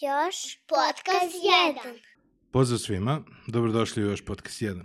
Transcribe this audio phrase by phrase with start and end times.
[0.00, 1.34] Još podcast
[1.84, 1.98] 1.
[2.50, 4.82] Pozdrav svima, dobrodošli u još podcast 1.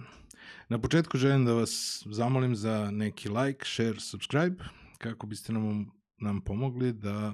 [0.70, 4.64] Na početku želim da vas zamolim za neki like, share, subscribe,
[4.98, 7.34] kako biste nam, nam pomogli da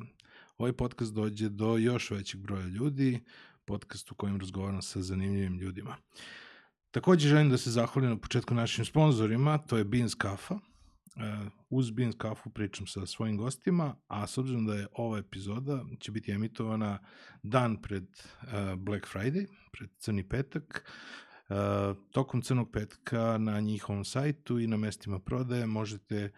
[0.58, 3.24] ovaj podcast dođe do još većeg broja ljudi,
[3.66, 5.96] podcast u kojem razgovaram sa zanimljivim ljudima.
[6.92, 10.60] Takođe želim da se zahvalim na početku našim sponsorima, to je Beans Kafa,
[11.70, 16.12] uz Beans kafu pričam sa svojim gostima, a s obzirom da je ova epizoda će
[16.12, 17.00] biti emitovana
[17.44, 20.92] dan pred uh, Black Friday, pred Crni petak,
[21.50, 21.56] uh,
[22.12, 26.32] tokom Crnog petka na njihovom sajtu i na mestima prodaje možete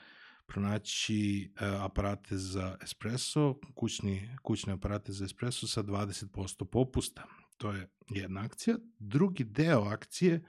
[0.49, 7.23] pronaći aparate za espresso, kućni, kućne aparate za espresso sa 20% popusta.
[7.57, 8.77] To je jedna akcija.
[8.99, 10.43] Drugi deo akcije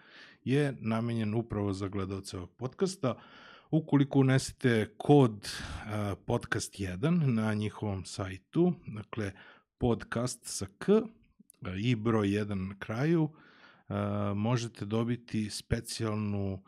[0.45, 3.15] je namenjen upravo za gledalce ovog podcasta.
[3.71, 9.33] Ukoliko unesete kod uh, podcast 1 na njihovom sajtu, dakle
[9.79, 11.03] podcast sa k
[11.77, 13.31] i broj 1 na kraju,
[14.35, 16.63] možete dobiti specijalnu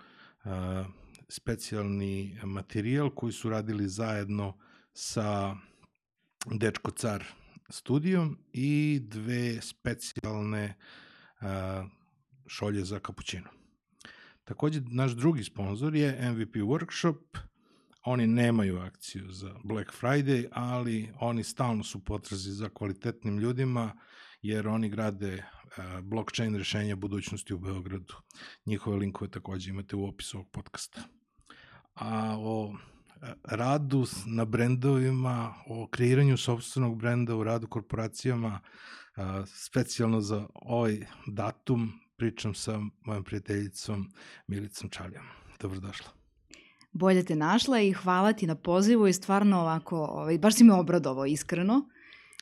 [1.29, 4.59] specijalni materijal koji su radili zajedno
[4.93, 5.57] sa
[6.47, 7.25] Dečko Car
[7.69, 10.75] studijom i dve specijalne
[12.47, 13.62] šolje za kapućino.
[14.45, 17.39] Takođe, naš drugi sponsor je MVP Workshop.
[18.05, 23.93] Oni nemaju akciju za Black Friday, ali oni stalno su potrazi za kvalitetnim ljudima,
[24.43, 28.15] jer oni grade uh, blockchain rešenja budućnosti u Beogradu.
[28.67, 31.03] Njihove linkove takođe imate u opisu ovog podcasta.
[31.95, 32.75] A o
[33.23, 38.61] e, radu na brendovima, o kreiranju sobstvenog brenda, u radu korporacijama,
[39.47, 44.13] specijalno za ovaj datum, pričam sa mojom prijateljicom
[44.47, 45.25] Milicom Čalijom.
[45.61, 46.09] Dobrodošla.
[46.93, 50.75] Bolje te našla i hvala ti na pozivu i stvarno ovako, ovaj, baš si me
[50.75, 51.89] obradovao iskreno.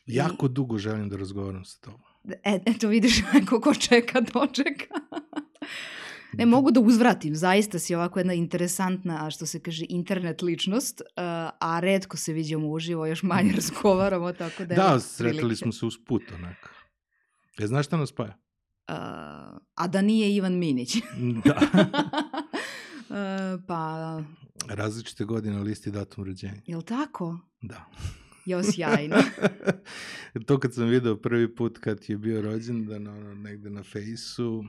[0.07, 0.49] Jako I...
[0.49, 2.01] dugo želim da razgovaram sa tobom.
[2.45, 4.95] E, eto vidiš, neko ko čeka, dočeka.
[6.33, 11.03] Ne, mogu da uzvratim, zaista si ovako jedna interesantna, što se kaže, internet ličnost,
[11.61, 14.75] a redko se vidimo uživo, još manje razgovaramo, tako da...
[14.75, 16.69] Da, sretali smo se uz put, onako.
[17.59, 18.50] E, znaš šta nas spaja?
[19.75, 20.97] A da nije Ivan Minić.
[21.45, 21.61] da.
[23.09, 24.23] uh, pa...
[24.69, 26.63] Različite godine na listi datum rođenja.
[26.67, 27.39] Jel tako?
[27.63, 27.87] Da.
[28.47, 29.17] Jo, sjajno.
[30.47, 34.65] to kad sam video prvi put kad je bio rođendan ono, negde na fejsu,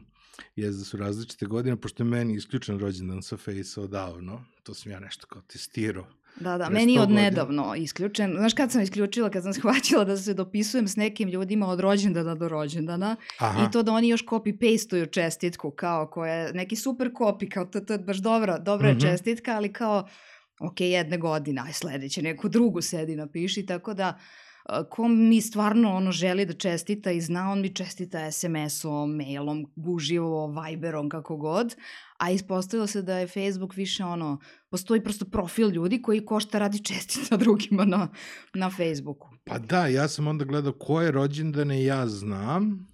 [0.55, 4.91] je da su različite godine, pošto je meni isključen rođendan sa fejsa odavno, to sam
[4.91, 8.33] ja nešto kao testirao Da, da, meni je od nedavno isključen.
[8.37, 12.35] Znaš kad sam isključila, kad sam shvaćala da se dopisujem s nekim ljudima od rođendana
[12.35, 13.65] do rođendana Aha.
[13.67, 17.79] i to da oni još copy-pastuju čestitku kao koja je neki super copy, kao to,
[17.79, 19.01] to je baš dobra, dobra mm -hmm.
[19.01, 20.07] čestitka, ali kao
[20.59, 24.19] ok, jedne godine, aj sledeće, neku drugu sedi napiši, tako da
[24.89, 30.47] ko mi stvarno ono želi da čestita i zna, on mi čestita SMS-om, mailom, uživo,
[30.47, 31.75] Viberom, kako god,
[32.17, 34.39] a ispostavilo se da je Facebook više ono,
[34.69, 38.07] postoji prosto profil ljudi koji košta radi čestita drugima na,
[38.53, 39.27] na Facebooku.
[39.43, 42.91] Pa da, ja sam onda gledao koje rođendane ja znam,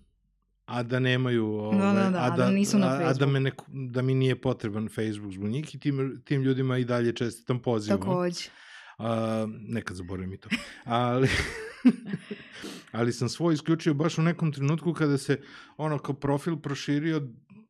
[0.65, 3.09] a da nemaju ove, da, da, da, a, da, da nisu na Facebooku.
[3.09, 6.77] A da, me neko, da mi nije potreban Facebook zbog njih i tim, tim ljudima
[6.77, 7.99] i dalje čestitam pozivom.
[7.99, 8.49] Takođe.
[8.97, 10.49] A, nekad zaboravim i to.
[10.83, 11.29] Ali,
[12.91, 15.41] ali sam svoj isključio baš u nekom trenutku kada se
[15.77, 17.21] ono kao profil proširio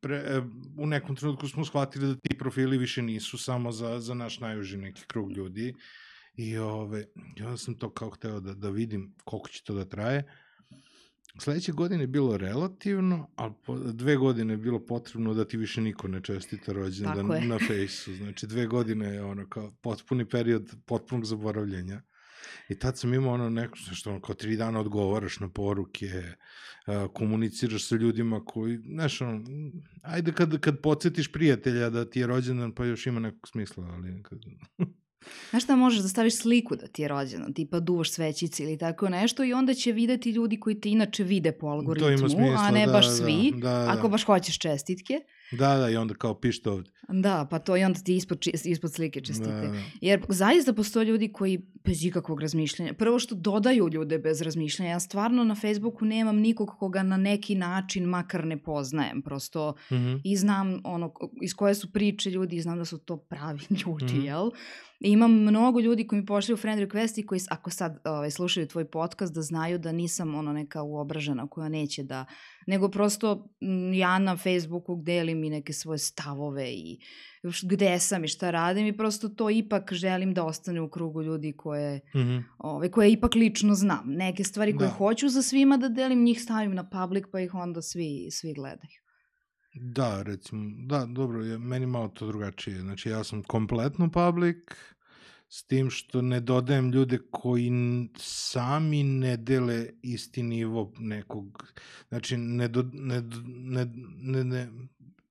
[0.01, 0.41] pre, e,
[0.77, 4.77] u nekom trenutku smo shvatili da ti profili više nisu samo za, za naš najuži
[4.77, 5.73] neki krug ljudi
[6.33, 7.05] i ove,
[7.35, 10.23] ja sam to kao hteo da, da vidim koliko će to da traje.
[11.39, 15.81] Sledeće godine je bilo relativno, ali po, dve godine je bilo potrebno da ti više
[15.81, 18.15] niko ne čestita rođendan na fejsu.
[18.15, 22.01] Znači dve godine je ono kao potpuni period potpunog zaboravljenja.
[22.69, 26.23] I tad sam imao ono neko, što ono, kao tri dana odgovaraš na poruke,
[27.13, 29.43] komuniciraš sa ljudima koji, znaš, ono,
[30.01, 34.23] ajde kad, kad podsjetiš prijatelja da ti je rođendan, pa još ima nekog smisla, ali...
[34.23, 34.39] Kad...
[35.49, 39.09] Znaš šta možeš da staviš sliku da ti je rođendan, tipa duvaš svećice ili tako
[39.09, 42.85] nešto i onda će videti ljudi koji te inače vide po algoritmu, smisla, a ne
[42.85, 45.21] da, baš da, svi, da, da, ako baš hoćeš čestitke.
[45.51, 46.89] Da, da, i onda kao pište ovde.
[47.09, 49.49] Da, pa to i onda ti ispod, ispod slike čestite.
[49.49, 49.81] Da, da.
[50.01, 54.99] Jer zaista postoje ljudi koji bez ikakvog razmišljanja, prvo što dodaju ljude bez razmišljanja, ja
[54.99, 60.21] stvarno na Facebooku nemam nikog koga na neki način makar ne poznajem, prosto mm -hmm.
[60.23, 64.13] i znam ono, iz koje su priče ljudi i znam da su to pravi ljudi,
[64.13, 64.25] mm -hmm.
[64.25, 64.49] jel?
[64.99, 68.67] I imam mnogo ljudi koji mi pošlju friend request i koji, ako sad ovaj, slušaju
[68.67, 72.25] tvoj podcast, da znaju da nisam ono neka uobražena koja neće da,
[72.67, 73.49] nego prosto
[73.93, 76.99] ja na Facebooku delim i neke svoje stavove i
[77.63, 81.53] gde sam i šta radim i prosto to ipak želim da ostane u krugu ljudi
[81.57, 82.43] koje, mm -hmm.
[82.57, 84.03] ovaj, koje ipak lično znam.
[84.05, 84.93] Neke stvari koje da.
[84.93, 89.06] hoću za svima da delim, njih stavim na public pa ih onda svi, svi gledaju.
[89.81, 92.79] Da, recimo, da, dobro, je, meni malo to drugačije.
[92.79, 94.57] Znači, ja sam kompletno public,
[95.49, 97.71] s tim što ne dodajem ljude koji
[98.17, 101.73] sami ne dele isti nivo nekog,
[102.09, 103.85] znači ne, do, ne, ne,
[104.21, 104.69] ne, ne,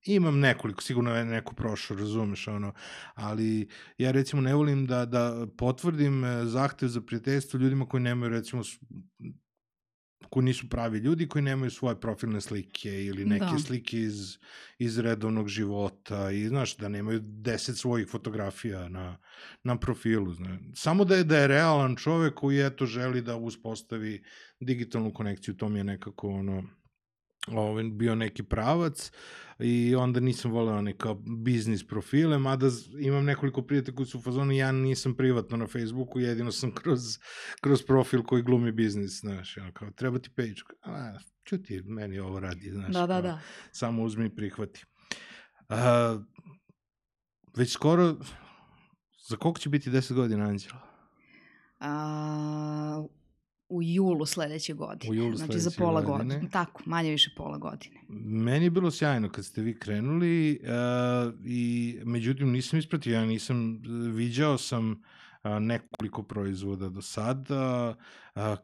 [0.05, 2.73] imam nekoliko, sigurno je neko prošao, razumeš, ono,
[3.15, 3.69] ali
[3.99, 8.63] ja recimo ne volim da, da potvrdim e, zahtev za prijateljstvo ljudima koji nemaju recimo
[10.31, 13.59] koji nisu pravi ljudi, koji nemaju svoje profilne slike ili neke da.
[13.59, 14.39] slike iz,
[14.79, 19.19] iz redovnog života i znaš da nemaju deset svojih fotografija na,
[19.63, 20.35] na profilu.
[20.35, 20.61] Znaš.
[20.75, 24.23] Samo da je, da je realan čovek koji eto želi da uspostavi
[24.61, 26.65] digitalnu konekciju, to mi je nekako ono,
[27.47, 29.11] ovaj, bio neki pravac
[29.59, 31.15] i onda nisam voleo neka
[31.45, 32.67] biznis profile, mada
[33.01, 37.01] imam nekoliko prijatelja koji su u fazonu, ja nisam privatno na Facebooku, jedino sam kroz,
[37.61, 42.41] kroz profil koji glumi biznis, znaš, ja, kao, treba ti page, a, čuti, meni ovo
[42.41, 43.41] radi, znaš, da, da, da.
[43.73, 44.85] samo uzmi i prihvati.
[45.69, 46.19] A,
[47.57, 48.17] već skoro,
[49.29, 50.81] za koliko će biti 10 godina Anđela?
[51.81, 53.05] A,
[53.69, 55.11] u julu sledeće godine.
[55.11, 56.35] U julu znači za pola godine.
[56.35, 56.51] godine.
[56.51, 58.01] Tako, manje više pola godine.
[58.09, 63.83] Meni je bilo sjajno kad ste vi krenuli uh, i međutim nisam ispratio, ja nisam,
[64.15, 64.97] viđao sam uh,
[65.61, 67.95] nekoliko proizvoda do sada,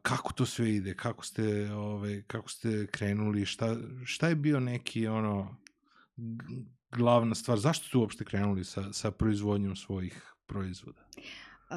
[0.02, 5.06] kako to sve ide, kako ste, ove, kako ste krenuli, šta, šta je bio neki
[5.06, 5.56] ono
[6.92, 11.00] glavna stvar, zašto ste uopšte krenuli sa, sa proizvodnjom svojih proizvoda?
[11.16, 11.76] Uh,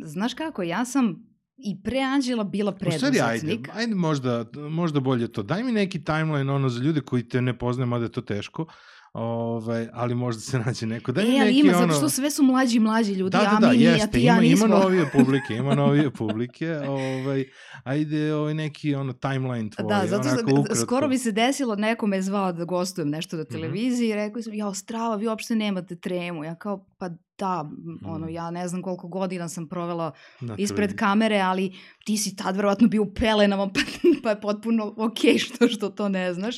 [0.00, 3.22] znaš kako, ja sam i pre Anđela bila preduzetnik.
[3.22, 5.42] ajde, ajde možda, možda bolje to.
[5.42, 8.66] Daj mi neki timeline ono za ljude koji te ne poznaju, mada je to teško.
[9.14, 11.12] Ovaj, ali možda se nađe neko.
[11.12, 11.86] Daj e, ali neki, ima, ono...
[11.86, 14.32] zato što sve su mlađi mlađi ljudi, da, da, da, a mi jeste, ti ja
[14.32, 14.66] ima, nismo.
[14.66, 16.78] Ima novije publike, ima novije publike.
[16.88, 17.44] Ovaj,
[17.84, 19.88] ajde ovaj neki ono timeline tvoj.
[19.88, 20.74] Da, zato što ukratko.
[20.74, 23.52] skoro bi se desilo, neko me zvao da gostujem nešto na mhm.
[23.52, 24.14] televiziji mm -hmm.
[24.14, 26.44] i rekao sam, ja, strava, vi uopšte nemate tremu.
[26.44, 27.70] Ja kao, pa da,
[28.06, 28.34] ono, mhm.
[28.34, 31.72] ja ne znam koliko godina sam provela Na ispred kamere, ali
[32.04, 33.80] ti si tad verovatno bio u pelenama, pa,
[34.22, 36.56] pa je potpuno okej okay što, što to ne znaš.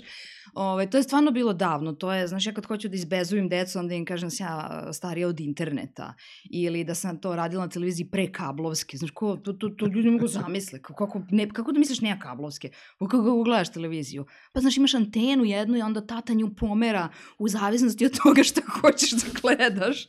[0.56, 3.78] Ove, to je stvarno bilo davno, to je, znaš, ja kad hoću da izbezujem decu,
[3.78, 6.14] onda im kažem da sam ja starija od interneta,
[6.50, 10.10] ili da sam to radila na televiziji pre kablovske, znaš, ko, to, to, to ljudi
[10.10, 14.26] mogu zamisle, kako, ne, kako da misliš nema kablovske, kako gledaš televiziju?
[14.52, 17.08] Pa znaš, imaš antenu jednu i onda tata nju pomera
[17.38, 20.06] u zavisnosti od toga šta hoćeš da gledaš,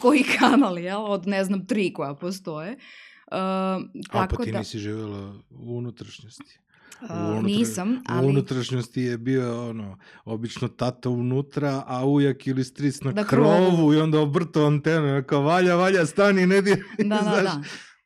[0.00, 2.72] koji kanal, jel, od ne znam, tri koja postoje.
[2.72, 4.58] Uh, A pa ti da...
[4.58, 6.58] nisi živjela u unutrašnjosti.
[7.02, 8.26] Uh, nisam, ali...
[8.26, 13.48] U unutrašnjosti je bio, ono, obično tata unutra, a ujak ili stric na da, krovu,
[13.48, 16.76] krovu i onda obrto antenu, kao valja, valja, stani, ne di...
[16.98, 17.04] Da,
[17.34, 17.62] da, da.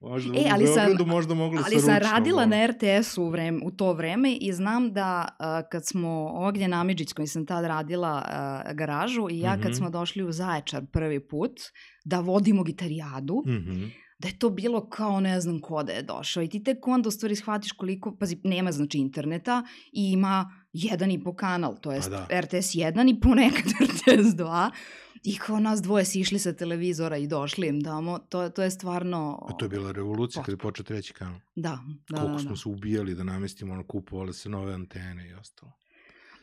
[0.08, 3.92] Možda e, ali sam, možda mogla ali sam radila na RTS-u u, vreme, u to
[3.92, 9.28] vreme i znam da uh, kad smo Ognjen Amidžić koji sam tad radila uh, garažu
[9.30, 9.62] i ja mm -hmm.
[9.62, 9.78] kad mhm.
[9.78, 11.60] smo došli u Zaječar prvi put
[12.04, 16.02] da vodimo gitarijadu, mm -hmm da je to bilo kao ne znam ko da je
[16.02, 19.62] došao i ti tek onda u stvari shvatiš koliko, pazi, nema znači interneta
[19.92, 22.40] i ima jedan i po kanal, to je pa da.
[22.40, 24.70] RTS 1 i ponekad RTS 2
[25.24, 28.70] i kao nas dvoje si išli sa televizora i došli im damo, to, to je
[28.70, 29.44] stvarno...
[29.48, 31.40] Pa to je bila revolucija kada je počeo treći kanal.
[31.54, 31.78] Da,
[32.08, 32.56] da, Koliko da, smo da.
[32.56, 35.72] se ubijali da namestimo, ono, kupovali se nove antene i ostalo.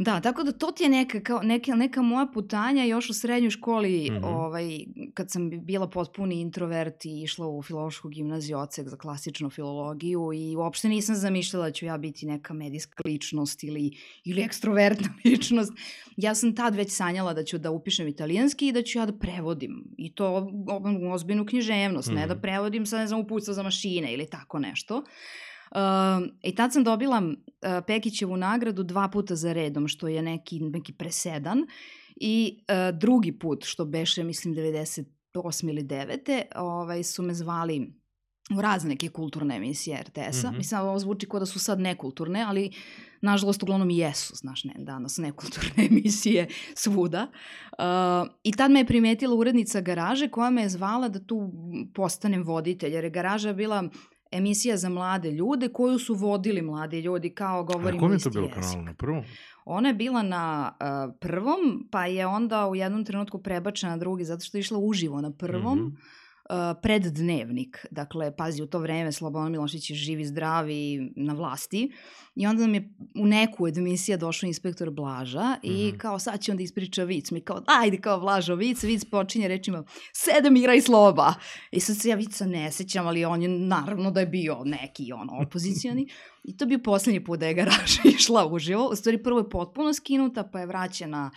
[0.03, 3.50] Da, tako da to ti je neka, kao, neka, neka moja putanja još u srednjoj
[3.50, 4.25] školi, mm -hmm.
[4.25, 4.79] ovaj,
[5.13, 10.55] kad sam bila potpuni introvert i išla u filološku gimnaziju ocek za klasičnu filologiju i
[10.55, 13.91] uopšte nisam zamišljala da ću ja biti neka medijska ličnost ili,
[14.24, 15.72] ili ekstrovertna ličnost.
[16.17, 19.17] Ja sam tad već sanjala da ću da upišem italijanski i da ću ja da
[19.17, 19.84] prevodim.
[19.98, 20.51] I to
[21.12, 22.15] ozbiljnu književnost, mm -hmm.
[22.15, 22.41] ne da mhm.
[22.41, 24.98] prevodim sa, ne znam, uputstva za mašine ili tako nešto.
[24.98, 25.03] Uh,
[26.42, 27.34] I tad sam dobila uh,
[27.88, 31.66] Pekićevu nagradu dva puta za redom, što je neki, neki presedan.
[32.16, 35.70] I uh, drugi put, što beše, mislim, 98.
[35.70, 36.42] ili 9.
[36.56, 38.01] Ovaj, su me zvali
[38.58, 40.50] u razne neke kulturne emisije RTS-a.
[40.50, 40.58] Mm -hmm.
[40.58, 42.72] Mislim, ovo zvuči kao da su sad nekulturne, ali
[43.22, 47.28] nažalost uglavnom i jesu, znaš, ne, danas nekulturne emisije svuda.
[47.72, 51.51] Uh, I tad me je primetila urednica garaže koja me je zvala da tu
[51.94, 53.90] postanem voditelj, jer je garaža bila
[54.31, 58.29] emisija za mlade ljude koju su vodili mladi ljudi, kao govorimo A kom je to
[58.29, 59.23] bilo kanal na prvom?
[59.65, 64.25] Ona je bila na uh, prvom, pa je onda u jednom trenutku prebačena na drugi,
[64.25, 65.79] zato što je išla uživo na prvom.
[65.79, 66.21] Mm -hmm.
[66.81, 67.86] Pred dnevnik.
[67.91, 71.91] Dakle, pazi, u to vreme Slobodan Milošić je živi, zdravi na vlasti
[72.36, 75.93] i onda nam je u neku od emisija došao inspektor Blaža mm -hmm.
[75.96, 77.31] i kao sad će onda ispriča vic.
[77.31, 81.34] Mi kao, ajde kao Blažo vic, vic počinje rečima, sedam igra i sloba.
[81.72, 85.13] I sad se ja vica ne sećam, ali on je naravno da je bio neki
[85.13, 86.08] ono opozicioni.
[86.50, 88.88] I to bio poslednji put da je garaža išla uživo.
[88.88, 91.31] U stvari prvo je potpuno skinuta, pa je vraćena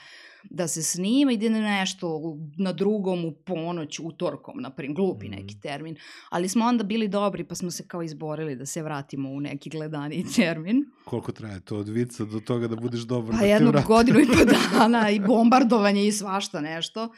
[0.50, 2.20] da se snima, ide na nešto
[2.58, 5.36] na drugom u ponoć, utorkom, na primjer, glupi mhm.
[5.36, 5.96] neki termin.
[6.30, 9.70] Ali smo onda bili dobri, pa smo se kao izborili da se vratimo u neki
[9.70, 10.84] gledani termin.
[11.04, 13.34] Koliko traje to od vica do toga da budeš dobar?
[13.34, 17.08] Pa da jednu godinu i po dana i bombardovanje i svašta nešto.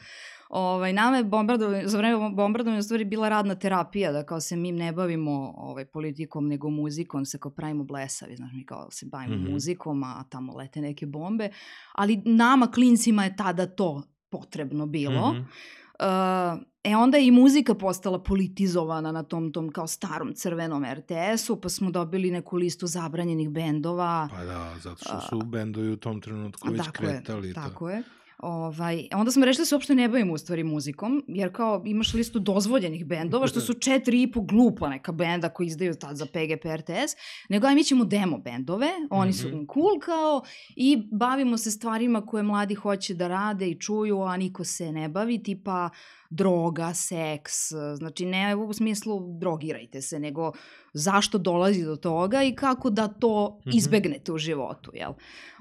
[0.49, 4.71] Ovaj, nama je bombardovanje, za vreme bombardovanja stvari bila radna terapija, da kao se mi
[4.71, 9.35] ne bavimo ovaj, politikom nego muzikom, se kao pravimo blesavi, znaš, mi kao se bavimo
[9.35, 9.51] mm -hmm.
[9.51, 11.49] muzikom, a tamo lete neke bombe,
[11.95, 15.33] ali nama klincima je tada to potrebno bilo.
[15.33, 16.55] Mm -hmm.
[16.55, 21.61] uh, E onda je i muzika postala politizovana na tom, tom kao starom crvenom RTS-u,
[21.61, 24.29] pa smo dobili neku listu zabranjenih bendova.
[24.31, 27.47] Pa da, zato što su bendovi u tom trenutku već kretali.
[27.47, 28.03] Je, tako je.
[28.37, 32.13] Ovaj, onda smo rešili da se uopšte ne bavimo u stvari muzikom, jer kao imaš
[32.13, 36.25] listu dozvoljenih bendova, što su četiri i po glupa neka benda koji izdaju tad za
[36.25, 37.15] PGP RTS,
[37.49, 39.73] nego aj mi ćemo demo bendove, oni su mm -hmm.
[39.73, 40.41] cool kao
[40.75, 45.09] i bavimo se stvarima koje mladi hoće da rade i čuju, a niko se ne
[45.09, 45.89] bavi, tipa
[46.29, 47.53] droga, seks,
[47.97, 50.51] znači ne u smislu drogirajte se, nego
[50.93, 53.77] zašto dolazi do toga i kako da to mhm.
[53.77, 55.13] izbegnete u životu, jel?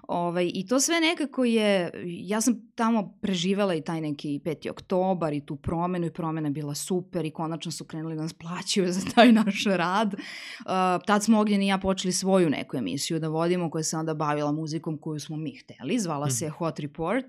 [0.09, 4.71] Ovaj, I to sve nekako je, ja sam tamo preživela i taj neki 5.
[4.71, 8.93] oktobar i tu promenu i promena bila super i konačno su krenuli da nas plaćaju
[8.93, 10.15] za taj naš rad.
[10.15, 14.15] Uh, tad smo Ognjen i ja počeli svoju neku emisiju da vodimo koja se onda
[14.15, 16.31] bavila muzikom koju smo mi hteli, zvala mm.
[16.31, 17.27] se Hot Report.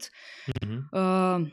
[0.47, 1.41] Mm -hmm.
[1.41, 1.47] uh,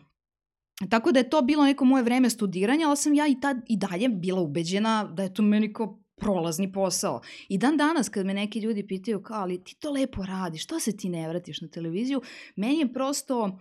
[0.91, 3.77] Tako da je to bilo neko moje vreme studiranja, ali sam ja i tad i
[3.77, 7.21] dalje bila ubeđena da je to meni kao prolazni posao.
[7.49, 10.81] I dan danas kad me neki ljudi pitaju kao, ali ti to lepo radiš, što
[10.81, 12.23] se ti ne vratiš na televiziju,
[12.57, 13.59] meni je prosto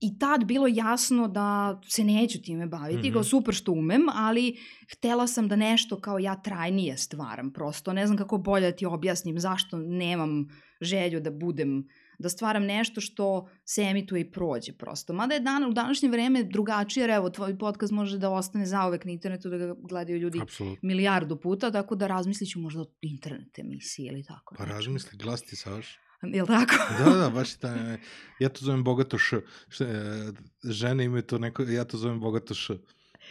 [0.00, 3.12] i tad bilo jasno da se neću time baviti, mm -hmm.
[3.12, 4.56] kao super što umem, ali
[4.92, 7.92] htela sam da nešto kao ja trajnije stvaram prosto.
[7.92, 10.48] Ne znam kako bolje da ti objasnim zašto nemam
[10.80, 15.12] želju da budem uh, da stvaram nešto što se emituje i prođe prosto.
[15.12, 19.04] Mada je dan, u današnje vreme drugačije, jer evo, tvoj podcast može da ostane zaovek
[19.04, 20.78] na internetu, da ga gledaju ljudi Absolut.
[20.82, 24.54] milijardu puta, tako da razmislit ću možda o internet emisiji ili tako.
[24.58, 25.98] Pa razmisli, glas ti Saš.
[26.22, 26.74] Jel tako?
[26.98, 27.76] da, da, baš ta,
[28.40, 29.40] ja to zovem bogato š.
[29.68, 30.32] š e,
[30.64, 32.78] žene imaju to neko, ja to zovem bogato š.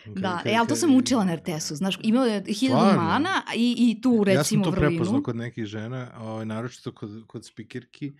[0.05, 4.01] Da, e, ali to sam učila na RTS-u, znaš, imao je hiljadu mana i, i
[4.01, 4.39] tu recimo vrlinu.
[4.39, 4.89] Ja sam to vrlinu.
[4.89, 8.13] prepoznao kod nekih žena, ovaj, naročito kod, kod spikirki,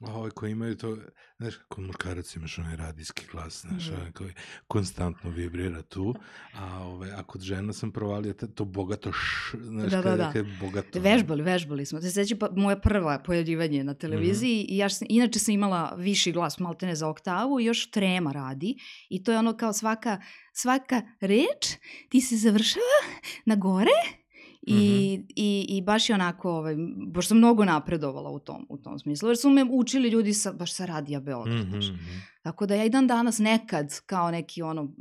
[0.00, 0.96] ovaj, koji imaju to,
[1.38, 4.12] znaš, kod muškarac imaš onaj radijski glas, znaš, mm.
[4.14, 4.32] koji
[4.66, 6.14] konstantno vibrira tu,
[6.54, 10.32] a, ovaj, a kod žena sam provalio to bogato š, znaš, da, da, da.
[10.32, 11.00] Kada bogato...
[11.00, 12.00] Vežbali, vežbali smo.
[12.00, 14.66] Se seća pa, moja prva pojavljivanje na televiziji mm.
[14.68, 18.76] i ja sam, inače sam imala viši glas, maltene za oktavu još trema radi
[19.08, 20.20] i to je ono kao svaka,
[20.52, 21.76] svaka reč
[22.08, 23.02] ti se završava
[23.44, 24.25] na gore
[24.66, 25.32] I, mm -hmm.
[25.36, 29.28] i, I baš je onako, ovaj, baš sam mnogo napredovala u tom, u tom smislu,
[29.28, 31.66] jer su me učili ljudi sa, baš sa radija Beograd.
[31.66, 31.98] Mm -hmm.
[32.42, 34.92] Tako da ja i dan danas nekad, kao neki ono,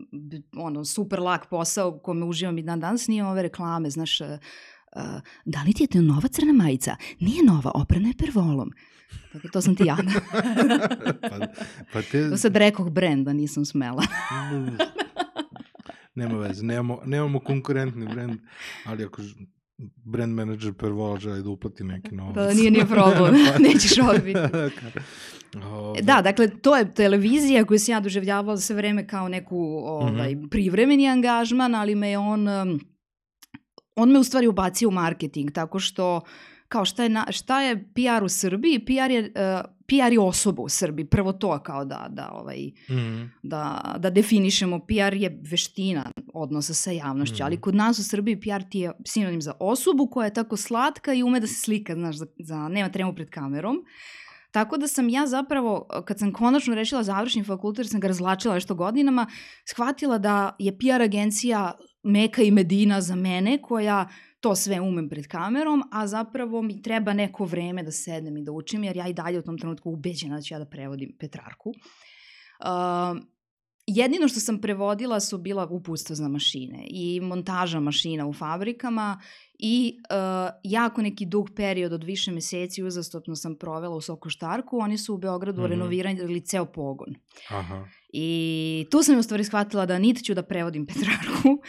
[0.57, 4.27] ono super lak posao kome uživam i dan danas, nije ove reklame, znaš, uh,
[5.45, 6.95] da li ti je to nova crna majica?
[7.19, 8.72] Nije nova, oprana je pervolom.
[9.34, 9.98] Tako, to sam ti ja.
[11.22, 11.48] pa,
[11.93, 12.29] pa te...
[12.29, 14.03] To sad rekoh brenda, nisam smela.
[16.15, 18.39] nema veze, nemamo, nemamo konkurentni brend,
[18.86, 19.22] ali ako
[19.77, 22.36] brand manager Pervola želi da uplati neki novac.
[22.36, 24.39] Da, nije nije problem, pa, nećeš odbiti.
[25.63, 26.01] Ove.
[26.01, 30.39] Da, dakle, to je televizija koju sam ja doživljavala sve vreme kao neku ovaj, mm
[30.39, 30.50] -hmm.
[30.50, 32.79] privremeni angažman, ali me on, um,
[33.96, 36.22] on me u stvari ubacio u marketing, tako što
[36.67, 38.86] kao šta je, na, šta je PR u Srbiji?
[38.86, 41.06] PR je, uh, PR je osoba u Srbiji.
[41.06, 44.80] Prvo to kao da, da, ovaj, mm da, da definišemo.
[44.80, 48.92] PR je veština odnosa sa javnošću, mm ali kod nas u Srbiji PR ti je
[49.06, 52.68] sinonim za osobu koja je tako slatka i ume da se slika, znaš, za, za
[52.68, 53.86] nema tremu pred kamerom.
[54.51, 58.75] Tako da sam ja zapravo, kad sam konačno rešila završni fakultet, sam ga razlačila što
[58.75, 59.27] godinama,
[59.65, 61.72] shvatila da je PR agencija
[62.04, 64.10] Meka i Medina za mene, koja
[64.46, 68.52] to sve umem pred kamerom, a zapravo mi treba neko vreme da sednem i da
[68.52, 71.70] učim, jer ja i dalje u tom trenutku ubeđena da ću ja da prevodim Petrarku.
[71.70, 73.22] Uh,
[73.88, 79.22] jedino što sam prevodila su bila uputstva za mašine i montaža mašina u fabrikama
[79.60, 84.78] i uh, jako neki dug period od više meseci uzastopno sam provela u Sokoštarku.
[84.78, 85.70] Oni su u Beogradu mm -hmm.
[85.70, 87.16] renovirali ceo pogon.
[87.50, 87.88] Aha.
[88.14, 91.62] I tu sam u stvari shvatila da niti ću da prevodim Petrarku,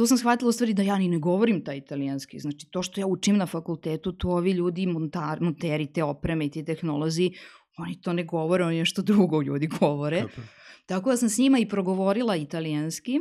[0.00, 2.38] tu sam shvatila u stvari da ja ni ne govorim taj italijanski.
[2.38, 6.50] Znači, to što ja učim na fakultetu, to ovi ljudi, montar, monteri te opreme i
[6.50, 7.30] ti tehnolozi,
[7.78, 10.20] oni to ne govore, oni nešto drugo ljudi govore.
[10.20, 10.40] Kako?
[10.86, 13.20] Tako da sam s njima i progovorila italijanski.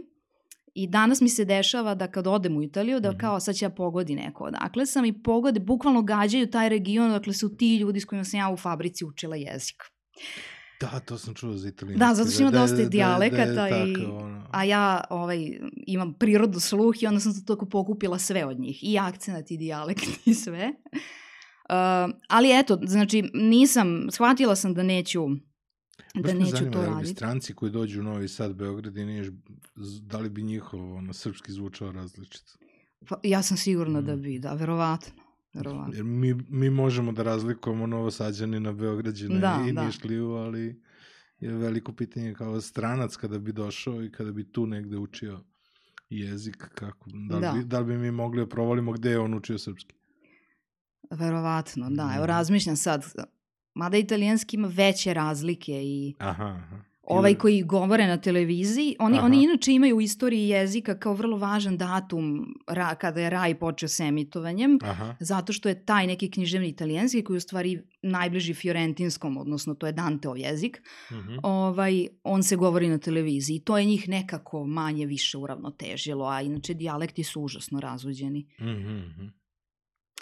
[0.74, 3.19] I danas mi se dešava da kad odem u Italiju, da mhm.
[3.19, 7.33] kao sad će ja pogodi neko odakle sam i pogode, bukvalno gađaju taj region, dakle
[7.33, 9.83] su ti ljudi s kojima sam ja u fabrici učila jezik.
[10.79, 12.00] Da, to sam čuo za italijanski.
[12.00, 14.48] Da, zato što ima da, dosta da, da, dijalekata da, i, tako, ono.
[14.51, 18.79] a ja ovaj, imam prirodu sluh i onda sam tako pokupila sve od njih.
[18.83, 20.74] I akcenat i dijalekt i sve.
[21.69, 25.27] Uh, ali eto, znači nisam, shvatila sam da neću
[26.13, 27.13] da neću zanima, to raditi.
[27.13, 29.27] stranci koji dođu u Novi Sad, Beograd i Niš,
[30.01, 32.53] da li bi njihov ono, srpski zvučao različito?
[33.07, 34.15] Pa, ja sam sigurna da mm.
[34.17, 35.24] da bi, da, verovatno.
[35.60, 35.96] Verovatno.
[35.96, 39.86] Jer mi, mi možemo da razlikujemo Novosađani na Beograđane da, i da.
[39.86, 40.82] Nišliju, ali
[41.39, 45.39] je veliko pitanje kao stranac kada bi došao i kada bi tu negde učio
[46.10, 47.51] jezik, kako, da li, da.
[47.51, 49.96] Bi, da li bi mi mogli da provalimo gde je on učio srpski?
[51.12, 52.13] Verovatno, da.
[52.16, 52.28] Evo mm.
[52.28, 53.06] razmišljam sad,
[53.74, 56.88] mada italijanski ima veće razlike i aha, aha.
[57.10, 59.25] Ovaj koji govore na televiziji, oni, aha.
[59.25, 63.89] oni inače imaju u istoriji jezika kao vrlo važan datum ra, kada je raj počeo
[63.89, 65.16] s emitovanjem, aha.
[65.20, 69.86] zato što je taj neki književni italijanski koji je u stvari najbliži fiorentinskom, odnosno to
[69.86, 71.30] je Danteov jezik, uh mhm.
[71.30, 71.39] -huh.
[71.44, 76.42] ovaj, on se govori na televiziji i to je njih nekako manje više uravnotežilo, a
[76.42, 78.48] inače dijalekti su užasno razuđeni.
[78.60, 79.38] Uh mhm, -huh.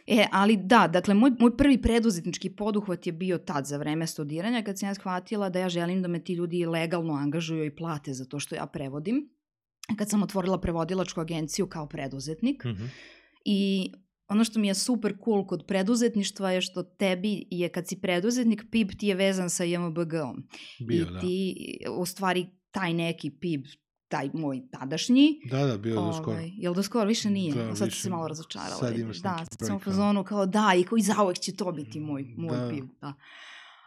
[0.07, 4.63] E, ali da, dakle, moj, moj prvi preduzetnički poduhvat je bio tad za vreme studiranja,
[4.63, 8.13] kad sam ja shvatila da ja želim da me ti ljudi legalno angažuju i plate
[8.13, 9.29] za to što ja prevodim.
[9.97, 12.63] Kad sam otvorila prevodilačku agenciju kao preduzetnik.
[12.63, 12.89] Mm -hmm.
[13.45, 13.91] I
[14.27, 18.63] ono što mi je super cool kod preduzetništva je što tebi je kad si preduzetnik,
[18.71, 20.47] PIB ti je vezan sa JMBG-om.
[20.79, 21.19] I da.
[21.19, 21.55] ti
[21.97, 23.63] u stvari taj neki PIB
[24.07, 25.39] taj moj tadašnji.
[25.51, 26.37] Da, da, bio ovaj, do skoro.
[26.57, 27.05] Jel do skoro?
[27.05, 27.53] Više nije.
[27.53, 28.75] Da, sad više, se malo razočarala.
[28.75, 31.71] Sad imaš da, sad sam u fazonu kao da, i kao i zauvek će to
[31.71, 32.69] biti moj, moj da.
[32.69, 32.85] piv.
[33.01, 33.13] Da.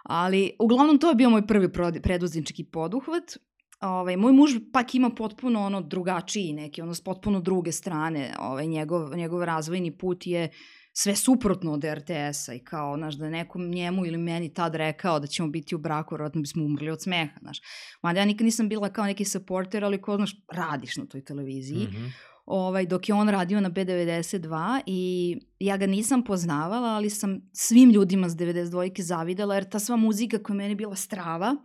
[0.02, 1.72] Ali, uglavnom, to je bio moj prvi
[2.02, 3.36] preduznički poduhvat.
[3.80, 8.34] Ovaj, moj muž pak ima potpuno ono drugačiji neki, ono s potpuno druge strane.
[8.38, 13.30] Ovaj, njegov, njegov razvojni put je uh, sve suprotno od RTS-a i kao, znaš, da
[13.30, 17.02] nekom njemu ili meni tad rekao da ćemo biti u braku, vjerojatno bismo umrli od
[17.02, 17.60] smeha, znaš.
[18.02, 21.86] Mada ja nikad nisam bila kao neki supporter, ali ko, znaš, radiš na toj televiziji.
[21.86, 22.10] Mm -hmm.
[22.47, 27.91] ovaj, dok je on radio na B92 i ja ga nisam poznavala, ali sam svim
[27.91, 31.56] ljudima s 92-ke zavidela, jer ta sva muzika koja je meni bila strava,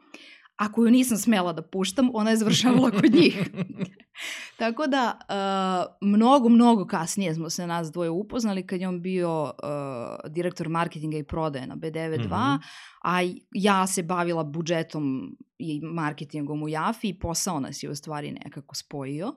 [0.56, 3.38] a koju nisam smela da puštam, ona je završavala kod njih.
[4.58, 9.44] Tako da, uh, mnogo, mnogo kasnije smo se nas dvoje upoznali kad je on bio
[9.44, 12.60] uh, direktor marketinga i prodaje na B92, mm -hmm.
[13.04, 13.20] a
[13.52, 18.76] ja se bavila budžetom i marketingom u Jafi i posao nas je u stvari nekako
[18.76, 19.28] spojio.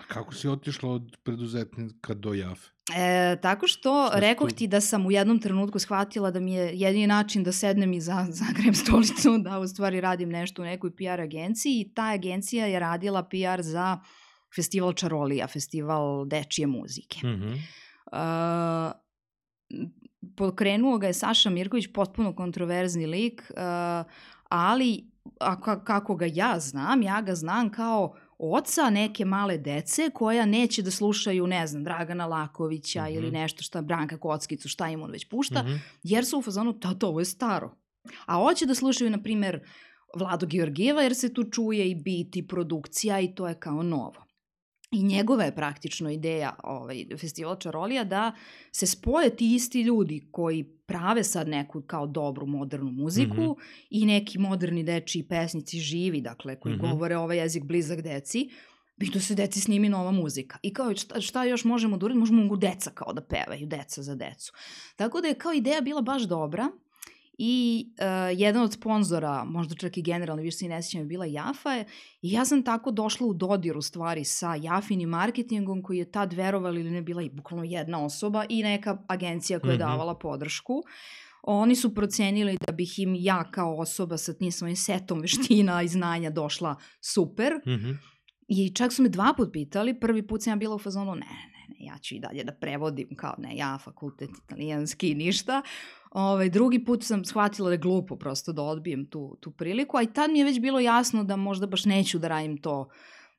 [0.00, 2.68] A kako si otišla od preduzetnika do Jafe?
[2.96, 6.70] E, tako što, što rekoh ti da sam u jednom trenutku shvatila da mi je
[6.74, 10.90] jedini način da sednem i za, zagrem stolicu, da u stvari radim nešto u nekoj
[10.96, 13.98] PR agenciji i ta agencija je radila PR za
[14.56, 17.26] festival Čarolija, festival dečije muzike.
[17.26, 17.58] Mm -hmm.
[18.12, 18.92] uh,
[20.36, 24.12] pokrenuo ga je Saša Mirković, potpuno kontroverzni lik, uh,
[24.48, 30.46] ali a kako ga ja znam, ja ga znam kao oca neke male dece koja
[30.46, 33.16] neće da slušaju, ne znam, Dragana Lakovića mm -hmm.
[33.16, 35.78] ili nešto šta, Branka Kockicu, šta im on već pušta, mm -hmm.
[36.02, 37.74] jer su u fazonu, to ovo je staro.
[38.26, 39.60] A hoće da slušaju, na primer,
[40.16, 44.27] Vlado Georgijeva, jer se tu čuje i bit i produkcija i to je kao novo.
[44.90, 48.32] I njegova je praktično ideja ovaj, festivala Čarolija da
[48.72, 53.54] se spoje ti isti ljudi koji prave sad neku kao dobru modernu muziku mm -hmm.
[53.90, 56.90] i neki moderni dečiji pesnici živi, dakle, koji mm -hmm.
[56.90, 58.50] govore ovaj jezik blizak deci,
[59.00, 60.58] i da se deci snimi nova muzika.
[60.62, 62.20] I kao šta, šta još možemo da uradimo?
[62.20, 64.52] Možemo mogu deca kao da pevaju, deca za decu.
[64.96, 66.68] Tako da je kao ideja bila baš dobra
[67.38, 71.06] i uh, jedan od sponzora, možda čak i generalno, više se i ne sjećam, je
[71.06, 71.84] bila Jafa
[72.22, 76.32] i ja sam tako došla u dodir u stvari sa Jafinim marketingom koji je tad
[76.32, 79.90] verovali ili ne bila i bukvalno jedna osoba i neka agencija koja je mm -hmm.
[79.90, 80.82] davala podršku.
[81.42, 85.88] Oni su procenili da bih im ja kao osoba sa tim svojim setom veština i
[85.88, 87.52] znanja došla super.
[87.66, 87.96] Mm -hmm.
[88.48, 91.20] I čak su me dva put pitali, prvi put sam ja bila u fazonu, ne,
[91.20, 95.62] ne, ne, ja ću i dalje da prevodim, kao ne, ja fakultet italijanski, ništa.
[96.10, 100.02] Ovaj, drugi put sam shvatila da je glupo prosto da odbijem tu, tu priliku, a
[100.02, 102.88] i tad mi je već bilo jasno da možda baš neću da radim to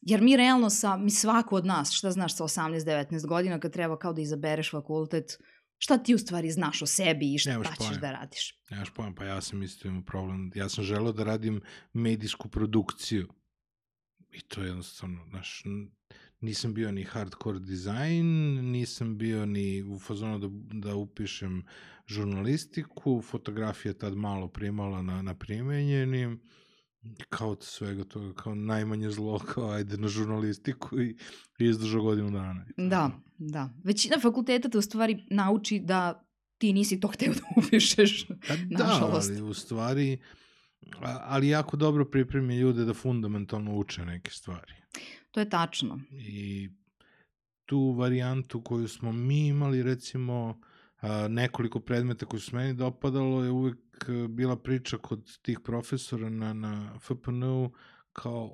[0.01, 3.99] Jer mi realno sa, mi svako od nas, šta znaš sa 18-19 godina kad treba
[3.99, 5.37] kao da izabereš fakultet,
[5.77, 8.59] šta ti u stvari znaš o sebi i šta Nemaš ćeš da radiš?
[8.69, 10.51] Nemaš pojem, pa ja sam isto imao problem.
[10.55, 11.61] Ja sam želeo da radim
[11.93, 13.27] medijsku produkciju.
[14.31, 15.63] I to je jednostavno, znaš,
[16.41, 18.25] nisam bio ni hardcore dizajn,
[18.71, 20.47] nisam bio ni u fazonu da,
[20.79, 21.63] da upišem
[22.07, 26.41] žurnalistiku, fotografija tad malo primala na, na primenjenim,
[27.29, 31.17] kao od svega toga, kao najmanje zlo, kao ajde na žurnalistiku i,
[31.59, 32.65] i izdržao godinu dana.
[32.77, 33.69] Da, da.
[33.83, 36.25] Većina fakulteta te u stvari nauči da
[36.57, 39.29] ti nisi to hteo da upišeš, pa da, nažalost.
[39.29, 40.17] ali u stvari,
[41.01, 44.73] ali jako dobro pripremi ljude da fundamentalno uče neke stvari.
[45.31, 45.99] To je tačno.
[46.11, 46.69] I
[47.65, 50.59] tu varijantu koju smo mi imali, recimo,
[51.29, 56.99] nekoliko predmeta koji su meni dopadalo je uvek bila priča kod tih profesora na, na
[56.99, 57.71] FPN-u
[58.13, 58.51] kao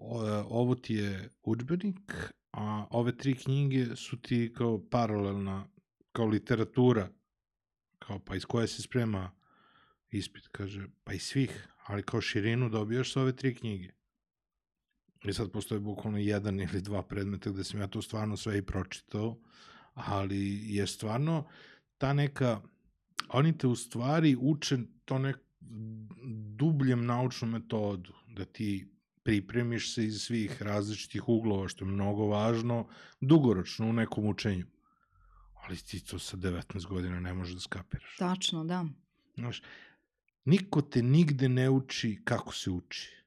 [0.50, 5.68] ovo ti je učbenik, a ove tri knjige su ti kao paralelna,
[6.12, 7.10] kao literatura,
[8.00, 9.32] kao pa iz koje se sprema
[10.12, 13.92] ispit, kaže, pa iz svih, ali kao širinu dobijaš sa ove tri knjige.
[15.26, 18.62] I sad postoje bukvalno jedan ili dva predmeta gde sam ja to stvarno sve i
[18.62, 19.38] pročitao,
[19.94, 21.48] ali je stvarno
[21.98, 22.62] ta neka,
[23.30, 25.38] oni te u stvari uče to nek
[26.56, 28.92] dubljem naučnu metodu, da ti
[29.24, 32.88] pripremiš se iz svih različitih uglova, što je mnogo važno,
[33.22, 34.66] dugoročno u nekom učenju.
[35.64, 38.16] Ali ti to sa 19 godina ne možeš da skapiraš.
[38.18, 38.86] Tačno, da.
[39.36, 39.62] Znaš,
[40.46, 43.25] niko te nigde ne uči kako se uči.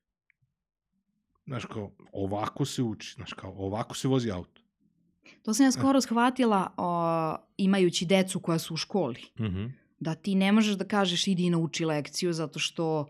[1.48, 4.62] Znaš, kao, ovako se uči, znaš, kao, ovako se vozi auto.
[5.42, 9.20] To sam ja skoro shvatila o, imajući decu koja su u školi.
[9.38, 9.70] Mm -hmm.
[10.00, 13.06] Da ti ne možeš da kažeš idi i nauči lekciju zato što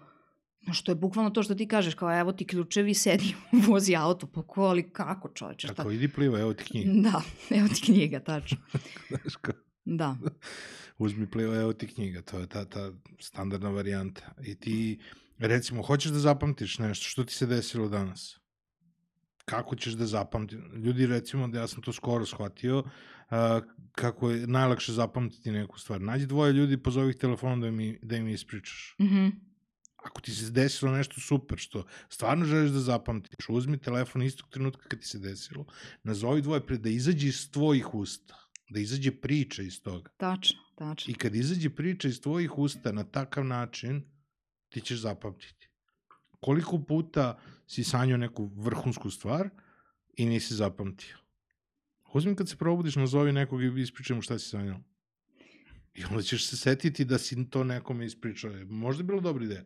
[0.67, 3.35] No što je bukvalno to što ti kažeš, kao evo ti ključevi, sedi,
[3.69, 5.75] vozi auto, po ko, ali kako čoveče, šta?
[5.75, 6.93] Kako, idi pliva, evo ti knjiga.
[6.95, 7.23] Da,
[7.59, 8.59] evo ti knjiga, tačno.
[9.09, 9.55] Znaš kao?
[9.85, 10.17] Da.
[10.99, 14.35] Uzmi pliva, evo ti knjiga, to je ta, ta standardna varijanta.
[14.45, 14.99] I ti,
[15.39, 18.39] recimo, hoćeš da zapamtiš nešto, što ti se desilo danas?
[19.49, 20.59] kako ćeš da zapamtiš?
[20.85, 22.87] Ljudi, recimo, da ja sam to skoro shvatio, uh,
[23.93, 26.01] kako je najlakše zapamtiti neku stvar.
[26.01, 28.95] Nađi dvoje ljudi, pozovi ih telefonom da, mi, da im ispričaš.
[29.01, 29.31] Mm -hmm.
[29.97, 34.89] Ako ti se desilo nešto super, što stvarno želiš da zapamtiš, uzmi telefon istog trenutka
[34.89, 35.67] kad ti se desilo,
[36.03, 38.37] nazovi dvoje pre da izađe iz tvojih usta,
[38.71, 40.11] da izađe priča iz toga.
[40.17, 41.11] Tačno, tačno.
[41.11, 44.03] I kad izađe priča iz tvojih usta na takav način,
[44.69, 45.69] ti ćeš zapamtiti.
[46.41, 49.49] Koliko puta si sanjao neku vrhunsku stvar
[50.17, 51.17] i nisi zapamtio.
[52.13, 54.81] Uzmi kad se probudiš, nazovi nekog i ispričaj mu šta si sanjao.
[55.95, 58.53] I onda ćeš se setiti da si to nekome ispričao.
[58.69, 59.65] Možda je bilo dobra ideja.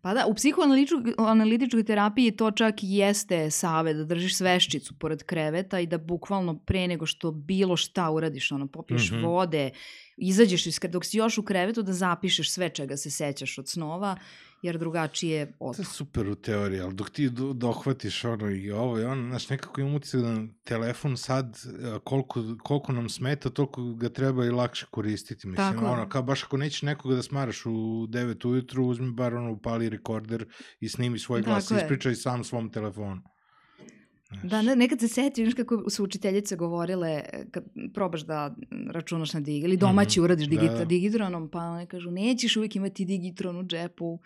[0.00, 5.86] Pa da, u psihoanalitičkoj terapiji to čak jeste save da držiš sveščicu pored kreveta i
[5.86, 9.26] da bukvalno pre nego što bilo šta uradiš, ono, popiješ mm -hmm.
[9.26, 9.70] vode,
[10.16, 14.16] izađeš iz, dok si još u krevetu da zapišeš sve čega se sećaš od snova
[14.62, 15.76] jer drugačije od...
[15.76, 19.48] To je super u teoriji, ali dok ti dohvatiš ono i ovo i ono, znaš,
[19.48, 21.58] nekako imam utisak da telefon sad,
[22.04, 25.48] koliko, koliko nam smeta, toliko ga treba i lakše koristiti.
[25.48, 25.86] Mislim, Tako.
[25.86, 29.88] ono, kao baš ako nećeš nekoga da smaraš u 9 ujutru, uzmi bar ono, upali
[29.88, 30.46] rekorder
[30.80, 33.22] i snimi svoj glas i ispričaj sam svom telefonu.
[34.42, 37.64] Da, ne, nekad se seti, znaš kako su učiteljice govorile, kad
[37.94, 38.54] probaš da
[38.90, 40.24] računaš na dig, ili domaći mm -hmm.
[40.24, 40.84] uradiš digita, da.
[40.84, 44.18] digitronom, pa one kažu, nećeš uvijek imati digitron u džepu.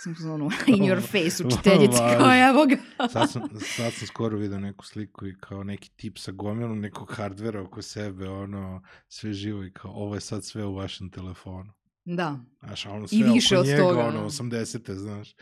[0.00, 3.08] Sam ono, in your face učiteljice, kao evo ga.
[3.08, 3.42] sad, sam,
[3.76, 7.82] sad sam skoro vidio neku sliku i kao neki tip sa gomilom nekog hardvera oko
[7.82, 11.72] sebe, ono, sve živo i kao, ovo je sad sve u vašem telefonu.
[12.04, 12.40] Da.
[12.60, 14.00] Znaš, ono sve I više oko od njega, toga.
[14.00, 14.92] ono, 80.
[14.92, 15.34] znaš,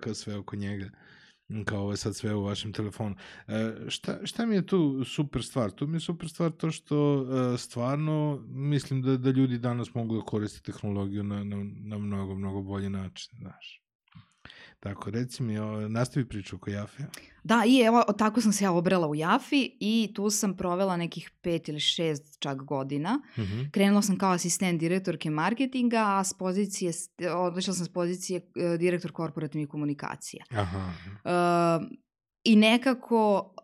[0.00, 0.90] kao sve oko njega
[1.64, 3.14] kao ovo je sad sve u vašem telefonu.
[3.48, 5.70] E, šta, šta mi je tu super stvar?
[5.70, 10.16] Tu mi je super stvar to što e, stvarno mislim da, da ljudi danas mogu
[10.16, 13.82] da koriste tehnologiju na, na, na mnogo, mnogo bolji način, znaš.
[14.80, 15.54] Tako, reci mi,
[15.88, 17.02] nastavi priču oko Jafe.
[17.44, 21.30] Da, i evo, tako sam se ja obrela u Jafi i tu sam provela nekih
[21.40, 23.20] pet ili šest čak godina.
[23.36, 23.70] Mm -hmm.
[23.70, 26.92] Krenula sam kao asistent direktorke marketinga, a s pozicije,
[27.36, 30.44] odlišla sam s pozicije uh, direktor korporativnih komunikacija.
[30.50, 30.92] Aha.
[31.24, 31.88] Uh,
[32.44, 33.54] I nekako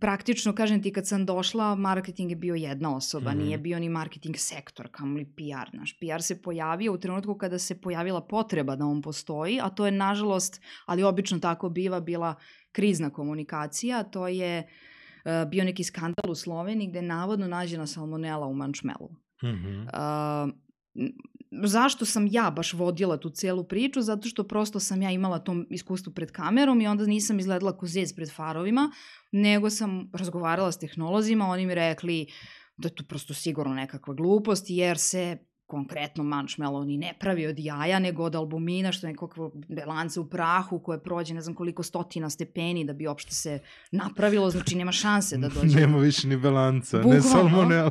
[0.00, 3.38] praktično, kažem ti, kad sam došla, marketing je bio jedna osoba, mm.
[3.38, 5.76] nije bio ni marketing sektor, li PR.
[5.76, 9.86] Naš PR se pojavio u trenutku kada se pojavila potreba da on postoji, a to
[9.86, 12.34] je, nažalost, ali obično tako biva, bila
[12.72, 14.58] krizna komunikacija, to je
[15.24, 19.10] uh, bio neki skandal u Sloveniji gde je navodno nađena salmonela u mančmelu.
[19.42, 19.82] Mm -hmm.
[19.82, 20.52] uh,
[21.50, 25.64] zašto sam ja baš vodila tu celu priču, zato što prosto sam ja imala to
[25.70, 28.90] iskustvo pred kamerom i onda nisam izgledala ko zec pred farovima,
[29.32, 32.26] nego sam razgovarala s tehnolozima, oni mi rekli
[32.76, 37.58] da je to prosto sigurno nekakva glupost, jer se konkretno manšmelo ni ne pravi od
[37.58, 41.82] jaja, nego od albumina, što je nekakvo belance u prahu koje prođe ne znam koliko
[41.82, 43.58] stotina stepeni da bi uopšte se
[43.90, 45.80] napravilo, znači nema šanse da dođe.
[45.80, 47.16] nema više ni belanca, Bukvalno.
[47.16, 47.90] ne salmonel.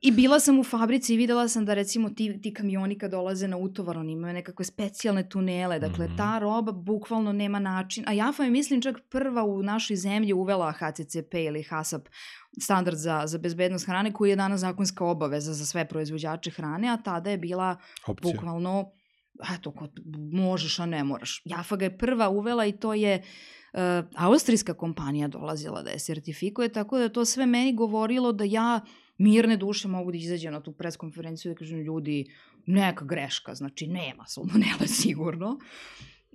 [0.00, 3.48] I bila sam u fabrici i videla sam da recimo ti, ti kamioni kad dolaze
[3.48, 8.12] na utovar, oni imaju nekakve specijalne tunele, dakle mm ta roba bukvalno nema način, a
[8.12, 12.08] Jafa je mislim čak prva u našoj zemlji uvela HCCP ili HASAP
[12.60, 16.96] standard za, za bezbednost hrane koji je danas zakonska obaveza za sve proizvođače hrane, a
[16.96, 18.32] tada je bila Opcija.
[18.32, 18.90] bukvalno
[19.54, 19.90] eto, kod,
[20.32, 21.42] možeš, a ne moraš.
[21.44, 23.22] Jafa ga je prva uvela i to je
[23.72, 23.80] uh,
[24.16, 28.80] austrijska kompanija dolazila da je sertifikuje, tako da to sve meni govorilo da ja
[29.18, 32.26] mirne duše mogu da izađem na tu preskonferenciju i da kažem ljudi,
[32.66, 35.58] neka greška, znači nema salmonele sigurno.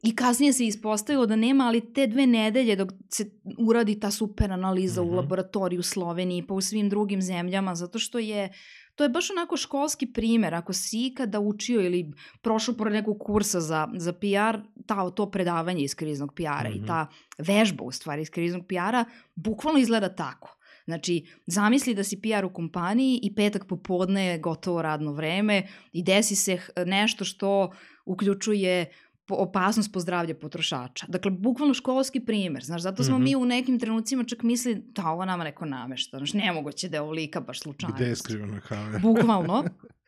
[0.03, 4.51] I kasnije se ispostavilo da nema, ali te dve nedelje dok se uradi ta super
[4.51, 5.07] analiza mm -hmm.
[5.07, 5.17] u mhm.
[5.17, 8.49] laboratoriju u Sloveniji pa u svim drugim zemljama, zato što je
[8.95, 10.55] to je baš onako školski primer.
[10.55, 15.83] Ako si ikada učio ili prošao pored nekog kursa za, za PR, ta, to predavanje
[15.83, 16.75] iz kriznog PR-a mm -hmm.
[16.75, 16.87] i mhm.
[16.87, 17.07] ta
[17.37, 20.55] vežba u stvari iz kriznog PR-a bukvalno izgleda tako.
[20.85, 26.03] Znači, zamisli da si PR u kompaniji i petak popodne je gotovo radno vreme i
[26.03, 27.71] desi se nešto što
[28.05, 28.91] uključuje
[29.35, 31.05] opasnost po zdravlje potrošača.
[31.09, 33.23] Dakle, bukvalno školski primer, znaš, zato smo mm -hmm.
[33.23, 37.01] mi u nekim trenucima čak mislili da ovo nama neko namešta, znaš, nemoguće da je
[37.01, 37.95] ovolika baš slučajnost.
[37.95, 38.99] Gde je skrivena kamera?
[38.99, 39.63] Bukvalno.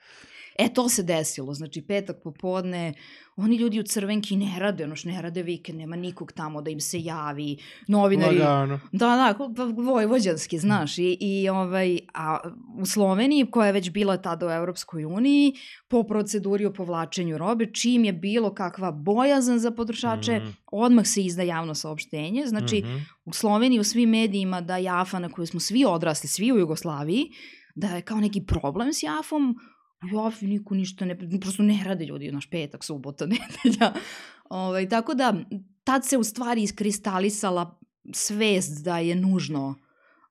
[0.62, 2.94] E, to se desilo, znači petak popodne,
[3.36, 6.70] oni ljudi u crvenki ne rade, ono što ne rade vikend, nema nikog tamo da
[6.70, 8.38] im se javi, novinari...
[8.38, 8.80] Lagano.
[8.92, 12.38] Da, da, pa vojvođanski, znaš, i, i ovaj, a
[12.80, 15.54] u Sloveniji, koja je već bila tada u Evropskoj uniji,
[15.88, 20.56] po proceduri o povlačenju robe, čim je bilo kakva bojazan za potrošače, mm.
[20.72, 23.02] odmah se izda javno saopštenje, znači mm -hmm.
[23.26, 27.32] u Sloveniji u svim medijima da Jafa na kojoj smo svi odrasli, svi u Jugoslaviji,
[27.76, 29.56] da je kao neki problem s Jafom,
[30.12, 33.26] Jofi, niko ništa ne, prosto ne rade ljudi, naš petak, subota,
[33.66, 33.94] nedelja.
[34.50, 35.34] Ovaj, tako da,
[35.84, 37.80] tad se u stvari iskristalisala
[38.14, 39.76] svest da je nužno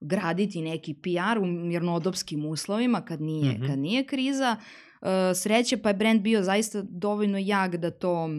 [0.00, 3.66] graditi neki PR u mirnodopskim uslovima kad nije, mm -hmm.
[3.66, 4.56] kad nije kriza.
[5.00, 8.30] Uh, sreće pa je brand bio zaista dovoljno jak da to,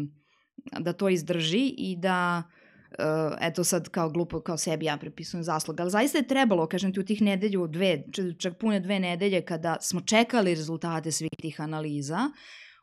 [0.80, 2.61] da to izdrži i da uh,
[3.00, 6.94] uh, eto sad kao glupo, kao sebi ja prepisujem zasluga, ali zaista je trebalo, kažem
[6.94, 8.04] ti, u tih nedelju, dve,
[8.38, 12.20] čak pune dve nedelje kada smo čekali rezultate svih tih analiza,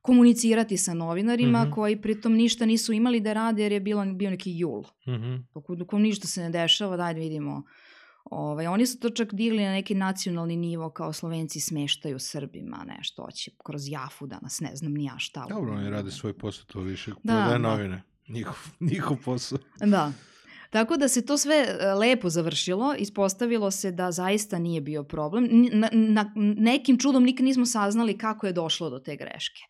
[0.02, 1.74] komunicirati sa novinarima mm -hmm.
[1.74, 4.82] koji pritom ništa nisu imali da rade jer je bilo, bio neki jul.
[5.06, 5.44] Mm -hmm.
[5.54, 7.62] Dok, dok ništa se ne dešava, daj da vidimo.
[8.30, 13.22] Ovaj, oni su to čak digli na neki nacionalni nivo kao Slovenci smeštaju Srbima nešto,
[13.22, 15.46] hoće kroz Jafu danas, ne znam ni ja šta.
[15.48, 17.58] Dobro, oni rade svoj posao, to više da, da.
[17.58, 18.02] novine.
[18.28, 19.58] Njihov, njihov posao.
[19.80, 20.12] Da.
[20.70, 25.48] Tako da se to sve e, lepo završilo, ispostavilo se da zaista nije bio problem.
[25.72, 29.60] Na, na nekim čudom nikad nismo saznali kako je došlo do te greške.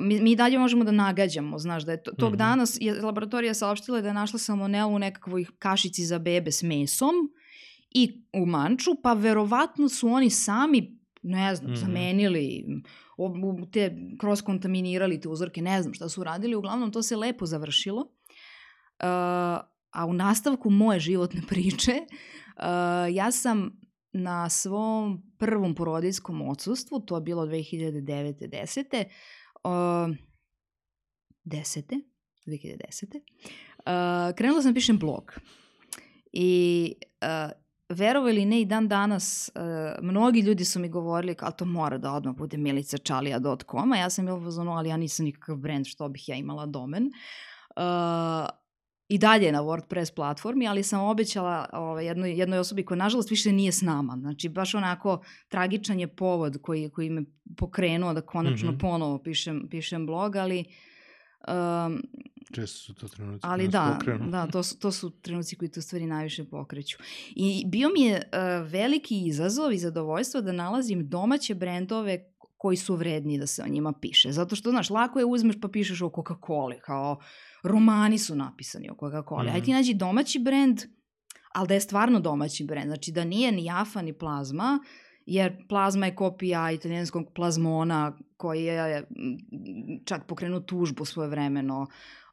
[0.00, 2.38] Mi, mi dalje možemo da nagađamo, znaš, da je to, tog mm -hmm.
[2.38, 7.14] dana je laboratorija saopštila da je našla salmonelu u nekakvoj kašici za bebe s mesom
[7.90, 11.80] i u manču, pa verovatno su oni sami, ne znam, mm -hmm.
[11.80, 12.64] zamenili
[13.72, 18.00] te cross-kontaminirali te uzorke, ne znam šta su radili, uglavnom to se lepo završilo.
[18.00, 18.08] Uh,
[19.90, 23.80] a u nastavku moje životne priče, uh, ja sam
[24.12, 28.48] na svom prvom porodijskom odsustvu, to je bilo 2009.
[28.48, 29.04] 10.
[29.64, 30.16] Uh,
[31.44, 32.00] 10.
[32.46, 33.20] 2010.
[33.86, 35.34] Uh, krenula sam da pišem blog.
[36.32, 41.50] I uh, verovo ili ne i dan danas, uh, mnogi ljudi su mi govorili kao
[41.50, 45.56] to mora da odmah bude milicačalija.com, a ja sam bila pozvano, ali ja nisam nikakav
[45.56, 47.04] brand što bih ja imala domen.
[47.76, 48.48] Uh,
[49.08, 53.52] I dalje na WordPress platformi, ali sam obećala ovaj, jednoj, jednoj osobi koja nažalost više
[53.52, 54.16] nije s nama.
[54.20, 57.22] Znači baš onako tragičan je povod koji, koji me
[57.56, 58.80] pokrenuo da konačno mm -hmm.
[58.80, 60.64] ponovo pišem, pišem blog, ali
[61.48, 62.02] Um,
[62.54, 64.30] Često su to trenuci ali da, pokrenu.
[64.30, 66.98] da, to su, to su trenuci koji to stvari najviše pokreću.
[67.36, 72.96] I bio mi je uh, veliki izazov i zadovoljstvo da nalazim domaće brendove koji su
[72.96, 74.32] vredni da se o njima piše.
[74.32, 77.20] Zato što, znaš, lako je uzmeš pa pišeš o Coca-Cola, kao
[77.62, 79.44] romani su napisani o Coca-Cola.
[79.44, 79.54] Mm.
[79.54, 80.80] Ajde ti nađi domaći brend,
[81.54, 82.86] ali da je stvarno domaći brend.
[82.86, 84.78] Znači da nije ni Jafa ni Plazma,
[85.26, 89.04] jer plazma je kopija italijanskog plazmona koji je
[90.04, 91.86] čak pokrenuo tužbu svoje vremeno,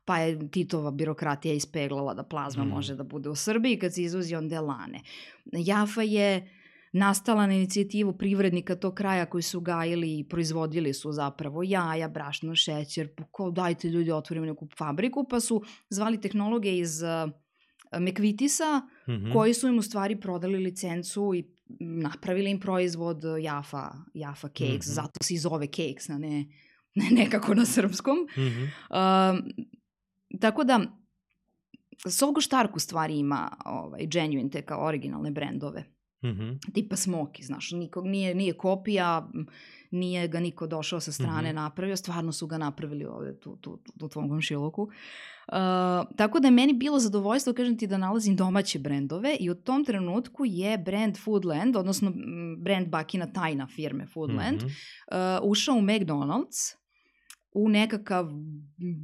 [0.05, 2.67] pa je Titova birokratija ispeglala da plazma mm.
[2.67, 5.01] može da bude u Srbiji kad se izvozi on delane.
[5.51, 6.49] Jafa je
[6.93, 12.55] nastala na inicijativu privrednika tog kraja koji su gajili i proizvodili su zapravo jaja, brašno,
[12.55, 17.31] šećer, kao dajte ljudi otvorimo neku fabriku, pa su zvali tehnologe iz uh,
[17.99, 19.33] Mekvitisa, mm -hmm.
[19.33, 21.43] koji su im u stvari prodali licencu i
[21.79, 24.93] napravili im proizvod Jaffa, Jaffa Cakes, mm -hmm.
[24.93, 26.45] zato se i zove Cakes, a ne,
[26.95, 28.17] ne nekako na srpskom.
[28.17, 28.67] Mm -hmm.
[28.89, 29.39] uh,
[30.39, 30.97] tako da,
[32.09, 35.83] Sogo Štark u stvari ima ovaj, genuine, te kao originalne brendove.
[36.23, 36.73] Mm -hmm.
[36.73, 39.29] Tipa Smoky, znaš, nikog, nije, nije kopija,
[39.91, 41.61] nije ga niko došao sa strane mm -hmm.
[41.61, 44.81] napravio, stvarno su ga napravili ovde tu, tu, tu, u tvom komšiluku.
[44.81, 45.57] Uh,
[46.15, 49.85] tako da je meni bilo zadovoljstvo, kažem ti, da nalazim domaće brendove i u tom
[49.85, 52.13] trenutku je brand Foodland, odnosno
[52.57, 55.39] brand Bakina tajna firme Foodland, mm -hmm.
[55.41, 56.81] uh, ušao u McDonald's
[57.53, 58.29] u nekakav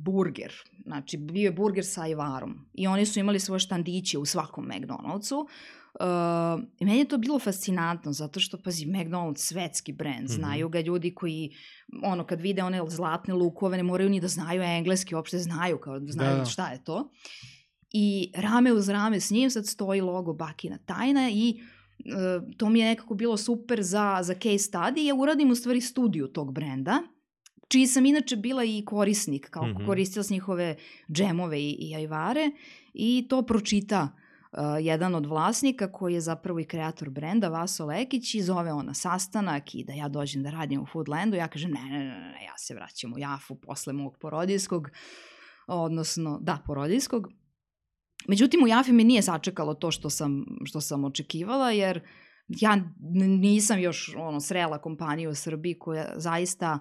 [0.03, 0.53] burger.
[0.85, 2.69] Znači, bio je burger sa ajvarom.
[2.73, 5.47] I oni su imali svoje štandiće u svakom McDonald'su.
[5.99, 10.35] Uh, meni je to bilo fascinantno, zato što, pazi, McDonald's svetski brand, mm -hmm.
[10.35, 11.51] znaju ga ljudi koji,
[12.03, 15.99] ono, kad vide one zlatne lukove, ne moraju ni da znaju engleski, uopšte znaju, kao
[15.99, 16.45] da znaju da.
[16.45, 17.11] šta je to.
[17.91, 21.61] I rame uz rame s njim sad stoji logo Bakina tajna i
[21.99, 24.99] uh, to mi je nekako bilo super za, za case study.
[24.99, 26.99] Ja uradim u stvari studiju tog brenda,
[27.67, 29.85] čiji sam inače bila i korisnik, kao mm -hmm.
[29.85, 30.75] koristila s njihove
[31.11, 32.51] džemove i, i ajvare
[32.93, 34.26] i to pročita uh,
[34.81, 39.75] jedan od vlasnika koji je zapravo i kreator brenda, Vaso Lekić i zove ona sastanak
[39.75, 42.57] i da ja dođem da radim u Foodlandu, ja kažem ne, ne, ne, ne ja
[42.57, 44.89] se vraćam u Jafu posle mog porodijskog,
[45.67, 47.27] odnosno, da, porodijskog.
[48.27, 52.01] Međutim, u Jafi mi nije sačekalo to što sam, što sam očekivala, jer
[52.47, 52.77] ja
[53.39, 56.79] nisam još ono, srela kompaniju u Srbiji koja zaista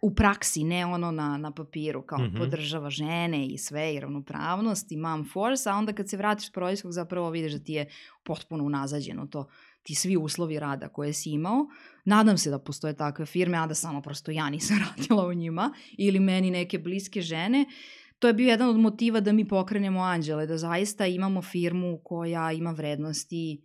[0.00, 2.38] u praksi, ne ono na, na papiru, kao mm -hmm.
[2.38, 6.52] podržava žene i sve i ravnopravnost i mom force, a onda kad se vratiš s
[6.52, 7.86] porodiljskog zapravo vidiš da ti je
[8.24, 9.48] potpuno unazađeno to,
[9.82, 11.66] ti svi uslovi rada koje si imao.
[12.04, 15.72] Nadam se da postoje takve firme, a da samo prosto ja nisam radila u njima
[15.98, 17.64] ili meni neke bliske žene.
[18.18, 22.52] To je bio jedan od motiva da mi pokrenemo Anđele, da zaista imamo firmu koja
[22.52, 23.62] ima vrednosti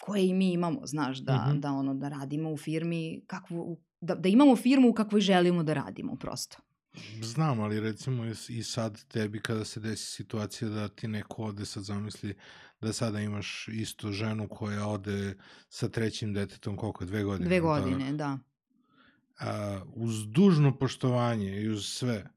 [0.00, 1.60] koje i mi imamo, znaš, da, mm -hmm.
[1.60, 5.74] da ono da radimo u firmi kakvu, da, da imamo firmu u kakvoj želimo da
[5.74, 6.56] radimo prosto.
[7.22, 11.82] Znam, ali recimo i sad tebi kada se desi situacija da ti neko ode, sad
[11.82, 12.34] zamisli
[12.80, 15.36] da sada imaš isto ženu koja ode
[15.68, 17.46] sa trećim detetom koliko, dve godine?
[17.46, 18.16] Dve godine, da.
[18.16, 18.38] da.
[19.40, 22.30] A, uz dužno poštovanje i uz sve,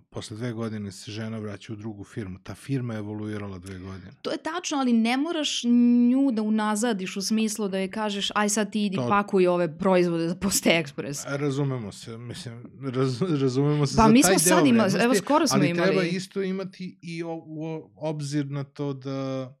[0.00, 2.38] posle dve godine se žena vraća u drugu firmu.
[2.42, 4.12] Ta firma je evoluirala dve godine.
[4.22, 5.64] To je tačno, ali ne moraš
[6.10, 9.08] nju da unazadiš u smislu da je kažeš aj sad ti idi to...
[9.08, 11.36] pakuj ove proizvode za Poste Express.
[11.36, 12.62] Razumemo se, mislim,
[12.94, 15.88] raz, razumemo se pa, za mi taj smo sad ima, evo skoro smo ali imali.
[15.88, 19.54] Ali treba isto imati i o, o, obzir na to da,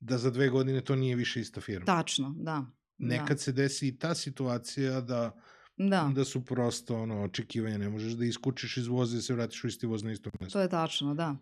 [0.00, 1.86] da za dve godine to nije više ista firma.
[1.86, 2.66] Tačno, da.
[2.98, 3.42] Nekad da.
[3.42, 5.40] se desi i ta situacija da
[5.88, 6.12] Da.
[6.14, 9.66] Da su prosto ono, očekivanja, ne možeš da iskučiš iz voza i se vratiš u
[9.66, 10.58] isti voz na isto mesto.
[10.58, 11.36] To je tačno, da.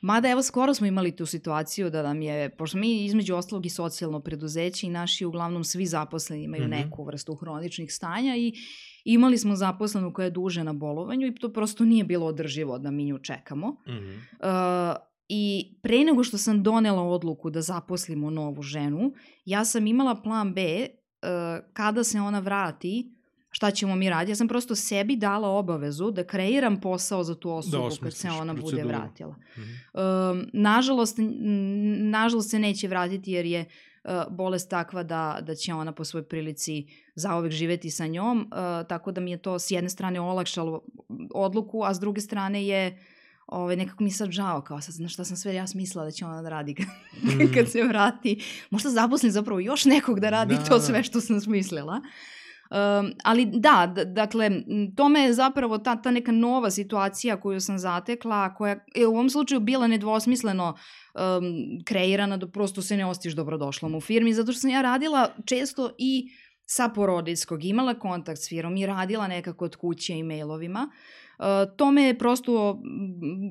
[0.00, 3.70] Mada evo skoro smo imali tu situaciju da nam je, pošto mi između ostalog i
[3.70, 6.84] socijalno preduzeće i naši uglavnom svi zaposleni imaju mm -hmm.
[6.84, 8.52] neku vrstu hroničnih stanja i
[9.04, 12.90] imali smo zaposlenu koja je duže na bolovanju i to prosto nije bilo održivo da
[12.90, 13.68] mi nju čekamo.
[13.68, 14.16] Mm -hmm.
[14.92, 14.96] uh,
[15.28, 19.12] I pre nego što sam donela odluku da zaposlimo novu ženu,
[19.44, 21.28] ja sam imala plan B uh,
[21.72, 23.17] kada se ona vrati
[23.50, 24.30] šta ćemo mi raditi.
[24.30, 28.30] Ja sam prosto sebi dala obavezu da kreiram posao za tu osobu da kad se
[28.30, 28.82] ona proceduru.
[28.82, 29.34] bude vratila.
[29.56, 30.30] Mm -hmm.
[30.32, 31.16] um, nažalost,
[31.98, 33.64] nažalost se neće vratiti jer je
[34.04, 38.86] uh, bolest takva da, da će ona po svojoj prilici zaovek živeti sa njom, uh,
[38.88, 40.82] tako da mi je to s jedne strane olakšalo
[41.34, 42.98] odluku, a s druge strane je
[43.46, 46.10] ovaj, nekako mi je sad žao, kao sad, znaš šta sam sve ja smislila da
[46.10, 46.86] će ona da radi kad,
[47.22, 47.54] mm.
[47.54, 48.42] kad se vrati.
[48.70, 52.00] Možda zaposlim zapravo još nekog da radi da, to sve što sam smislila.
[52.04, 52.38] Uh,
[53.24, 54.50] ali da, dakle,
[54.96, 59.30] tome je zapravo ta, ta neka nova situacija koju sam zatekla, koja je u ovom
[59.30, 61.42] slučaju bila nedvosmisleno um,
[61.84, 65.90] kreirana da prosto se ne ostiš dobrodošlom u firmi, zato što sam ja radila često
[65.98, 66.30] i
[66.66, 70.90] sa porodijskog, imala kontakt s firmom i radila nekako od kuće i mailovima.
[70.90, 71.27] Uh,
[71.76, 72.82] to me je prosto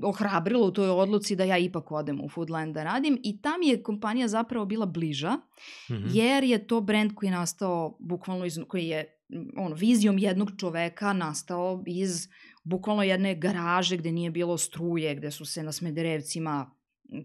[0.04, 3.84] ohrabrilo u toj odluci da ja ipak odem u Foodland da radim i tam je
[3.84, 6.10] kompanija zapravo bila bliža, mm -hmm.
[6.14, 9.18] jer je to brand koji je nastao bukvalno iz, koji je
[9.58, 12.28] ono, vizijom jednog čoveka nastao iz
[12.64, 16.72] bukvalno jedne garaže gde nije bilo struje, gde su se na Smederevcima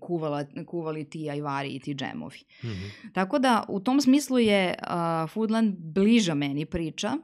[0.00, 2.38] kuvala, kuvali ti ajvari i ti džemovi.
[2.62, 3.12] Mm -hmm.
[3.12, 7.16] Tako da u tom smislu je uh, Foodland bliža meni priča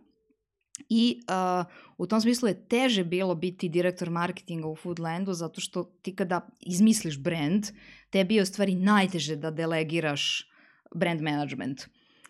[0.88, 1.67] i uh,
[1.99, 6.49] u tom smislu je teže bilo biti direktor marketinga u Foodlandu zato što ti kada
[6.61, 7.67] izmisliš brand,
[8.11, 10.51] tebi je u stvari najteže da delegiraš
[10.95, 11.89] brand management.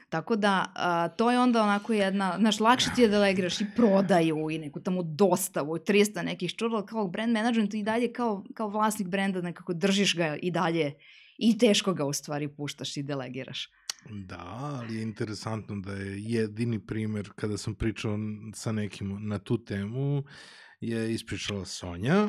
[0.09, 3.67] Tako da, a, to je onda onako jedna, znaš, lakše ti je da delegiraš i
[3.77, 8.69] prodaju i neku tamo dostavu, 300 nekih čurala, kao brand management i dalje kao, kao
[8.69, 10.95] vlasnik brenda nekako držiš ga i dalje
[11.39, 13.69] i teško ga u stvari puštaš i delegiraš.
[14.11, 18.19] Da, ali je interesantno da je jedini primer kada sam pričao
[18.55, 20.25] sa nekim na tu temu
[20.81, 22.29] je ispričala Sonja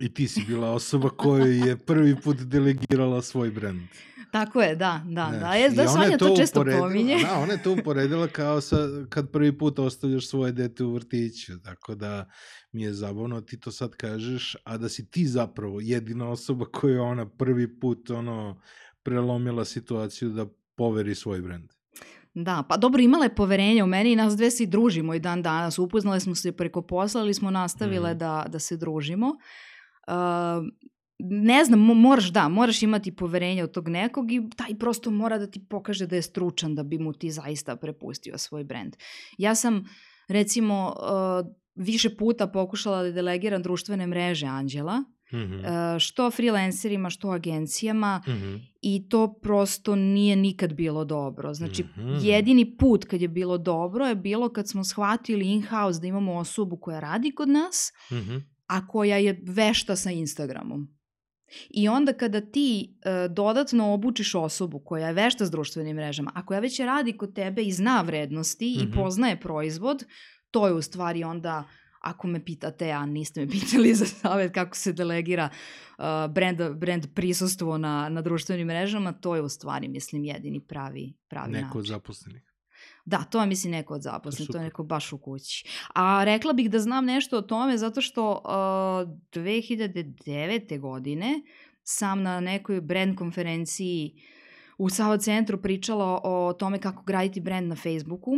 [0.00, 3.88] i ti si bila osoba koja je prvi put delegirala svoj brend.
[4.32, 5.54] Tako je, da, da, Znaš, da.
[5.54, 7.16] Je, da Sonja to, to često pominje.
[7.22, 8.76] Da, ona je to uporedila kao sa,
[9.08, 12.30] kad prvi put ostavljaš svoje dete u vrtiću, tako da
[12.72, 16.92] mi je zabavno ti to sad kažeš, a da si ti zapravo jedina osoba koja
[16.94, 18.60] je ona prvi put ono
[19.02, 20.46] prelomila situaciju da
[20.76, 21.70] poveri svoj brend.
[22.34, 25.42] Da, pa dobro, imala je poverenje u meni i nas dve se družimo i dan
[25.42, 25.78] danas.
[25.78, 28.18] Upoznali smo se preko posla, ali smo nastavile mm.
[28.18, 29.26] da, da se družimo.
[29.28, 30.64] Uh,
[31.18, 35.46] ne znam, moraš da, moraš imati poverenje od tog nekog i taj prosto mora da
[35.46, 38.96] ti pokaže da je stručan da bi mu ti zaista prepustio svoj brend.
[39.38, 39.84] Ja sam
[40.28, 45.98] recimo uh, više puta pokušala da delegiram društvene mreže Anđela, mm -hmm.
[45.98, 48.60] što freelancerima, što agencijama mm -hmm.
[48.80, 51.54] i to prosto nije nikad bilo dobro.
[51.54, 52.24] Znači, mm -hmm.
[52.24, 56.76] jedini put kad je bilo dobro je bilo kad smo shvatili in-house da imamo osobu
[56.76, 58.42] koja radi kod nas, mm -hmm.
[58.66, 60.88] a koja je vešta sa Instagramom.
[61.70, 66.46] I onda kada ti uh, dodatno obučiš osobu koja je vešta s društvenim mrežama, a
[66.46, 68.82] koja već radi kod tebe i zna vrednosti mm -hmm.
[68.82, 68.98] i mhm.
[68.98, 70.04] poznaje proizvod,
[70.50, 71.64] to je u stvari onda
[72.02, 75.48] ako me pitate, a niste me pitali za savjet kako se delegira
[75.98, 81.12] uh, brand, brand prisustvo na, na društvenim mrežama, to je u stvari, mislim, jedini pravi,
[81.28, 81.78] pravi Neko način.
[81.78, 82.42] od zaposlenih.
[83.04, 85.64] Da, to je mislim neko od zaposlenih, to je neko baš u kući.
[85.94, 90.80] A rekla bih da znam nešto o tome zato što uh, 2009.
[90.80, 91.42] godine
[91.82, 94.22] sam na nekoj brand konferenciji
[94.78, 98.32] u Savo centru pričala o tome kako graditi brand na Facebooku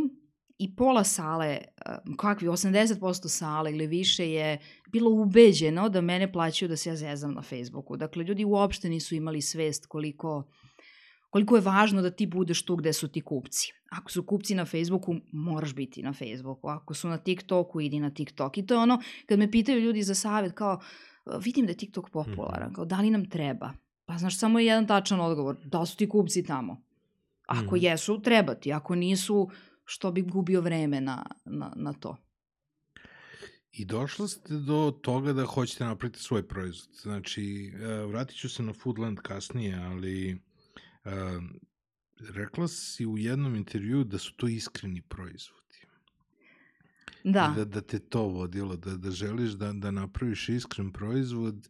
[0.58, 4.58] i pola sale, eh, kakvi 80% sale ili više je
[4.92, 7.96] bilo ubeđeno da mene plaćaju da se ja zezam na Facebooku.
[7.96, 10.44] Dakle, ljudi uopšte nisu imali svest koliko
[11.34, 13.72] koliko je važno da ti budeš tu gde su ti kupci.
[13.90, 16.68] Ako su kupci na Facebooku, moraš biti na Facebooku.
[16.68, 18.58] Ako su na TikToku, idi na TikTok.
[18.58, 20.80] I to je ono, kad me pitaju ljudi za savjet, kao,
[21.40, 22.74] vidim da je TikTok popularan, mhm.
[22.74, 23.72] kao, da li nam treba?
[24.06, 26.82] Pa znaš, samo je jedan tačan odgovor, da su ti kupci tamo?
[27.46, 27.78] Ako mm.
[27.78, 28.72] jesu, treba ti.
[28.72, 29.48] Ako nisu,
[29.84, 32.16] što bi gubio vreme na, na, na to.
[33.72, 36.96] I došli ste do toga da hoćete napraviti svoj proizvod.
[37.02, 40.42] Znači, e, vratit ću se na Foodland kasnije, ali
[41.04, 41.10] uh,
[42.34, 45.64] rekla si u jednom intervju da su to iskreni proizvodi.
[47.24, 47.54] Da.
[47.56, 51.68] Da, da te to vodilo, da, da želiš da, da napraviš iskren proizvod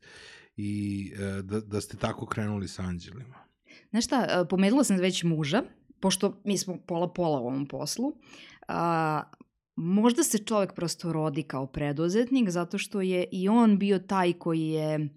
[0.57, 3.45] i uh, da, da ste tako krenuli sa anđelima.
[3.91, 5.63] Znaš šta, pomenula sam već muža,
[6.05, 8.13] pošto mi smo pola-pola u ovom poslu,
[8.69, 9.23] a,
[9.77, 14.69] možda se čovek prosto rodi kao preduzetnik zato što je i on bio taj koji
[14.69, 15.09] je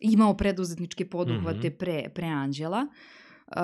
[0.00, 1.78] imao preduzetničke poduhvate mm -hmm.
[1.78, 2.86] pre, pre Anđela.
[2.86, 3.56] Uh,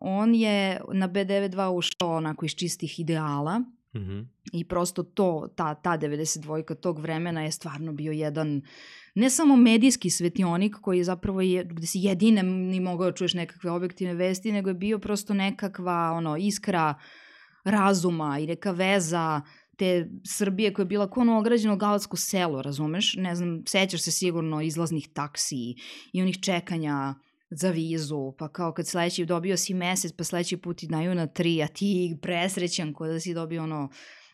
[0.00, 3.60] on je na B92 ušao onako iz čistih ideala
[3.94, 4.26] mm -hmm.
[4.52, 8.62] i prosto to, ta, ta 92 tog vremena je stvarno bio jedan
[9.14, 13.70] ne samo medijski svetionik koji zapravo je, gde si jedine ni mogao da čuješ nekakve
[13.70, 16.94] objektivne vesti, nego je bio prosto nekakva ono, iskra
[17.64, 19.40] razuma i neka veza
[19.76, 23.14] te Srbije koja je bila kao ono ograđeno galatsko selo, razumeš?
[23.18, 25.74] Ne znam, sećaš se sigurno izlaznih taksi
[26.12, 27.14] i onih čekanja
[27.54, 31.26] za vizu, pa kao kad sledeći dobio si mesec, pa sledeći put i daju na
[31.26, 33.88] tri, a ti presrećan ko da si dobio ono,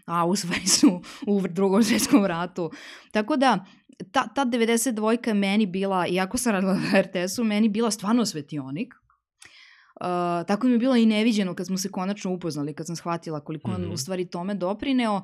[0.06, 2.70] a usvoj su u drugom svetskom ratu.
[3.12, 3.64] Tako da,
[4.12, 8.94] ta, ta 92 je meni bila, iako sam radila na RTS-u, meni bila stvarno svetionik.
[10.00, 13.40] Uh, tako mi je bilo i neviđeno kad smo se konačno upoznali, kad sam shvatila
[13.40, 13.86] koliko mm -hmm.
[13.86, 15.14] on u stvari tome doprineo.
[15.16, 15.22] Uh,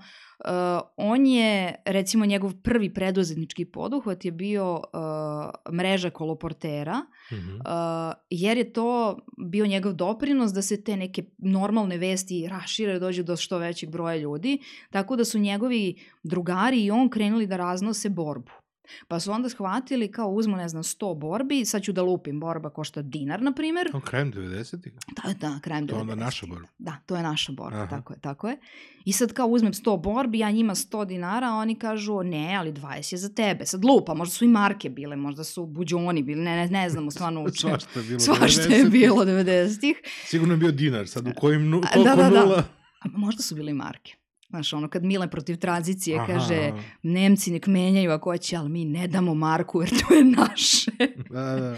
[0.96, 7.54] on je, recimo, njegov prvi preduzetnički poduhvat je bio uh, mreža koloportera, mm -hmm.
[7.56, 9.18] uh, jer je to
[9.50, 14.16] bio njegov doprinos da se te neke normalne vesti rašire, dođe do što većeg broja
[14.16, 14.58] ljudi,
[14.90, 18.63] tako da su njegovi drugari i on krenuli da raznose borbu.
[19.08, 22.70] Pa su onda shvatili kao uzmu, ne znam, 100 borbi, sad ću da lupim, borba
[22.70, 23.90] košta dinar, na primjer.
[23.94, 24.92] O, krajem 90-ih?
[25.16, 25.90] Da, da, krajem 90-ih.
[25.90, 26.68] To je onda naša borba.
[26.78, 27.90] Da, to je naša borba, Aha.
[27.90, 28.58] tako je, tako je.
[29.04, 32.72] I sad kao uzmem 100 borbi, ja njima 100 dinara, a oni kažu, ne, ali
[32.72, 33.66] 20 je za tebe.
[33.66, 37.10] Sad lupa, možda su i marke bile, možda su buđoni bili, ne, ne, ne znamo
[37.10, 37.74] stvarno u čemu.
[37.80, 39.96] Svašta je bilo Svašta je bilo 90-ih.
[40.26, 42.44] Sigurno je bio dinar, sad u kojim, nu, da, da, da.
[42.44, 42.64] nula?
[43.00, 44.14] A možda su bili marke.
[44.54, 46.26] Znaš, ono kad Mile protiv tranzicije Aha.
[46.26, 50.90] kaže Nemci nek menjaju ako hoće, ali mi ne damo Marku jer to je naše.
[51.30, 51.76] da, da.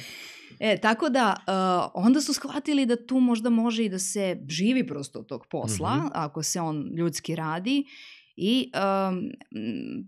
[0.59, 4.87] E, tako da, uh, onda su shvatili da tu možda može i da se živi
[4.87, 6.11] prosto od tog posla, mm -hmm.
[6.13, 7.85] ako se on ljudski radi.
[8.37, 9.31] I um,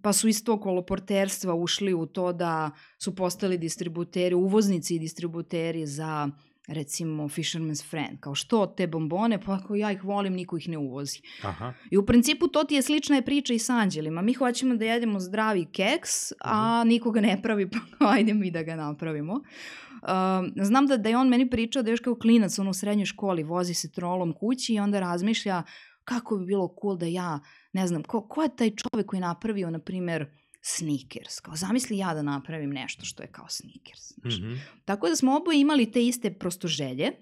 [0.03, 5.87] pa su iz tog koloporterstva ušli u to da su postali distributeri, uvoznici i distributeri
[5.87, 6.31] za
[6.69, 10.79] recimo Fisherman's Friend, kao što te bombone, pa ako ja ih volim, niko ih ne
[10.79, 11.21] uvozi.
[11.43, 11.73] Aha.
[11.91, 14.23] I u principu to ti je slična je priča i s anđelima.
[14.23, 16.89] Mi hoćemo da jedemo zdravi keks, a mhm.
[16.89, 19.33] nikoga ne pravi, pa ajde mi da ga napravimo.
[19.33, 20.09] Uh,
[20.63, 23.43] znam da, da je on meni pričao da još kao klinac on u srednjoj školi
[23.43, 25.63] vozi se trolom kući i onda razmišlja
[26.05, 27.41] kako bi bilo cool da ja,
[27.73, 30.27] ne znam, ko, ko je taj čovek koji je napravio, na primer,
[30.61, 31.41] sneakers.
[31.41, 34.17] Kao, zamisli ja da napravim nešto što je kao sneakers.
[34.17, 34.59] Mm -hmm.
[34.85, 37.13] Tako da smo oboje imali te iste prosto želje.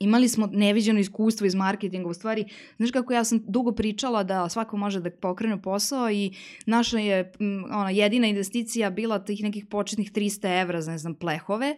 [0.00, 2.44] Imali smo neviđeno iskustvo iz marketinga, u stvari,
[2.76, 6.32] znaš kako ja sam dugo pričala da svako može da pokrene posao i
[6.66, 11.14] naša je m, ona, jedina investicija bila tih nekih početnih 300 evra za, ne znam,
[11.14, 11.76] plehove,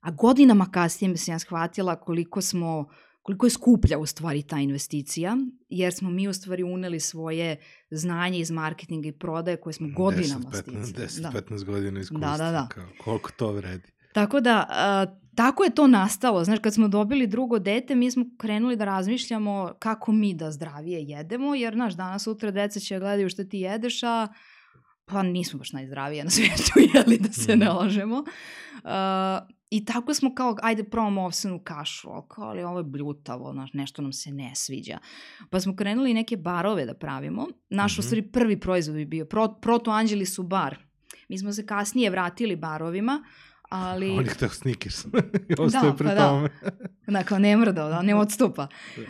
[0.00, 2.86] a godinama kasnije mi se ja shvatila koliko smo uh,
[3.28, 5.36] koliko je skuplja u stvari ta investicija,
[5.68, 7.56] jer smo mi u stvari uneli svoje
[7.90, 11.34] znanje iz marketinga i prodaje koje smo godinama 10, 15, sticali.
[11.34, 11.72] 10-15 da.
[11.72, 12.30] godina iskustva.
[12.30, 12.68] Da, da, da.
[12.70, 13.92] Kao, koliko to vredi.
[14.12, 16.44] Tako da, a, tako je to nastalo.
[16.44, 21.02] Znaš, kad smo dobili drugo dete, mi smo krenuli da razmišljamo kako mi da zdravije
[21.02, 24.28] jedemo, jer, znaš, danas sutra deca će gledaju što ti jedeš, a
[25.08, 27.58] pa nismo baš najzdravije na svijetu, jeli, da se mm.
[27.58, 28.24] ne lažemo.
[28.84, 33.72] Uh, I tako smo kao, ajde probamo ovsenu kašu, kao, ali ovo je bljutavo, znaš,
[33.72, 34.98] nešto nam se ne sviđa.
[35.50, 37.46] Pa smo krenuli neke barove da pravimo.
[37.70, 37.98] Naš, mm -hmm.
[37.98, 40.78] u stvari, prvi proizvod bi bio, Pro, Proto Anđeli su bar.
[41.28, 43.24] Mi smo se kasnije vratili barovima,
[43.68, 44.10] ali...
[44.18, 45.06] On je hteo sneakers.
[45.58, 46.28] Ostaje da, pre pa da.
[46.28, 46.48] tome.
[47.06, 48.68] Da, kao ne mrda, da, ne odstupa.
[48.96, 49.04] Uh,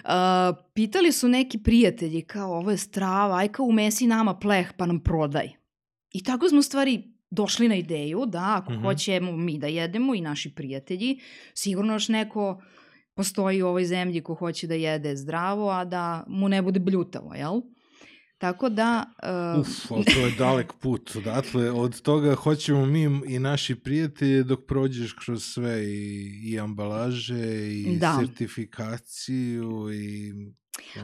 [0.74, 5.00] pitali su neki prijatelji, kao, ovo je strava, aj kao umesi nama pleh, pa nam
[5.00, 5.58] prodaj.
[6.12, 8.82] I tako smo stvari došli na ideju da ako mm -hmm.
[8.82, 11.20] hoćemo mi da jedemo i naši prijatelji,
[11.54, 12.62] sigurno još neko
[13.14, 17.34] postoji u ovoj zemlji ko hoće da jede zdravo, a da mu ne bude bljutavo,
[17.34, 17.60] jel?
[18.38, 19.04] Tako da...
[19.54, 19.60] Uh...
[19.60, 21.70] Uf, ali to je dalek put odatle.
[21.70, 27.96] Od toga hoćemo mi i naši prijatelji dok prođeš kroz sve i, i ambalaže i
[28.00, 28.16] da.
[28.20, 30.32] sertifikaciju i...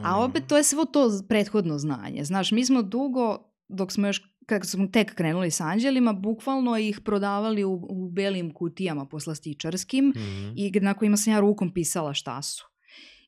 [0.02, 2.24] A opet to je svo to prethodno znanje.
[2.24, 3.38] Znaš, mi smo dugo,
[3.68, 8.54] dok smo još kako smo tek krenuli sa anđelima, bukvalno ih prodavali u, u belim
[8.54, 10.52] kutijama poslastičarskim mm -hmm.
[10.56, 12.64] i na kojima sam ja rukom pisala šta su.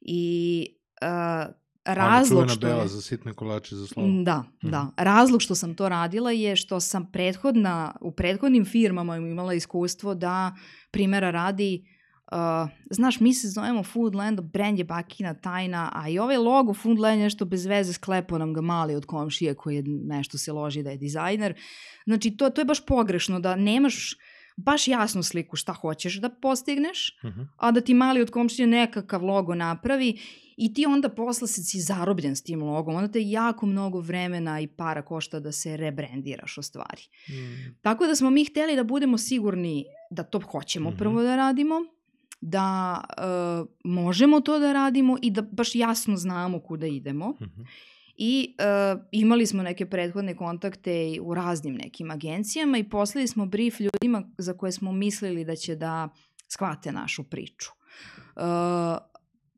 [0.01, 0.67] I
[1.03, 1.55] uh,
[1.85, 2.89] razlog što bela je...
[2.89, 4.23] za sitne kolače za slavu.
[4.23, 4.71] Da, mm.
[4.71, 4.91] da.
[4.97, 10.57] Razlog što sam to radila je što sam prethodna, u prethodnim firmama imala iskustvo da
[10.91, 11.96] primjera radi
[12.33, 17.19] Uh, znaš, mi se zovemo Foodland, brand je bakina tajna, a i ovaj logo Foodland
[17.19, 20.83] je nešto bez veze, sklepo nam ga mali od komšije koji je nešto se loži
[20.83, 21.55] da je dizajner.
[22.07, 24.17] Znači, to, to je baš pogrešno da nemaš
[24.57, 27.41] baš jasnu sliku šta hoćeš da postigneš, uh mhm.
[27.41, 27.47] -huh.
[27.57, 30.19] a da ti mali od komšije nekakav logo napravi
[30.57, 34.61] i ti onda posle se si zarobljen s tim logom, onda te jako mnogo vremena
[34.61, 37.03] i para košta da se rebrandiraš o stvari.
[37.29, 37.77] Mm.
[37.83, 40.99] Tako da smo mi hteli da budemo sigurni da to hoćemo mm -hmm.
[40.99, 41.75] prvo da radimo,
[42.41, 47.29] da uh, možemo to da radimo i da baš jasno znamo kuda idemo.
[47.29, 47.67] Mm -hmm.
[48.17, 48.57] I
[48.95, 54.23] uh, imali smo neke prethodne kontakte u raznim nekim agencijama i poslali smo brief ljudima
[54.39, 56.09] za koje smo mislili da će da
[56.49, 57.71] shvate našu priču.
[58.37, 58.43] Uh,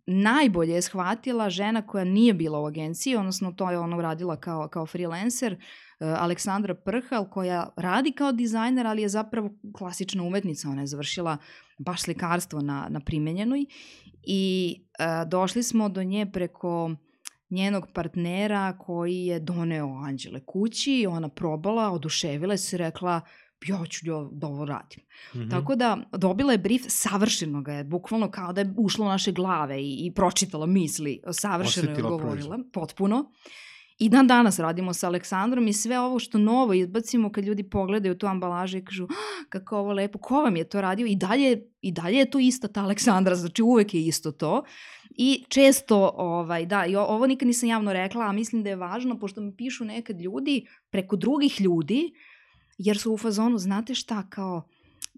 [0.06, 4.68] najbolje je shvatila žena koja nije bila u agenciji, odnosno to je ona uradila kao,
[4.68, 5.58] kao freelancer, uh,
[6.01, 11.36] Aleksandra Prhal, koja radi kao dizajner, ali je zapravo klasična umetnica, ona je završila
[11.78, 13.64] baš slikarstvo na, na primenjenoj
[14.22, 16.90] i uh, došli smo do nje preko
[17.51, 23.20] njenog partnera koji je doneo Anđele kući, ona probala, oduševila se i rekla
[23.66, 24.01] ja ću
[24.32, 25.05] da ovo radim.
[25.34, 25.51] Mm -hmm.
[25.51, 29.32] Tako da dobila je brief, savršeno ga je, bukvalno kao da je ušla u naše
[29.32, 33.32] glave i, i pročitala misli, savršeno je govorila, potpuno.
[33.99, 38.18] I dan danas radimo sa Aleksandrom i sve ovo što novo izbacimo kad ljudi pogledaju
[38.18, 41.07] tu ambalažu i kažu ah, kako ovo lepo, ko vam je to radio?
[41.07, 44.62] I dalje, i dalje je to ista ta Aleksandra, znači uvek je isto to.
[45.11, 49.18] I često, ovaj, da, i ovo nikad nisam javno rekla, a mislim da je važno,
[49.18, 52.12] pošto mi pišu nekad ljudi preko drugih ljudi,
[52.78, 54.68] jer su u fazonu, znate šta, kao,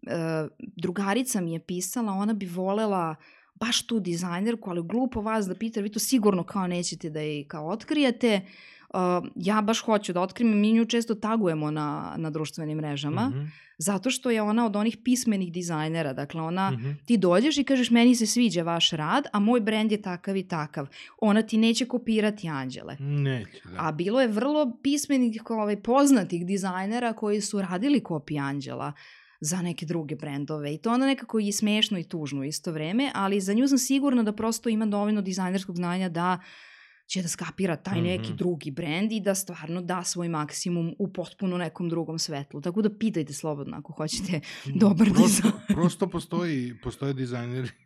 [0.06, 3.16] e, drugarica mi je pisala, ona bi volela
[3.60, 7.44] baš tu dizajnerku, ali glupo vas da pita, vi to sigurno kao nećete da je
[7.44, 8.40] kao otkrijete.
[8.94, 8.98] Uh,
[9.34, 13.48] ja baš hoću da otkrijem, mi nju često tagujemo na, na društvenim mrežama, mm -hmm.
[13.78, 16.94] zato što je ona od onih pismenih dizajnera, dakle ona, mm -hmm.
[17.06, 20.48] ti dođeš i kažeš meni se sviđa vaš rad, a moj brend je takav i
[20.48, 20.86] takav.
[21.20, 22.96] Ona ti neće kopirati anđele.
[23.00, 23.76] Neće, da.
[23.78, 28.92] A bilo je vrlo pismenih, ovaj, poznatih dizajnera koji su radili kopije anđela
[29.40, 33.40] za neke druge brendove i to onda nekako i smešno i tužno isto vreme, ali
[33.40, 36.40] za nju sam sigurna da prosto ima dovoljno dizajnerskog znanja da
[37.06, 38.36] će da skapira taj neki mm -hmm.
[38.36, 42.60] drugi brend i da stvarno da svoj maksimum u potpuno nekom drugom svetlu.
[42.60, 45.52] Tako da pitajte slobodno ako hoćete mm, dobar prosto, dizajn.
[45.80, 47.68] prosto postoji, postoje dizajneri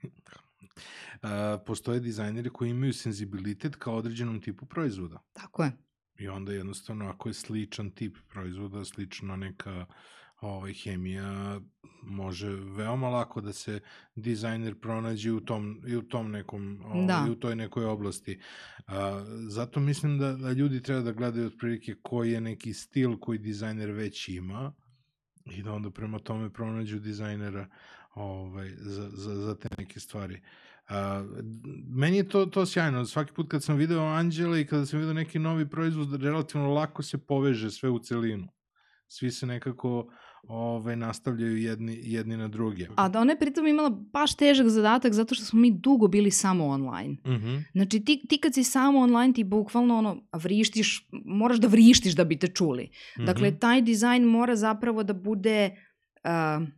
[1.24, 1.30] Uh,
[1.66, 5.22] postoje dizajneri koji imaju senzibilitet kao određenom tipu proizvoda.
[5.32, 5.72] Tako je.
[6.18, 9.86] I onda jednostavno ako je sličan tip proizvoda, slična neka
[10.44, 11.60] ovaj, hemija,
[12.02, 13.80] može veoma lako da se
[14.14, 17.26] dizajner pronađe u tom, i u tom nekom, ovaj, da.
[17.30, 18.40] u toj nekoj oblasti.
[18.86, 23.38] A, zato mislim da, da ljudi treba da gledaju otprilike koji je neki stil koji
[23.38, 24.72] dizajner već ima
[25.44, 27.68] i da onda prema tome pronađu dizajnera
[28.14, 30.42] ovaj, za, za, za te neke stvari.
[30.88, 31.24] A,
[31.88, 33.04] meni je to, to sjajno.
[33.04, 37.02] Svaki put kad sam video Anđela i kada sam video neki novi proizvod, relativno lako
[37.02, 38.48] se poveže sve u celinu.
[39.08, 40.12] Svi se nekako
[40.48, 42.86] ove, nastavljaju jedni, jedni na druge.
[42.96, 46.30] A da ona je pritom imala baš težak zadatak zato što smo mi dugo bili
[46.30, 47.16] samo online.
[47.24, 47.46] Uh mhm.
[47.46, 47.62] -huh.
[47.72, 52.24] Znači ti, ti kad si samo online ti bukvalno ono vrištiš, moraš da vrištiš da
[52.24, 52.82] bi te čuli.
[52.82, 53.26] Uh -huh.
[53.26, 53.58] Dakle, mhm.
[53.58, 55.70] taj dizajn mora zapravo da bude
[56.24, 56.68] uh,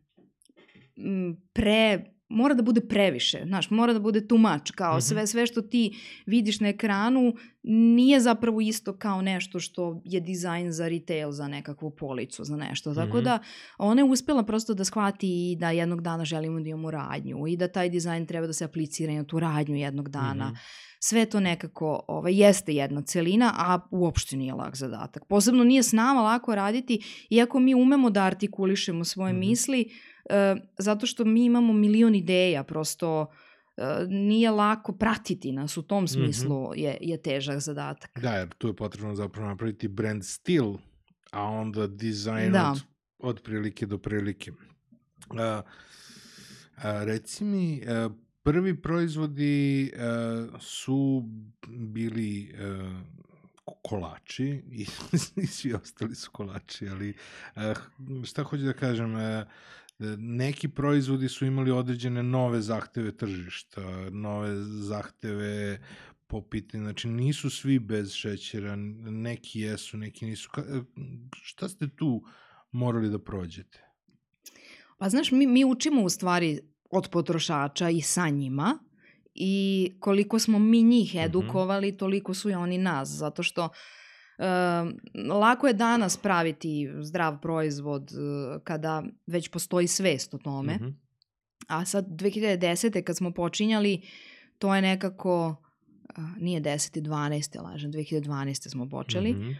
[1.52, 5.08] pre mora da bude previše, znaš, mora da bude too much, kao -hmm.
[5.08, 5.96] sve, sve što ti
[6.26, 11.90] vidiš na ekranu nije zapravo isto kao nešto što je dizajn za retail, za nekakvu
[11.90, 12.94] policu, za nešto.
[12.94, 13.24] Tako mm -hmm.
[13.24, 13.38] da
[13.78, 17.56] ona je uspela prosto da shvati i da jednog dana želimo da imamo radnju i
[17.56, 20.48] da taj dizajn treba da se aplicira na tu radnju jednog dana.
[20.48, 25.24] Mm -hmm sve to nekako ovaj, jeste jedna celina, a uopšte nije lak zadatak.
[25.28, 29.48] Posebno nije s nama lako raditi, iako mi umemo da artikulišemo svoje mm -hmm.
[29.48, 29.90] misli,
[30.78, 33.26] zato što mi imamo milion ideja, prosto
[33.76, 36.12] e, nije lako pratiti nas u tom mhm.
[36.12, 36.78] smislu mm -hmm.
[36.78, 38.20] je, je težak zadatak.
[38.20, 40.74] Da, jer tu je potrebno zapravo napraviti brand stil,
[41.30, 42.70] a onda dizajn da.
[42.70, 42.82] od,
[43.18, 44.50] od prilike do prilike.
[44.50, 48.12] Uh, a, reci mi, uh,
[48.42, 51.24] prvi proizvodi uh, su
[51.68, 52.92] bili uh,
[53.82, 54.86] kolači i,
[55.42, 57.14] i svi ostali su kolači, ali
[58.24, 59.14] šta hoću da kažem,
[60.18, 65.80] neki proizvodi su imali određene nove zahteve tržišta, nove zahteve
[66.26, 70.50] po pitanju, znači nisu svi bez šećera, neki jesu, neki nisu.
[70.52, 70.62] Ka,
[71.42, 72.22] šta ste tu
[72.72, 73.82] morali da prođete?
[74.98, 78.78] Pa znaš, mi, mi učimo u stvari od potrošača i sa njima
[79.34, 81.24] i koliko smo mi njih mhm.
[81.24, 83.70] edukovali, toliko su i oni nas, zato što uh,
[85.40, 90.94] lako je danas praviti zdrav proizvod uh, kada već postoji svest o tome, mm -hmm.
[91.68, 93.02] a sad 2010.
[93.02, 94.02] kad smo počinjali,
[94.58, 95.56] to je nekako,
[96.18, 97.00] uh, nije 10.
[97.00, 97.62] 12.
[97.62, 98.70] lažem, 2012.
[98.70, 99.56] smo počeli, mm -hmm.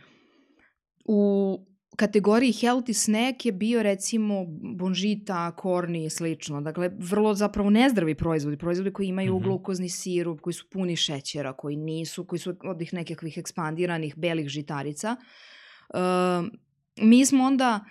[1.04, 4.44] u kategoriji healthy snack je bio recimo
[4.76, 6.60] bonžita, korni i slično.
[6.60, 9.42] Dakle, vrlo zapravo nezdravi proizvodi, proizvodi koji imaju mm -hmm.
[9.42, 14.48] glukozni sirup, koji su puni šećera, koji nisu, koji su od ih nekakvih ekspandiranih belih
[14.48, 15.16] žitarica.
[15.88, 15.98] Uh,
[16.96, 17.84] mi smo onda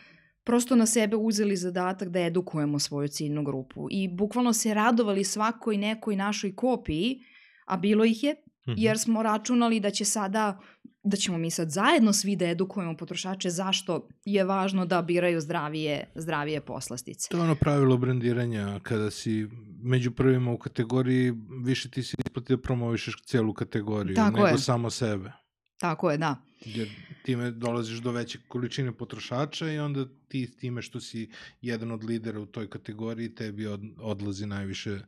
[0.44, 5.78] prosto na sebe uzeli zadatak da edukujemo svoju ciljnu grupu i bukvalno se radovali svakoj
[5.78, 7.20] nekoj našoj kopiji,
[7.66, 8.76] a bilo ih je, mm -hmm.
[8.78, 10.60] jer smo računali da će sada
[11.06, 16.12] da ćemo mi sad zajedno svi da edukujemo potrošače zašto je važno da biraju zdravije,
[16.16, 17.30] zdravije poslastice.
[17.30, 19.48] To je ono pravilo brandiranja, kada si
[19.84, 21.34] među prvima u kategoriji,
[21.64, 24.58] više ti se isplati da promovišeš celu kategoriju, Tako nego je.
[24.58, 25.32] samo sebe.
[25.80, 26.36] Tako je, da.
[26.66, 26.90] Jer
[27.26, 31.30] time dolaziš do veće količine potrošača i onda ti time što si
[31.62, 35.00] jedan od lidera u toj kategoriji, tebi od, odlazi najviše,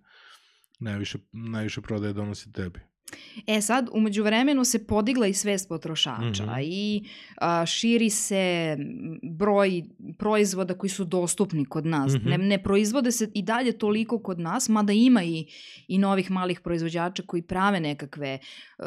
[0.80, 2.80] najviše, najviše prodaje donosi tebi.
[3.48, 6.64] E sad, umeđu vremenu se podigla i svest potrošača mm -hmm.
[6.64, 7.04] i
[7.38, 8.78] a, širi se
[9.24, 9.84] broj
[10.18, 12.14] proizvoda koji su dostupni kod nas.
[12.14, 12.30] Mm -hmm.
[12.30, 15.46] ne, ne proizvode se i dalje toliko kod nas, mada ima i,
[15.88, 18.40] i novih malih proizvođača koji prave nekakve
[18.78, 18.86] uh,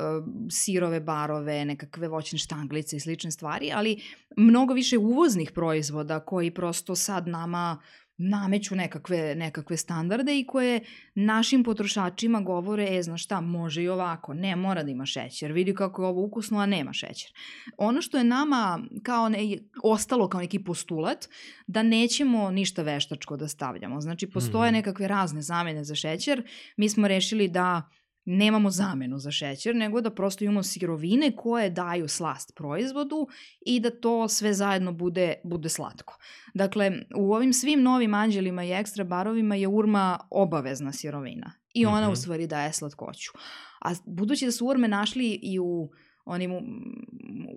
[0.51, 4.03] sirove barove, nekakve voćne štanglice i slične stvari, ali
[4.37, 7.79] mnogo više uvoznih proizvoda koji prosto sad nama
[8.23, 10.81] nameću nekakve, nekakve standarde i koje
[11.15, 15.75] našim potrošačima govore, e, znaš šta, može i ovako, ne mora da ima šećer, vidi
[15.75, 17.33] kako je ovo ukusno, a nema šećer.
[17.77, 21.29] Ono što je nama kao ne, ostalo kao neki postulat,
[21.67, 24.01] da nećemo ništa veštačko da stavljamo.
[24.01, 24.77] Znači, postoje mhm.
[24.77, 26.43] nekakve razne zamene za šećer,
[26.77, 27.91] mi smo rešili da
[28.25, 33.29] nemamo zamenu za šećer, nego da prosto imamo sirovine koje daju slast proizvodu
[33.67, 36.19] i da to sve zajedno bude, bude slatko.
[36.55, 42.01] Dakle, u ovim svim novim anđelima i ekstra barovima je urma obavezna sirovina i ona
[42.01, 42.13] mm -hmm.
[42.13, 43.33] u stvari daje slatkoću.
[43.81, 45.91] A budući da su urme našli i u
[46.31, 46.53] onim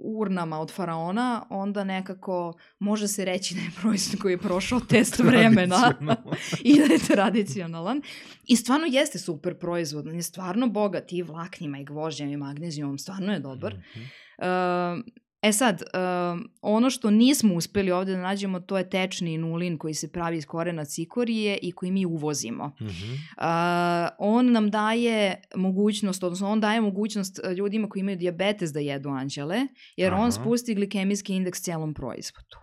[0.03, 5.19] urnama od faraona, onda nekako može se reći da je proizvod koji je prošao test
[5.19, 5.93] vremena
[6.63, 8.01] i da je tradicionalan.
[8.47, 12.97] I stvarno jeste super proizvod, on je stvarno bogat i vlaknima i gvožđem i magnezijom,
[12.97, 13.73] stvarno je dobar.
[13.73, 13.99] Mm
[14.39, 14.97] -hmm.
[14.97, 19.77] uh, E sad, um, ono što nismo uspeli ovde da nađemo, to je tečni inulin
[19.77, 22.67] koji se pravi iz korena cikorije i koji mi uvozimo.
[22.67, 23.13] Mm -hmm.
[23.13, 28.79] uh, on nam daje mogućnost, odnosno on daje mogućnost e, ljudima koji imaju diabetes da
[28.79, 29.67] jedu anđele,
[29.97, 30.23] jer Aha.
[30.23, 32.57] on spusti glikemijski indeks cijelom proizvodu.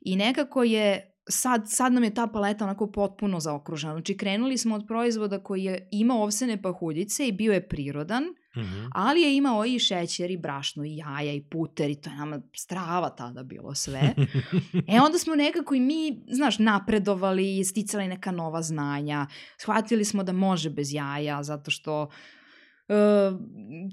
[0.00, 3.92] I nekako je sad, sad nam je ta paleta onako potpuno zaokružena.
[3.92, 8.24] Znači, krenuli smo od proizvoda koji je imao ovsene pahuljice i bio je prirodan,
[8.56, 8.90] mm -hmm.
[8.94, 12.40] ali je imao i šećer i brašno i jaja i puter i to je nama
[12.56, 14.14] strava tada bilo sve.
[14.94, 19.26] e onda smo nekako i mi, znaš, napredovali i sticali neka nova znanja.
[19.56, 22.08] Shvatili smo da može bez jaja zato što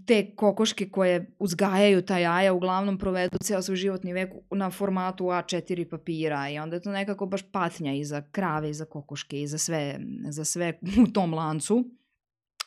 [0.05, 5.89] te kokoške koje uzgajaju ta jaja uglavnom provedu ceo svoj životni vek na formatu A4
[5.89, 9.47] papira i onda je to nekako baš patnja i za krave i za kokoške i
[9.47, 9.99] za sve,
[10.29, 11.83] za sve u tom lancu.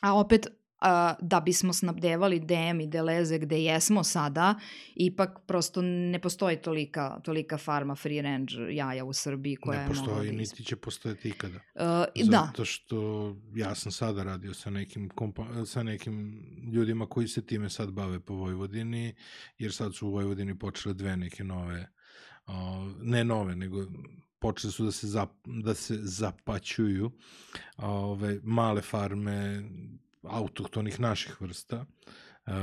[0.01, 0.47] A opet
[0.83, 4.55] a, da bismo snabdevali DM i Deleze gde jesmo sada,
[4.95, 9.87] ipak prosto ne postoji tolika, tolika farma free range jaja u Srbiji koja ne je
[9.87, 11.59] postoji, da niti će postojati ikada.
[11.75, 12.47] Uh, da.
[12.47, 17.69] Zato što ja sam sada radio sa nekim, kompa sa nekim ljudima koji se time
[17.69, 19.15] sad bave po Vojvodini,
[19.57, 21.89] jer sad su u Vojvodini počele dve neke nove,
[22.47, 22.53] uh,
[23.01, 23.85] ne nove, nego
[24.39, 27.11] počeli su da se, zap, da se zapaćuju
[27.77, 29.63] ove male farme
[30.23, 31.85] autohtonih naših vrsta,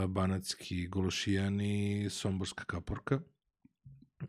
[0.08, 3.20] banatski gološijan i somborska kaporka.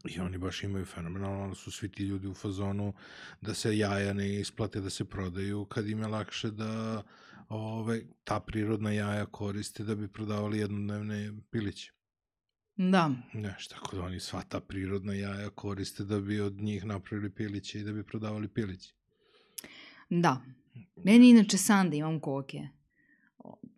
[0.10, 2.94] I oni baš imaju fenomenalno, su svi ti ljudi u fazonu
[3.42, 7.04] da se jaja ne isplate da se prodaju kad im je lakše da
[7.50, 11.92] ove, ta prirodna jaja koriste da bi prodavali jednodnevne piliće.
[12.76, 13.12] Da.
[13.34, 17.80] Znaš, tako da oni sva ta prirodna jaja koriste da bi od njih napravili piliće
[17.80, 18.94] i da bi prodavali piliće.
[20.10, 20.42] Da.
[20.96, 22.68] Meni inače sanda imam koke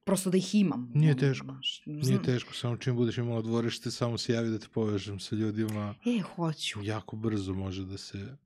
[0.04, 0.92] prosto da ih imam.
[0.96, 1.46] Nije teško.
[1.46, 5.36] Znaš, Nije teško, samo čim budeš imala dvorište, samo se javi da te povežem sa
[5.36, 5.96] ljudima.
[6.06, 6.84] E, hoću.
[6.84, 8.38] Jako brzo može da se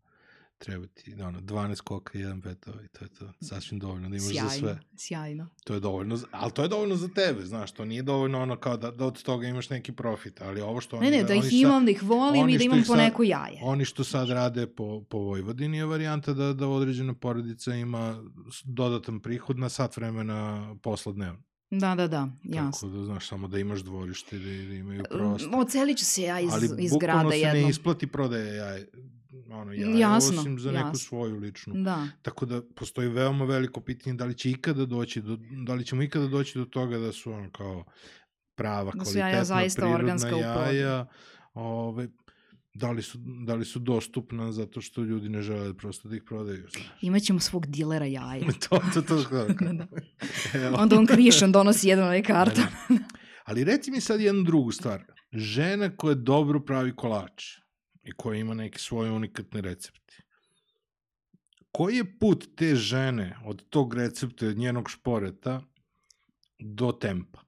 [0.58, 3.34] treba ti, ono, 12 koka i jedan petao i to je to.
[3.41, 4.80] Sasvim dovoljno da imaš sjajno, za sve.
[4.97, 8.55] Sjajno, To je dovoljno, ali to je dovoljno za tebe, znaš, to nije dovoljno ono
[8.55, 11.10] kao da, da od toga imaš neki profit, ali ovo što oni...
[11.10, 13.60] Ne, ne, da ih imam, da ih volim i da imam po sad, neko jaje.
[13.62, 18.24] Oni što sad rade po, po Vojvodini je varijanta da, da određena porodica ima
[18.64, 21.47] dodatan prihod na sat vremena posla dnevno.
[21.72, 22.89] Da, da, da, jasno.
[22.89, 25.49] Tako da, znaš, samo da imaš dvorište, da, da imaju prostor.
[25.55, 27.26] Ocelit ću se ja iz, Ali, iz grada jednom.
[27.26, 28.88] Ali bukvalno se ne isplati prodaje jaje,
[29.49, 30.99] ono, jaje, jasno, osim za neku jasno.
[30.99, 31.73] svoju ličnu.
[31.83, 32.07] Da.
[32.21, 36.03] Tako da postoji veoma veliko pitanje da li će ikada doći do, da li ćemo
[36.03, 37.85] ikada doći do toga da su ono kao
[38.55, 41.07] prava, da kvalitetna, jaja prirodna jaja,
[41.53, 42.07] ove,
[42.73, 46.23] da li, su, da li su dostupna zato što ljudi ne žele prosto da ih
[46.25, 46.67] prodaju.
[46.71, 46.85] Znaš.
[47.01, 48.45] Imaćemo svog dilera jaja.
[48.69, 49.23] to, to, to.
[49.23, 49.88] to da,
[50.59, 50.77] da.
[50.77, 52.63] Onda on krišan donosi jedan ovaj karton.
[52.63, 53.03] Da, da.
[53.47, 55.03] Ali reci mi sad jednu drugu stvar.
[55.31, 57.43] Žena koja dobro pravi kolač
[58.08, 60.24] i koja ima neke svoje unikatne recepte.
[61.72, 65.62] Koji je put te žene od tog recepta, od njenog šporeta
[66.60, 67.47] do tempa?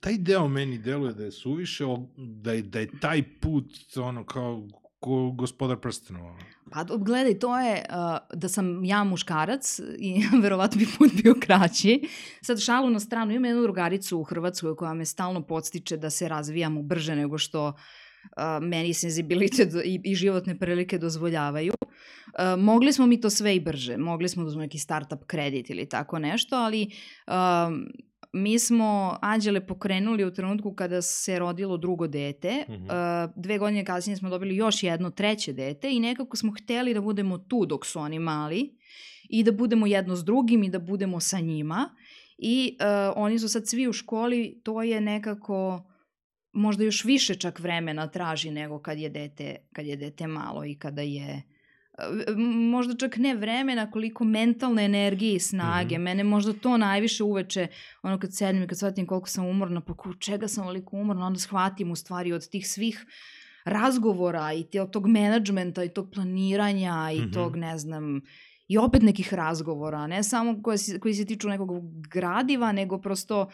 [0.00, 1.84] taj deo meni deluje da je suviše,
[2.16, 4.68] da je, da je taj put ono kao
[5.00, 6.36] ko gospodar prstenova.
[6.72, 12.08] Pa gledaj, to je uh, da sam ja muškarac i verovatno bi put bio kraći.
[12.42, 16.28] Sad šalu na stranu, imam jednu drugaricu u Hrvatskoj koja me stalno podstiče da se
[16.28, 17.74] razvijamo brže nego što uh,
[18.60, 21.72] meni senzibilitet i, i životne prilike dozvoljavaju.
[21.82, 25.70] Uh, mogli smo mi to sve i brže, mogli smo da uzmemo neki startup kredit
[25.70, 26.90] ili tako nešto, ali
[27.26, 27.32] uh,
[28.32, 32.64] mi smo Anđele pokrenuli u trenutku kada se rodilo drugo dete.
[32.68, 33.32] Mm -hmm.
[33.36, 37.38] dve godine kasnije smo dobili još jedno treće dete i nekako smo hteli da budemo
[37.38, 38.76] tu dok su oni mali
[39.28, 41.90] i da budemo jedno s drugim i da budemo sa njima.
[42.38, 45.89] I uh, oni su sad svi u školi, to je nekako
[46.52, 50.74] možda još više čak vremena traži nego kad je dete, kad je dete malo i
[50.74, 51.42] kada je
[52.46, 55.98] možda čak ne vremena, koliko mentalne energije i snage.
[55.98, 56.04] Mm -hmm.
[56.04, 57.66] Mene možda to najviše uveče,
[58.02, 61.26] ono kad sedem i kad shvatim koliko sam umorna, pa ko, čega sam oliko umorna,
[61.26, 63.06] onda shvatim u stvari od tih svih
[63.64, 67.34] razgovora i te, od tog menadžmenta i tog planiranja i mm -hmm.
[67.34, 68.20] tog, ne znam,
[68.68, 71.70] i opet nekih razgovora, ne samo koje, koji se tiču nekog
[72.12, 73.50] gradiva, nego prosto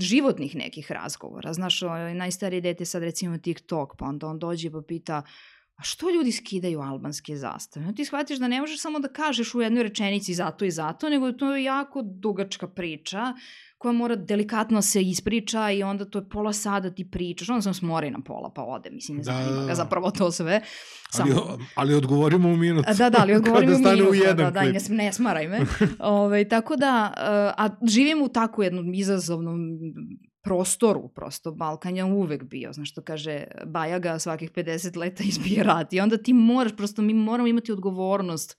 [0.00, 1.52] životnih nekih razgovora.
[1.52, 1.80] Znaš,
[2.14, 5.22] najstarije dete sad recimo TikTok, pa onda on dođe pa pita
[5.76, 7.86] a što ljudi skidaju albanske zastave?
[7.86, 11.08] No, ti shvatiš da ne možeš samo da kažeš u jednoj rečenici zato i zato,
[11.08, 13.34] nego je to jako dugačka priča
[13.82, 17.74] koja mora delikatno se ispriča i onda to je pola sada ti pričaš, onda sam
[17.74, 20.60] smori na pola pa ode, mislim, ne da, zanima da, ga zapravo to sve.
[21.10, 21.32] Samo...
[21.32, 22.86] Ali, ali odgovorimo u minut.
[22.98, 24.10] Da, da, ali odgovorimo da u minut.
[24.10, 25.56] U jedan da, da, ne, ne smaraj me.
[25.56, 25.66] Ove,
[26.22, 29.58] ovaj, tako da, uh, a živim u takvu jednom izazovnom
[30.44, 35.92] prostoru, prosto Balkan je uvek bio, znaš što kaže Bajaga svakih 50 leta izbije rat
[35.92, 38.56] i onda ti moraš, prosto mi moramo imati odgovornost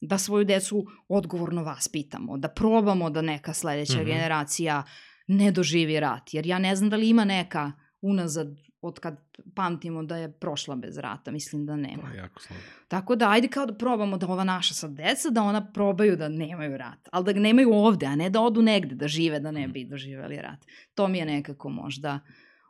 [0.00, 4.06] da svoju decu odgovorno vaspitamo, da probamo da neka sledeća mm -hmm.
[4.06, 4.82] generacija
[5.26, 8.48] ne doživi rat, jer ja ne znam da li ima neka unazad
[8.82, 9.20] od kad
[9.54, 12.02] pamtimo da je prošla bez rata, mislim da nema.
[12.02, 12.62] To je jako slabo.
[12.88, 16.28] Tako da, ajde kao da probamo da ova naša sad deca, da ona probaju da
[16.28, 19.50] nemaju rat, ali da ga nemaju ovde, a ne da odu negde da žive, da
[19.50, 19.72] ne mhm.
[19.72, 20.66] bi doživeli rat.
[20.94, 22.20] To mi je nekako možda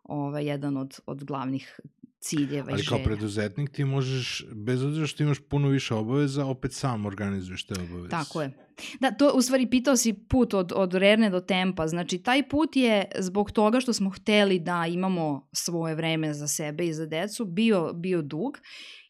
[0.03, 1.81] ovaj, jedan od, od glavnih
[2.21, 6.73] ciljeva Ali i kao preduzetnik ti možeš, bez obzira što imaš puno više obaveza, opet
[6.73, 8.09] sam organizuješ te obaveze.
[8.09, 8.53] Tako je.
[9.01, 11.89] Da, to u stvari pitao si put od, od Rerne do Tempa.
[11.89, 16.87] Znači, taj put je zbog toga što smo hteli da imamo svoje vreme za sebe
[16.87, 18.59] i za decu, bio, bio dug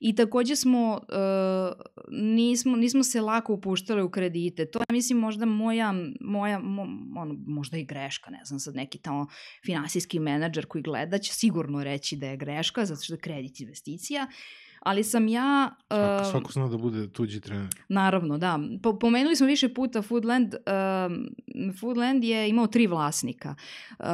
[0.01, 4.71] I takođe smo, uh, nismo, nismo se lako upuštali u kredite.
[4.71, 6.83] To je, mislim, možda moja, moja mo,
[7.17, 9.27] ono, možda i greška, ne znam, sad neki tamo
[9.65, 14.27] finansijski menadžer koji gleda će sigurno reći da je greška, zato što je kredit investicija.
[14.29, 15.71] Uh, ali sam ja...
[15.91, 17.69] Uh, svako, svako zna da bude tuđi trener.
[17.89, 18.59] Naravno, da.
[18.83, 20.55] Po, pomenuli smo više puta Foodland.
[20.55, 23.55] Uh, Foodland je imao tri vlasnika.
[23.99, 24.07] Uh,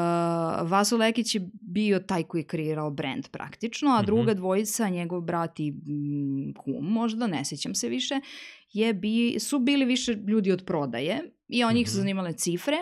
[0.70, 4.38] Vaso Lekić je bio taj koji je kreirao brand praktično, a druga mm -hmm.
[4.38, 5.74] dvojica, njegov brat i
[6.56, 8.20] kum možda, ne sećam se više,
[8.72, 11.88] je bi, su bili više ljudi od prodaje i oni mm -hmm.
[11.88, 12.76] su zanimale cifre,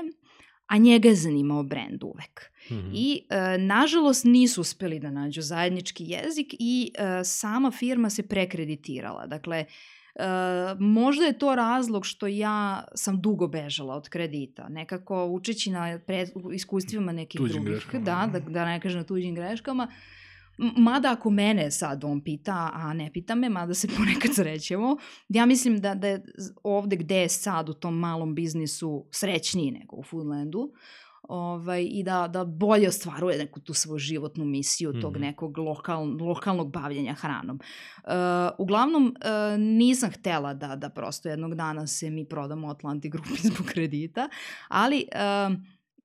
[0.67, 2.51] a njega je zanimao brand uvek.
[2.71, 2.91] Mm -hmm.
[2.95, 9.27] I e, nažalost nisu uspeli da nađu zajednički jezik i e, sama firma se prekreditirala.
[9.27, 9.57] Dakle,
[10.15, 10.25] e,
[10.79, 14.69] možda je to razlog što ja sam dugo bežala od kredita.
[14.69, 17.73] Nekako učeći na pre, iskustvima nekih tuđim drugih.
[17.73, 18.05] Greškama.
[18.05, 19.89] Da, da, da ne kažem na tuđim greškama.
[20.59, 24.97] Mada ako mene sad on pita, a ne pita me, mada se ponekad srećemo,
[25.29, 26.25] ja mislim da, da je
[26.63, 30.73] ovde gde je sad u tom malom biznisu srećniji nego u Foodlandu,
[31.29, 35.21] ovaj, i da, da bolje ostvaruje neku tu svoju životnu misiju tog mm -hmm.
[35.21, 37.61] nekog lokal, lokalnog bavljenja hranom.
[38.05, 38.13] Uh,
[38.59, 43.67] uglavnom, uh, nisam htela da, da prosto jednog dana se mi prodamo Atlanti grupi zbog
[43.67, 44.29] kredita,
[44.69, 45.57] ali uh,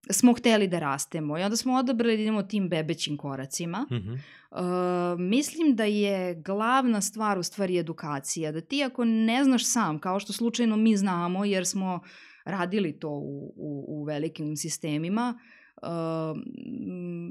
[0.10, 3.86] smo hteli da rastemo i onda smo odabrali da idemo tim bebećim koracima.
[3.92, 4.20] Mm -hmm.
[4.52, 10.00] uh, mislim da je glavna stvar u stvari edukacija, da ti ako ne znaš sam,
[10.00, 12.10] kao što slučajno mi znamo jer smo uh,
[12.50, 15.40] radili to u, u, u velikim sistemima,
[15.82, 15.88] Uh,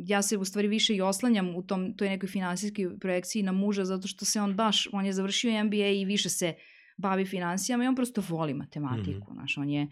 [0.07, 3.85] ja se u stvari više i oslanjam u tom, toj nekoj finansijskoj projekciji na muža
[3.85, 6.55] zato što se on baš, on je završio MBA i više se
[6.97, 9.35] bavi financijama i on prosto voli matematiku, mm -hmm.
[9.35, 9.89] znaš, on je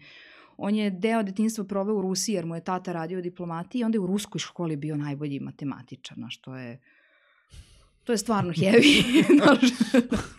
[0.57, 3.95] on je deo detinstva proveo u Rusiji jer mu je tata radio diplomatiji i onda
[3.95, 6.79] je u ruskoj školi bio najbolji matematičar, znaš, to je
[8.03, 9.23] to je stvarno heavy.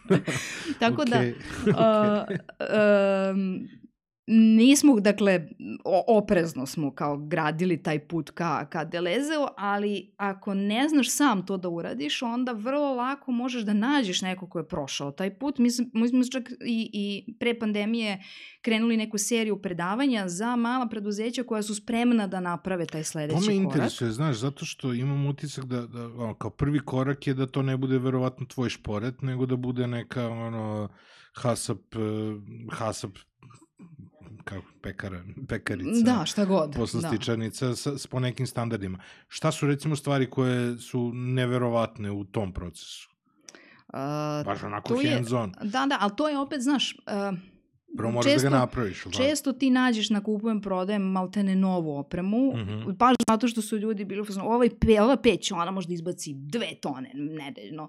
[0.80, 1.34] Tako okay.
[1.64, 3.68] da, uh, um,
[4.30, 5.48] nismo, dakle,
[6.06, 11.56] oprezno smo kao gradili taj put ka, ka Delezeu, ali ako ne znaš sam to
[11.56, 15.58] da uradiš, onda vrlo lako možeš da nađeš neko ko je prošao taj put.
[15.58, 18.24] Mi smo, mi smo čak i, i pre pandemije
[18.62, 23.46] krenuli neku seriju predavanja za mala preduzeća koja su spremna da naprave taj sledeći korak.
[23.46, 27.46] To me interesuje, znaš, zato što imam utisak da, da kao prvi korak je da
[27.46, 30.88] to ne bude verovatno tvoj šporet, nego da bude neka ono,
[31.34, 33.10] hasap, eh, hasap
[34.44, 36.02] kako pekara, pekarica.
[36.04, 36.74] Da, šta god.
[36.76, 37.76] Poslastičarnica da.
[37.76, 38.98] sa, sa, po nekim standardima.
[39.28, 43.08] Šta su recimo stvari koje su neverovatne u tom procesu?
[43.88, 43.94] Uh,
[44.44, 45.52] Baš onako hands on.
[45.62, 46.96] Da, da, ali to je opet, znaš...
[47.32, 47.38] Uh,
[47.96, 49.04] Prvo moraš često, da ga napraviš.
[49.04, 49.10] Da?
[49.10, 52.96] Često ti nađeš na kupujem, prodajem maltene novu opremu, mm -hmm.
[52.96, 56.74] baš zato što su ljudi bili u ovaj pe, ova peć, ona možda izbaci dve
[56.80, 57.88] tone nedeljno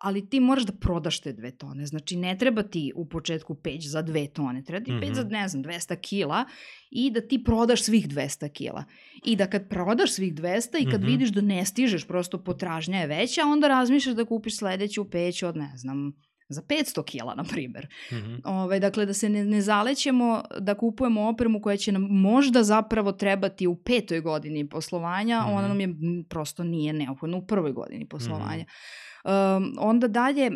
[0.00, 1.86] ali ti moraš da prodaš te dve tone.
[1.86, 5.00] Znači, ne treba ti u početku peć za dve tone, treba ti mm -hmm.
[5.00, 5.32] peć za, mhm.
[5.32, 6.44] ne znam, 200 kila
[6.90, 8.84] i da ti prodaš svih 200 kila.
[9.24, 11.06] I da kad prodaš svih 200 i kad mm -hmm.
[11.06, 15.56] vidiš da ne stižeš, prosto potražnja je veća, onda razmišljaš da kupiš sledeću peć od,
[15.56, 16.12] ne znam,
[16.48, 17.86] za 500 kila, na primer.
[18.12, 18.40] Mm -hmm.
[18.44, 23.12] Ove, dakle, da se ne, ne zalećemo da kupujemo opremu koja će nam možda zapravo
[23.12, 25.58] trebati u petoj godini poslovanja, mm -hmm.
[25.58, 25.88] ona nam je
[26.28, 28.62] prosto nije neophodna u prvoj godini poslovanja.
[28.62, 29.07] Mm -hmm.
[29.24, 30.50] Um, onda dalje,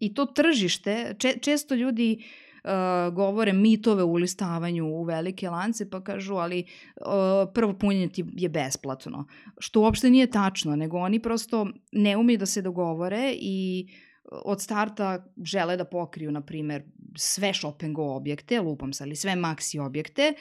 [0.00, 6.02] i to tržište, če, često ljudi uh, govore mitove u listavanju u velike lance, pa
[6.04, 9.26] kažu, ali uh, prvo punjenje ti je besplatno.
[9.58, 13.86] Što uopšte nije tačno, nego oni prosto ne umiju da se dogovore i
[14.44, 16.82] od starta žele da pokriju, na primer,
[17.16, 20.34] sve shop and go objekte, lupam se, ali sve maxi objekte,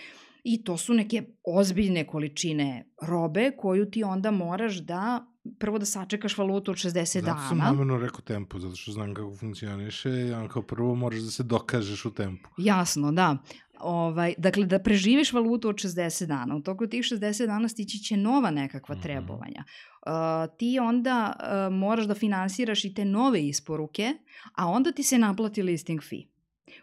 [0.44, 5.26] I to su neke ozbiljne količine robe koju ti onda moraš da
[5.60, 7.38] prvo da sačekaš valutu od 60 zato dana.
[7.38, 11.32] Zato sam namjerno rekao tempo, zato što znam kako funkcioniše, a kao prvo moraš da
[11.32, 12.50] se dokažeš u tempu.
[12.58, 13.38] Jasno, da.
[13.80, 16.56] Ovaj, dakle, da preživiš valutu od 60 dana.
[16.56, 19.02] U toku tih 60 dana stići će nova nekakva mhm.
[19.02, 19.64] trebovanja.
[20.06, 20.12] Uh,
[20.58, 24.14] ti onda uh, moraš da finansiraš i te nove isporuke,
[24.56, 26.31] a onda ti se naplati listing fee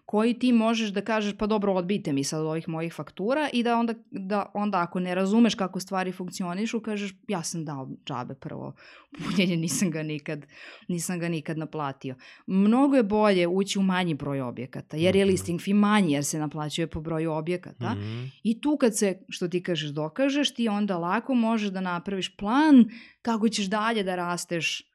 [0.06, 3.76] koji ti možeš da kažeš pa dobro odbijte mi sad ovih mojih faktura i da
[3.76, 8.74] onda, da onda ako ne razumeš kako stvari funkcionišu kažeš ja sam dao džabe prvo
[9.24, 10.46] punjenje nisam ga nikad
[10.88, 12.14] nisam ga nikad naplatio.
[12.46, 15.30] Mnogo je bolje ući u manji broj objekata jer je mhm.
[15.30, 18.30] listing fee manji jer se naplaćuje po broju objekata mm -hmm.
[18.42, 22.84] i tu kad se što ti kažeš dokažeš ti onda lako možeš da napraviš plan
[23.22, 24.88] kako ćeš dalje da rasteš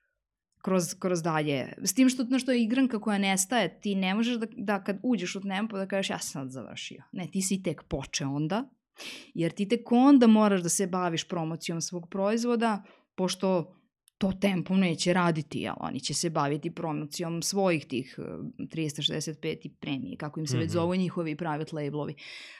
[0.63, 1.73] kroz, kroz dalje.
[1.77, 4.99] S tim što, na što je igranka koja nestaje, ti ne možeš da, da kad
[5.03, 7.03] uđeš u tempo da kažeš ja sam sad završio.
[7.11, 8.69] Ne, ti si tek počeo onda,
[9.33, 12.83] jer ti tek onda moraš da se baviš promocijom svog proizvoda,
[13.15, 13.75] pošto
[14.17, 15.75] to tempom neće raditi, jel?
[15.79, 20.57] oni će se baviti promocijom svojih tih 365 eh, i premije, kako im se mm
[20.57, 20.61] -hmm.
[20.61, 20.73] već mhm.
[20.73, 22.15] zovu njihovi private labelovi.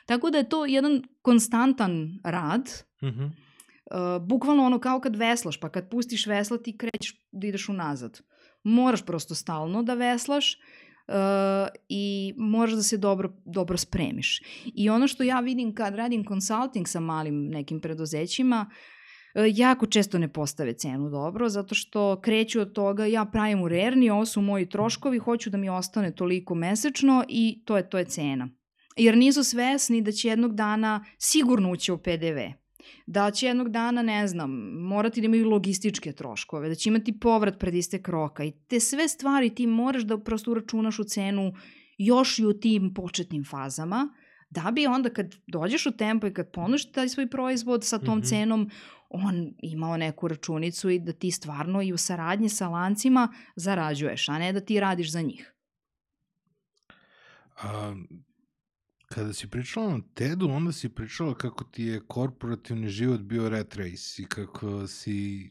[0.06, 2.70] Tako da je to jedan konstantan rad,
[3.02, 3.53] mm -hmm
[3.92, 8.22] Uh, bukvalno ono kao kad veslaš, pa kad pustiš vesla ti krećeš da ideš unazad.
[8.64, 10.58] Moraš prosto stalno da veslaš
[11.08, 11.14] uh,
[11.90, 14.42] i moraš da se dobro, dobro spremiš.
[14.76, 18.76] I ono što ja vidim kad radim consulting sa malim nekim preduzećima, uh,
[19.54, 24.10] jako često ne postave cenu dobro, zato što kreću od toga ja pravim u rerni,
[24.10, 28.06] ovo su moji troškovi, hoću da mi ostane toliko mesečno i to je, to je
[28.06, 28.50] cena.
[28.98, 32.63] Jer nisu svesni da će jednog dana sigurno ući u PDV
[33.08, 37.60] da će jednog dana, ne znam, morati da imaju logističke troškove, da će imati povrat
[37.60, 41.54] pred istek roka i te sve stvari ti moraš da prosto uračunaš u cenu
[41.98, 44.10] još i u tim početnim fazama,
[44.50, 48.18] da bi onda kad dođeš u tempo i kad ponuš taj svoj proizvod sa tom
[48.18, 48.30] mm -hmm.
[48.30, 48.70] cenom,
[49.10, 54.40] on imao neku računicu i da ti stvarno i u saradnji sa lancima zarađuješ, a
[54.40, 55.54] ne da ti radiš za njih.
[57.62, 57.96] A,
[59.14, 63.76] Kada si pričala na TED-u, onda si pričala kako ti je korporativni život bio rat
[63.76, 65.50] race i kako si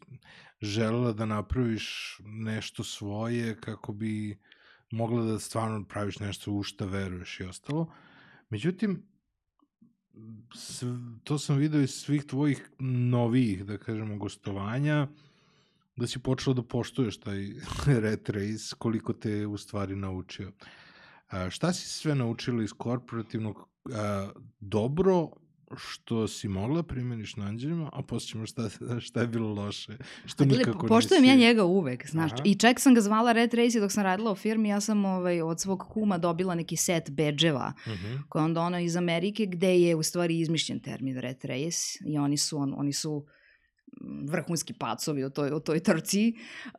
[0.60, 4.38] želela da napraviš nešto svoje kako bi
[4.90, 7.92] mogla da stvarno praviš nešto u šta veruješ i ostalo.
[8.50, 9.02] Međutim,
[11.24, 15.08] to sam video iz svih tvojih novijih, da kažemo, gostovanja,
[15.96, 17.52] da si počela da poštuješ taj
[18.02, 20.48] rat race, koliko te u stvari naučio.
[20.48, 20.81] Uh,
[21.32, 24.30] A, šta si sve naučila iz korporativnog a,
[24.60, 25.30] dobro
[25.76, 28.68] što si mogla primjeniš na anđelima, a posle ćemo šta,
[29.06, 31.32] šta je bilo loše, što Gledaj, nikako Poštojem nisi...
[31.32, 32.42] ja njega uvek, znaš, Aha.
[32.44, 35.42] i čak sam ga zvala Red Race dok sam radila u firmi, ja sam ovaj,
[35.42, 38.06] od svog kuma dobila neki set bedževa, uh mhm.
[38.06, 38.22] -huh.
[38.28, 42.36] koje onda ono iz Amerike, gde je u stvari izmišljen termin Red Race i oni
[42.36, 43.26] su, on, oni su
[44.00, 46.34] vrhunski pacovi u toj, u toj trci,
[46.72, 46.78] uh,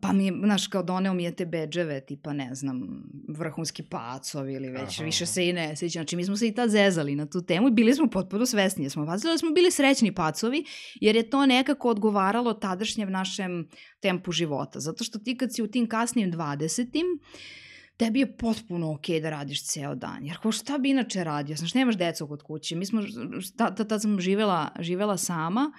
[0.00, 4.68] pa mi, znaš, kao doneo mi je te bedževe, tipa, ne znam, vrhunski pacovi ili
[4.68, 5.04] već, Aha.
[5.04, 6.00] više se i ne sećam.
[6.00, 8.90] Znači, mi smo se i tad zezali na tu temu i bili smo potpuno svesni,
[8.90, 13.68] smo vazili da smo bili srećni pacovi, jer je to nekako odgovaralo tadašnjem našem
[14.00, 14.80] tempu života.
[14.80, 17.06] Zato što ti kad si u tim kasnim 20-im,
[17.96, 20.24] tebi je potpuno okej okay da radiš ceo dan.
[20.24, 21.56] Jer ko šta bi inače radio?
[21.56, 22.76] Znaš, nemaš decu kod kuće.
[22.76, 23.02] Mi smo,
[23.56, 25.72] tad, tad sam živela, živela sama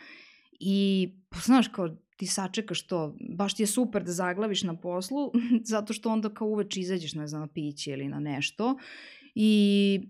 [0.59, 1.09] I,
[1.43, 5.31] znaš, kao, ti sačekaš to, baš ti je super da zaglaviš na poslu,
[5.73, 8.77] zato što onda kao uveč izađeš, ne znam, na piće ili na nešto
[9.35, 10.01] i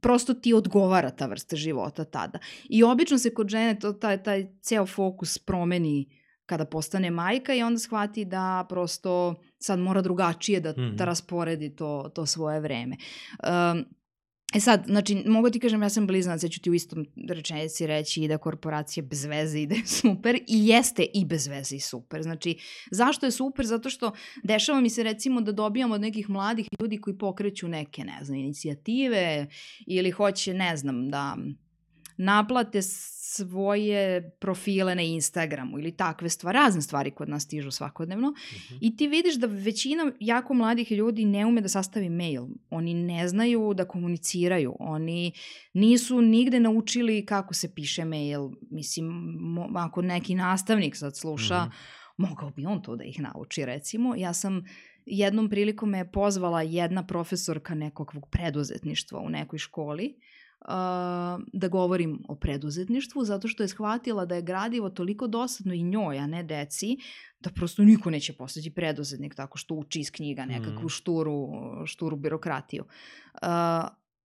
[0.00, 2.38] prosto ti odgovara ta vrsta života tada.
[2.68, 7.62] I obično se kod žene to, taj, taj ceo fokus promeni kada postane majka i
[7.62, 10.96] onda shvati da prosto sad mora drugačije da, mm -hmm.
[10.96, 12.96] da rasporedi to, to svoje vreme.
[13.72, 13.84] Um,
[14.54, 17.86] E sad, znači, mogu ti kažem, ja sam blizanac, ja ću ti u istom rečenici
[17.86, 22.22] reći i da korporacija bez veze ide super i jeste i bez veze i super.
[22.22, 22.58] Znači,
[22.90, 23.66] zašto je super?
[23.66, 28.04] Zato što dešava mi se recimo da dobijam od nekih mladih ljudi koji pokreću neke,
[28.04, 29.46] ne znam, inicijative
[29.86, 31.36] ili hoće, ne znam, da
[32.16, 32.82] naplate
[33.34, 38.74] svoje profile na Instagramu ili takve stvari, razne stvari kod nas stižu svakodnevno uh mhm.
[38.74, 38.78] -huh.
[38.80, 42.46] i ti vidiš da većina jako mladih ljudi ne ume da sastavi mail.
[42.70, 45.32] Oni ne znaju da komuniciraju, oni
[45.72, 48.50] nisu nigde naučili kako se piše mail.
[48.70, 49.10] Mislim,
[49.76, 51.72] ako neki nastavnik sad sluša, uh mhm.
[51.72, 52.28] -huh.
[52.30, 54.14] mogao bi on to da ih nauči recimo.
[54.16, 54.64] Ja sam
[55.06, 60.14] jednom prilikom me pozvala jedna profesorka nekog preduzetništva u nekoj školi
[61.52, 66.18] da govorim o preduzetništvu, zato što je shvatila da je gradivo toliko dosadno i njoj,
[66.18, 66.96] a ne deci,
[67.40, 70.88] da prosto niko neće postati preduzetnik tako što uči iz knjiga nekakvu mm.
[70.88, 71.48] šturu,
[71.86, 72.84] šturu birokratiju.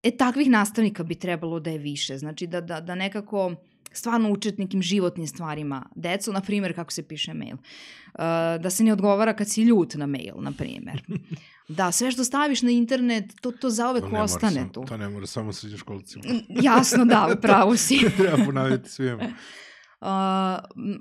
[0.03, 2.17] E, takvih nastavnika bi trebalo da je više.
[2.17, 3.55] Znači, da, da, da nekako
[3.97, 5.89] stvarno učet nekim životnim stvarima.
[5.95, 7.55] Deco, na primjer, kako se piše mail.
[7.55, 8.21] Uh,
[8.61, 11.03] da se ne odgovara kad si ljut na mail, na primjer.
[11.69, 14.85] Da, sve što staviš na internet, to, to zaovek to ostane sam, tu.
[14.87, 16.23] To ne mora samo srednjoškolcima.
[16.49, 17.99] Jasno, da, upravo si.
[18.17, 19.23] Treba ponaviti svijema.
[19.23, 20.07] Uh,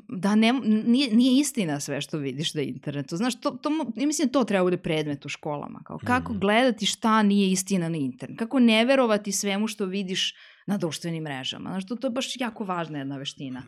[0.09, 0.53] da ne,
[0.87, 3.17] nije, nije istina sve što vidiš na internetu.
[3.17, 5.81] Znaš, to, to, mislim da to treba bude predmet u školama.
[5.85, 6.39] Kao kako mm.
[6.39, 8.39] gledati šta nije istina na internetu.
[8.39, 10.35] Kako ne verovati svemu što vidiš
[10.67, 11.71] na društvenim mrežama.
[11.71, 13.63] Znaš, to, to je baš jako važna jedna veština.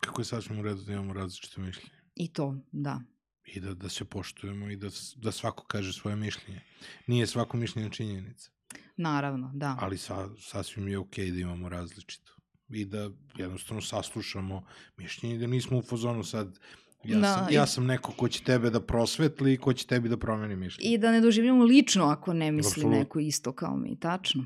[0.00, 1.90] Kako je sasvim u redu da imamo različite mišljenje.
[2.14, 3.00] I to, da.
[3.44, 6.60] I da, da se poštujemo i da, da svako kaže svoje mišljenje.
[7.06, 8.50] Nije svako mišljenje činjenica.
[8.96, 9.76] Naravno, da.
[9.80, 12.32] Ali sa, sasvim je okej okay da imamo različito.
[12.68, 16.58] I da jednostavno saslušamo mišljenje i da nismo u fazonu sad
[17.04, 17.66] Ja, da, sam, ja i...
[17.66, 20.94] sam neko ko će tebe da prosvetli i ko će tebi da promeni mišljenje.
[20.94, 22.98] I da ne doživljamo lično ako ne misli Absolut.
[22.98, 24.44] neko isto kao mi, tačno.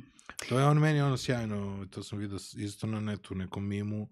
[0.48, 4.08] To je on meni ono sjajno, to sam vidio isto na netu, nekom mimu,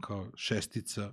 [0.00, 1.12] kao šestica,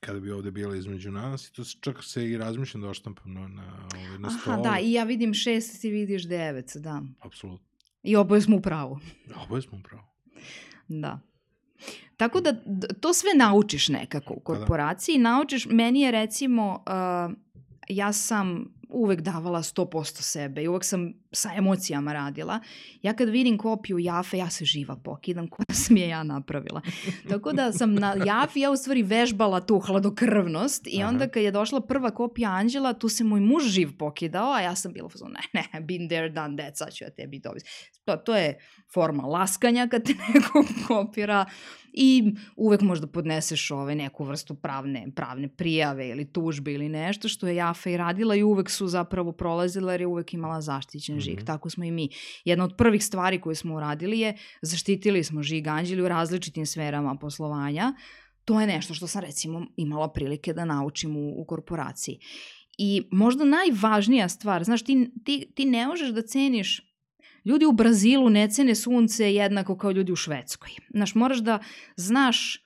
[0.00, 3.32] kada bi ovde bila između nas i to se čak se i razmišljam da oštampam
[3.32, 4.54] na, na, ovaj, na stolu.
[4.54, 7.02] Aha, da, i ja vidim šest, ti vidiš devet, da.
[7.20, 7.66] Apsolutno.
[8.02, 8.98] I oboje smo u pravu.
[9.44, 10.04] Oboje smo u pravu.
[10.88, 11.20] Da.
[12.16, 12.54] Tako da
[13.00, 14.58] to sve naučiš nekako u pa da.
[14.58, 15.18] korporaciji.
[15.18, 15.22] Da.
[15.22, 17.34] Naučiš, meni je recimo, uh,
[17.88, 22.60] ja sam uvek davala 100% sebe i uvek sam sa emocijama radila.
[23.02, 26.80] Ja kad vidim kopiju Jafe, ja se živa pokidam ko da sam je ja napravila.
[27.28, 31.50] Tako da sam na Jafi ja u stvari vežbala tu hladokrvnost i onda kad je
[31.50, 35.32] došla prva kopija Anđela, tu se moj muž živ pokidao, a ja sam bila fazon,
[35.52, 37.66] ne, ne, been there, done that, sad ću ja tebi dobiti.
[38.04, 38.58] To, to je
[38.94, 41.46] forma laskanja kad te neko kopira
[41.92, 47.48] i uvek možda podneseš ovaj neku vrstu pravne, pravne prijave ili tužbe ili nešto što
[47.48, 51.34] je Jafa i radila i uvek su zapravo prolazila jer je uvek imala zaštićen žig.
[51.34, 51.46] Mm -hmm.
[51.46, 52.08] Tako smo i mi.
[52.44, 57.14] Jedna od prvih stvari koje smo uradili je zaštitili smo žig anđeli u različitim sferama
[57.14, 57.94] poslovanja.
[58.44, 62.18] To je nešto što sam recimo imala prilike da naučim u, u korporaciji.
[62.78, 66.89] I možda najvažnija stvar, znaš, ti, ti, ti ne možeš da ceniš
[67.44, 70.70] Ljudi u Brazilu ne cene sunce jednako kao ljudi u Švedskoj.
[70.94, 71.58] Znaš, moraš da
[71.96, 72.64] znaš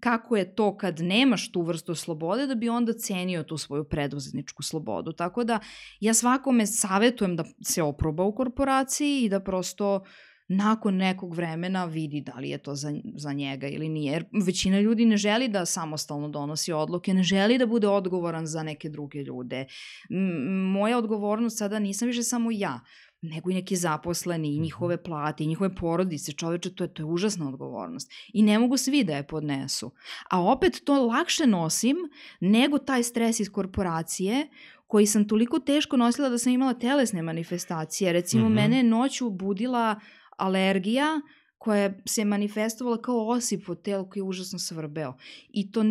[0.00, 4.62] kako je to kad nemaš tu vrstu slobode da bi onda cenio tu svoju preduzetničku
[4.62, 5.12] slobodu.
[5.12, 5.60] Tako da
[6.00, 10.04] ja svakome savetujem da se oproba u korporaciji i da prosto
[10.48, 14.12] nakon nekog vremena vidi da li je to za, za njega ili nije.
[14.12, 18.62] Jer većina ljudi ne želi da samostalno donosi odluke, ne želi da bude odgovoran za
[18.62, 19.66] neke druge ljude.
[20.10, 22.80] M moja odgovornost sada nisam više samo ja
[23.22, 24.62] nego i neki zaposleni, i mhm.
[24.62, 28.10] njihove plate, i njihove porodice, čoveče, to je, to je užasna odgovornost.
[28.32, 29.90] I ne mogu svi da je podnesu.
[30.30, 31.96] A opet to lakše nosim
[32.40, 34.48] nego taj stres iz korporacije
[34.86, 38.12] koji sam toliko teško nosila da sam imala telesne manifestacije.
[38.12, 38.56] Recimo, mm -hmm.
[38.56, 40.00] mene noću budila
[40.36, 41.20] alergija
[41.62, 45.14] koja se manifestovala kao osip u telu koji je užasno svrbeo.
[45.48, 45.84] I to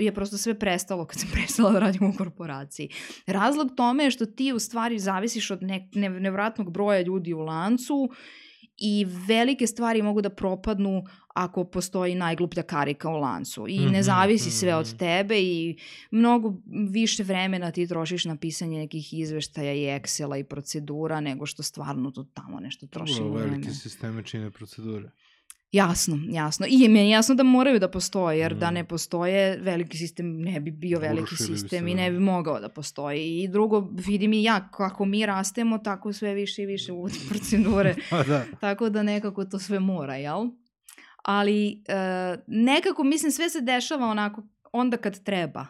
[0.00, 2.88] je prosto sve prestalo kad sam prestala da radim u korporaciji.
[3.26, 7.40] Razlog tome je što ti u stvari zavisiš od ne, ne, nevratnog broja ljudi u
[7.40, 8.10] lancu
[8.76, 11.02] i velike stvari mogu da propadnu
[11.34, 14.96] ako postoji najgluplja karika u lancu i ne mhm, zavisi sve od mhm.
[14.96, 15.76] tebe i
[16.10, 16.54] mnogo
[16.90, 22.10] više vremena ti trošiš na pisanje nekih izveštaja i Excela i procedura nego što stvarno
[22.10, 23.50] to tamo nešto troši vreme.
[23.50, 25.10] Velike sisteme čine procedure.
[25.72, 26.66] Jasno, jasno.
[26.68, 28.58] I je meni jasno da moraju da postoje, jer mm.
[28.58, 32.68] da ne postoje, veliki sistem ne bi bio veliki sistem i ne bi mogao da
[32.68, 33.42] postoji.
[33.42, 37.94] I drugo, vidim i ja, kako mi rastemo, tako sve više i više uvodi procedure.
[38.28, 38.44] Da.
[38.60, 40.48] Tako da nekako to sve mora, jel?
[41.24, 45.66] Ali e, nekako, mislim, sve se dešava onako onda kad treba.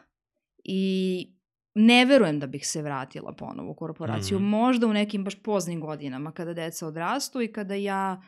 [0.65, 1.35] I
[1.75, 4.39] ne verujem da bih se vratila ponovo u korporaciju.
[4.39, 4.43] Mm.
[4.43, 8.23] Možda u nekim baš poznim godinama, kada deca odrastu i kada ja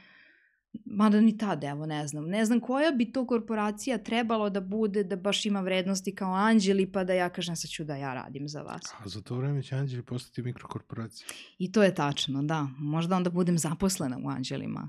[0.85, 2.25] mada ni tad, evo, ne znam.
[2.25, 6.93] Ne znam koja bi to korporacija trebalo da bude da baš ima vrednosti kao anđeli,
[6.93, 8.95] pa da ja kažem sad ću da ja radim za vas.
[9.05, 11.29] A za to vreme će anđeli postati mikrokorporacija.
[11.59, 12.69] I to je tačno, da.
[12.79, 14.89] Možda onda budem zaposlena u anđelima.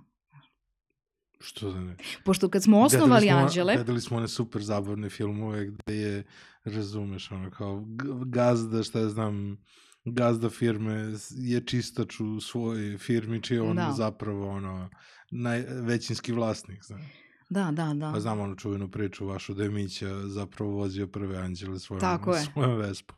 [1.40, 1.96] Što da ne?
[2.26, 3.76] Pošto kad smo osnovali gledali smo, Anđele...
[3.76, 6.24] Gledali smo one super zabavne filmove gde je,
[6.64, 7.86] razumeš, ono kao
[8.26, 9.58] gazda, šta ja znam,
[10.06, 13.94] gazda firme je čistač u svojoj firmi, čiji je on da.
[13.98, 14.90] zapravo ono,
[15.32, 17.02] najvećinski vlasnik, znaš.
[17.49, 18.11] Da, da, da.
[18.14, 22.36] Pa znam onu čuvenu priču vašu da je Mića zapravo vozio prve anđele svojom, Tako
[22.36, 22.41] je.
[22.53, 23.18] svojom vespom.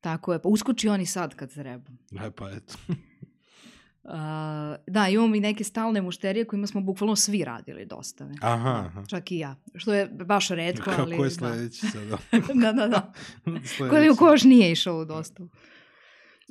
[0.00, 1.90] Tako je, pa uskoči oni sad kad treba.
[2.26, 2.74] E pa eto.
[4.02, 4.12] Uh,
[4.86, 8.34] da, imamo i neke stalne mušterije kojima smo bukvalno svi radili dostave.
[8.40, 9.04] Aha, aha.
[9.06, 9.56] Čak i ja.
[9.74, 11.10] Što je baš redko, ali...
[11.10, 11.90] Kako je sledeći da.
[11.90, 12.18] sada?
[12.62, 13.12] da, da, da.
[13.90, 15.48] Koji ko još nije išao u dostavu.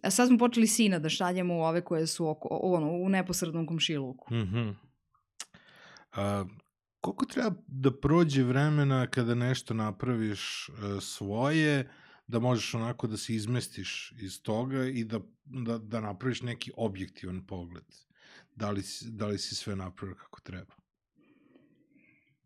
[0.03, 3.65] A sad smo počeli sina da šaljemo u ove koje su oko, ono, u neposrednom
[3.65, 4.33] komšiluku.
[4.33, 4.75] Mm -hmm.
[6.15, 6.45] A,
[7.01, 11.89] koliko treba da prođe vremena kada nešto napraviš uh, svoje,
[12.29, 17.45] da možeš onako da se izmestiš iz toga i da, da, da napraviš neki objektivan
[17.47, 17.85] pogled?
[18.55, 20.73] Da li, da li si sve napravio kako treba?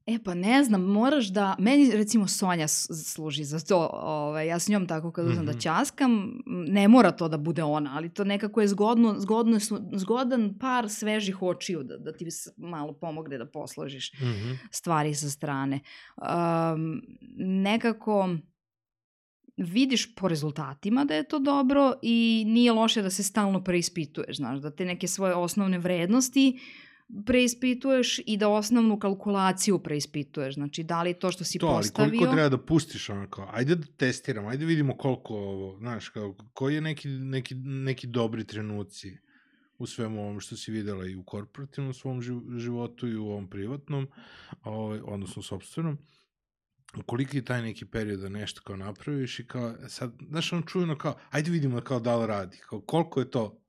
[0.05, 4.67] E pa ne znam, moraš da, meni recimo Sonja služi za to, ovaj, ja s
[4.67, 5.45] njom tako kad uzmem mm -hmm.
[5.45, 5.59] da mhm.
[5.59, 9.59] ćaskam, ne mora to da bude ona, ali to nekako je zgodno, zgodno
[9.93, 12.27] zgodan par svežih očiju da, da ti
[12.57, 14.57] malo pomogne da posložiš mm -hmm.
[14.71, 15.79] stvari sa strane.
[16.17, 17.01] Um,
[17.37, 18.37] nekako
[19.57, 24.59] vidiš po rezultatima da je to dobro i nije loše da se stalno preispituješ, znaš,
[24.59, 26.83] da te neke svoje osnovne vrednosti uh,
[27.25, 30.53] preispituješ i da osnovnu kalkulaciju preispituješ.
[30.53, 32.09] Znači, da li to što si to, postavio...
[32.09, 36.09] To, ali koliko treba da pustiš onako, ajde da testiramo, ajde vidimo koliko ovo, znaš,
[36.09, 39.17] kao, koji je neki, neki, neki dobri trenuci
[39.77, 42.21] u svemu ovom što si videla i u korporativnom svom
[42.57, 44.07] životu i u ovom privatnom,
[44.63, 45.97] ovaj, odnosno sobstvenom
[47.01, 50.97] koliki je taj neki period da nešto kao napraviš i kao, sad, znaš, ono čujeno
[50.97, 53.61] kao, ajde vidimo kao da li radi, kao koliko je to,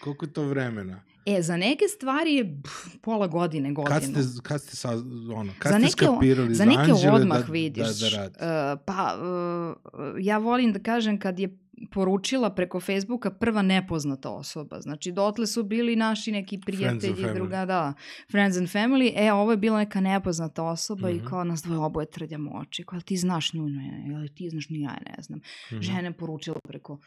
[0.00, 1.02] koliko je to vremena.
[1.26, 2.60] E, za neke stvari je
[3.02, 4.00] pola godine, godinu.
[4.00, 4.90] Kad ste, kad ste, sa,
[5.34, 7.86] ono, kad za neke, ste skapirali za, za neke odmah da, da vidiš.
[7.86, 8.34] Da, da radi?
[8.34, 11.58] Uh, pa, uh, ja volim da kažem kad je
[11.90, 14.80] poručila preko Facebooka prva nepoznata osoba.
[14.80, 17.94] Znači, dotle su bili naši neki prijatelji, druga, da,
[18.30, 19.12] friends and family.
[19.16, 21.16] E, ovo je bila neka nepoznata osoba mm -hmm.
[21.16, 21.26] i mhm.
[21.26, 22.84] kao nas dvoje oboje trljamo oči.
[22.84, 25.38] Kao, ti znaš nju, ne, ili ti znaš nju, ja ne znam.
[25.38, 25.82] Mm -hmm.
[25.82, 26.98] Žene poručila preko,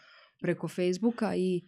[0.42, 1.62] preko Facebooka i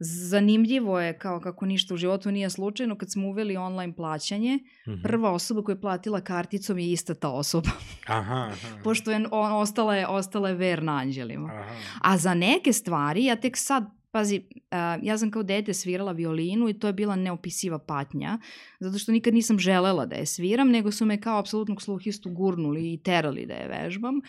[0.00, 4.90] Zanimljivo je kao kako ništa u životu nije slučajno kad smo uveli online plaćanje, mm
[4.90, 5.02] -hmm.
[5.02, 7.70] prva osoba koja je platila karticom je ista ta osoba.
[8.06, 8.82] aha, aha.
[8.84, 11.48] Pošto je on, ostala, je, ostala je verna anđelima.
[11.48, 11.74] Aha.
[12.02, 16.68] A za neke stvari, ja tek sad Pazi, uh, ja sam kao dete svirala violinu
[16.68, 18.38] i to je bila neopisiva patnja,
[18.80, 22.92] zato što nikad nisam želela da je sviram, nego su me kao apsolutnog sluhistu gurnuli
[22.92, 24.20] i terali da je vežbam.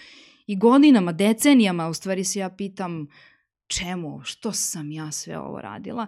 [0.47, 3.07] I godinama, decenijama, u stvari se ja pitam
[3.69, 6.07] čemu, što sam ja sve ovo radila.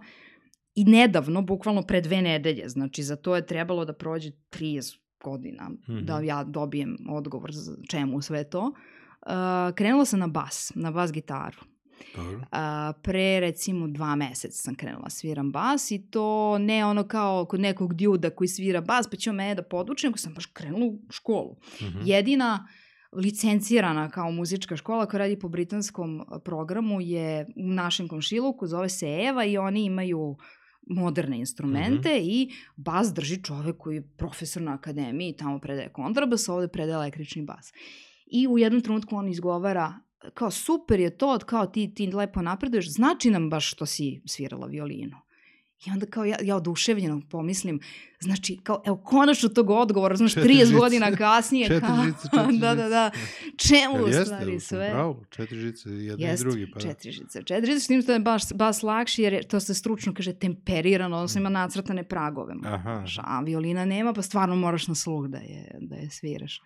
[0.75, 5.69] I nedavno, bukvalno pre dve nedelje, znači za to je trebalo da prođe 30 godina
[5.69, 6.05] mm -hmm.
[6.05, 8.61] da ja dobijem odgovor za čemu sve to.
[8.61, 11.57] Uh, krenula sam na bas, na bas gitaru.
[12.15, 12.37] Dobro.
[12.37, 12.47] Uh,
[13.03, 17.93] pre recimo dva meseca sam krenula sviram bas i to ne ono kao kod nekog
[17.93, 21.55] djuda koji svira bas pa će mene da podučem, nego sam baš krenula u školu.
[21.81, 22.01] Mm -hmm.
[22.05, 22.80] Jedina uh,
[23.11, 29.07] licencirana kao muzička škola koja radi po britanskom programu je u našem komšiluku, zove se
[29.07, 30.37] Eva i oni imaju
[30.87, 32.21] moderne instrumente mm -hmm.
[32.23, 37.45] i bas drži čovek koji je profesor na akademiji, tamo predaje kontrabas, ovde predaje električni
[37.45, 37.73] bas.
[38.25, 39.93] I u jednom trenutku on izgovara
[40.33, 44.67] kao super je to, kao ti, ti lepo napreduješ, znači nam baš što si svirala
[44.67, 45.17] violinu.
[45.85, 47.79] I onda kao ja, ja oduševljeno pomislim,
[48.19, 51.67] znači kao, evo, konačno tog odgovora, znaš, 30 godina kasnije.
[51.67, 53.11] četiri kao, žice, četiri da, da, da.
[53.57, 54.89] Čemu ja, u jeste, stvari sve?
[54.89, 56.71] Bravo, četiri žice, jedan jeste, i drugi.
[56.71, 56.79] Pa.
[56.79, 57.43] četiri žice.
[57.43, 61.17] Četiri žice, s tim što je baš, baš lakši, jer to se stručno kaže temperirano,
[61.17, 62.55] odnosno ima nacrtane pragove.
[62.65, 63.05] Aha.
[63.17, 66.61] A violina nema, pa stvarno moraš na sluh da je, da je sviraš.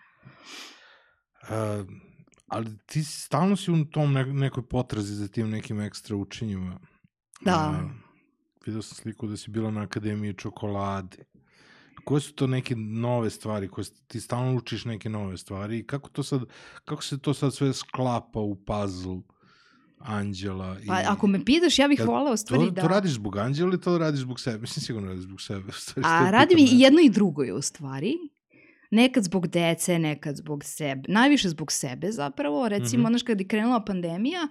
[1.42, 1.86] Uh,
[2.46, 6.80] ali ti stalno si u tom nekoj potrazi za tim nekim ekstra učenjima.
[7.40, 7.82] Da.
[7.84, 8.05] Uh,
[8.66, 11.16] Vidio sam sliku da si bila na Akademiji čokolade.
[12.04, 16.08] Koje su to neke nove stvari, koje ti stalno učiš neke nove stvari i kako,
[16.08, 16.40] to sad,
[16.84, 19.20] kako se to sad sve sklapa u puzzle
[19.98, 20.76] Anđela?
[20.82, 20.86] I...
[20.86, 22.82] Pa ako me pitaš, ja bih ja, volao stvari to, da...
[22.82, 24.58] To radiš zbog Anđela ili to radiš zbog sebe?
[24.66, 25.72] Mislim, sigurno radiš zbog sebe.
[25.72, 28.12] Stvari, A radim i jedno i drugo je u stvari.
[28.90, 31.02] Nekad zbog dece, nekad zbog sebe.
[31.08, 32.68] Najviše zbog sebe zapravo.
[32.68, 33.10] Recimo, mm -hmm.
[33.10, 34.48] znaš, kada je krenula pandemija,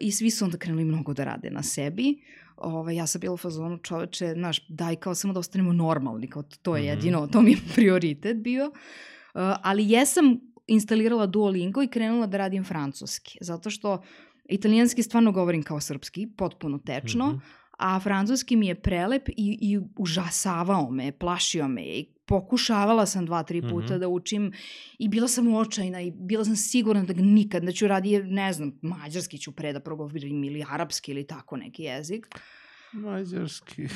[0.00, 2.18] i svi su onda krenuli mnogo da rade na sebi
[2.56, 6.42] ovaj, ja sam bila u fazonu čoveče, znaš, daj kao samo da ostanemo normalni, kao
[6.42, 6.88] to je mhm.
[6.88, 8.66] jedino, to mi je prioritet bio.
[8.66, 14.02] Uh, ali jesam instalirala Duolingo i krenula da radim francuski, zato što
[14.48, 17.40] italijanski stvarno govorim kao srpski, potpuno tečno, mm -hmm.
[17.78, 23.42] a francuski mi je prelep i, i užasavao me, plašio me i pokušavala sam dva,
[23.42, 23.98] tri puta mm -hmm.
[23.98, 24.52] da učim
[24.98, 28.78] i bila sam očajna i bila sam sigurna da nikad, da ću radi, ne znam,
[28.82, 32.28] mađarski ću pre da progovorim ili arapski ili tako neki jezik.
[32.92, 33.88] Mađarski.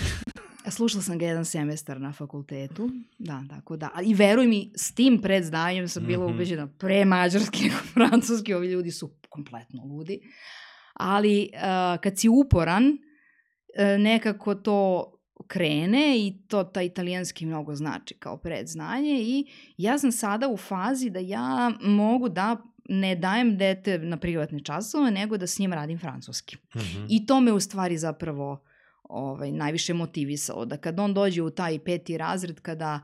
[0.71, 3.91] Slušala sam ga jedan semestar na fakultetu, da, tako da.
[4.05, 6.35] I veruj mi, s tim predznanjem sam bila mm -hmm.
[6.35, 10.21] ubeđena pre mađarski nego francuski, ovi ljudi su kompletno ludi.
[10.95, 11.61] Ali uh,
[12.03, 19.21] kad si uporan, uh, nekako to krene i to ta italijanski mnogo znači kao predznanje
[19.21, 19.47] i
[19.77, 22.57] ja sam sada u fazi da ja mogu da
[22.89, 26.57] ne dajem dete na privatne časove, nego da s njim radim francuski.
[26.57, 27.07] Mm -hmm.
[27.09, 28.63] I to me u stvari zapravo
[29.03, 33.01] ovaj, najviše motivisalo, da kad on dođe u taj peti razred, kada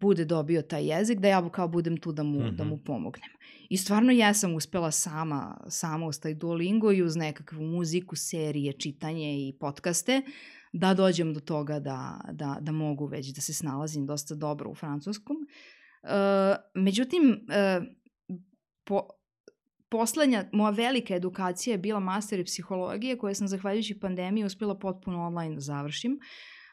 [0.00, 2.56] bude dobio taj jezik, da ja kao budem tu da mu, mm -hmm.
[2.56, 2.84] da mu mhm.
[2.84, 3.30] pomognem.
[3.68, 8.72] I stvarno ja sam uspela sama, sama uz taj Duolingo i uz nekakvu muziku, serije,
[8.72, 10.22] čitanje i podcaste,
[10.78, 14.74] da dođem do toga da, da, da mogu već da se snalazim dosta dobro u
[14.74, 15.36] francuskom.
[15.36, 16.10] Uh,
[16.74, 17.84] međutim, uh,
[18.84, 19.08] po,
[19.88, 25.54] poslednja moja velika edukacija je bila master psihologije koje sam zahvaljujući pandemiji uspela potpuno online
[25.54, 26.12] da završim.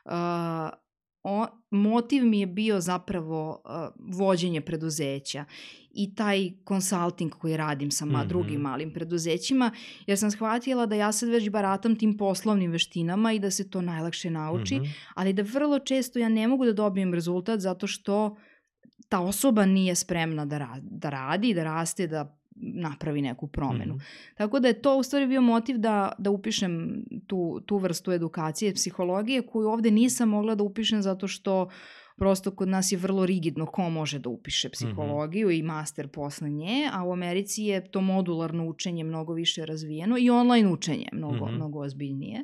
[0.05, 0.13] Uh,
[1.23, 5.45] o, motiv mi je bio zapravo uh, vođenje preduzeća
[5.91, 8.27] i taj consulting koji radim sa mm -hmm.
[8.27, 9.71] drugim malim preduzećima,
[10.07, 13.81] jer sam shvatila da ja sad već baratam tim poslovnim veštinama i da se to
[13.81, 14.91] najlakše nauči, mm -hmm.
[15.15, 18.37] ali da vrlo često ja ne mogu da dobijem rezultat zato što
[19.09, 23.93] ta osoba nije spremna da, ra da radi, da raste, da napravi neku promenu.
[23.93, 24.35] Mm -hmm.
[24.37, 28.73] Tako da je to u stvari bio motiv da, da upišem tu, tu vrstu edukacije,
[28.73, 31.69] psihologije, koju ovde nisam mogla da upišem zato što
[32.17, 35.59] prosto kod nas je vrlo rigidno ko može da upiše psihologiju mm -hmm.
[35.59, 40.29] i master posle nje, a u Americi je to modularno učenje mnogo više razvijeno i
[40.29, 41.55] online učenje mnogo, mm -hmm.
[41.55, 42.43] mnogo ozbiljnije.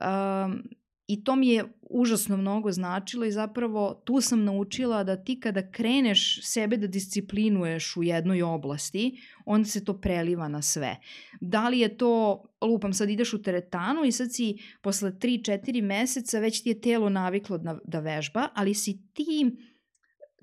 [0.00, 0.62] Um,
[1.06, 5.70] I to mi je užasno mnogo značilo i zapravo tu sam naučila da ti kada
[5.70, 10.96] kreneš sebe da disciplinuješ u jednoj oblasti, onda se to preliva na sve.
[11.40, 16.38] Da li je to, lupam, sad ideš u teretanu i sad si posle 3-4 meseca
[16.38, 19.50] već ti je telo naviklo da, da vežba, ali si ti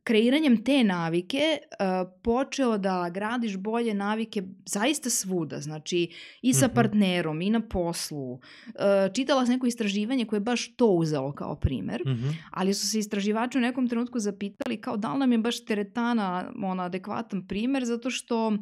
[0.04, 6.12] kreiranjem te navike uh, počeo da gradiš bolje navike zaista svuda, znači
[6.42, 6.76] i sa mm -hmm.
[6.76, 8.32] partnerom i na poslu.
[8.34, 8.40] Uh,
[9.14, 12.34] čitala sam neko istraživanje koje je baš to uzelo kao primer, mm -hmm.
[12.52, 16.52] ali su se istraživači u nekom trenutku zapitali kao da li nam je baš teretana
[16.64, 18.56] ona adekvatan primer zato što uh,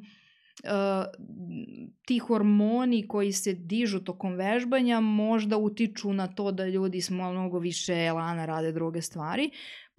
[2.05, 7.59] ti hormoni koji se dižu tokom vežbanja možda utiču na to da ljudi smo mnogo
[7.59, 9.49] više elana rade druge stvari,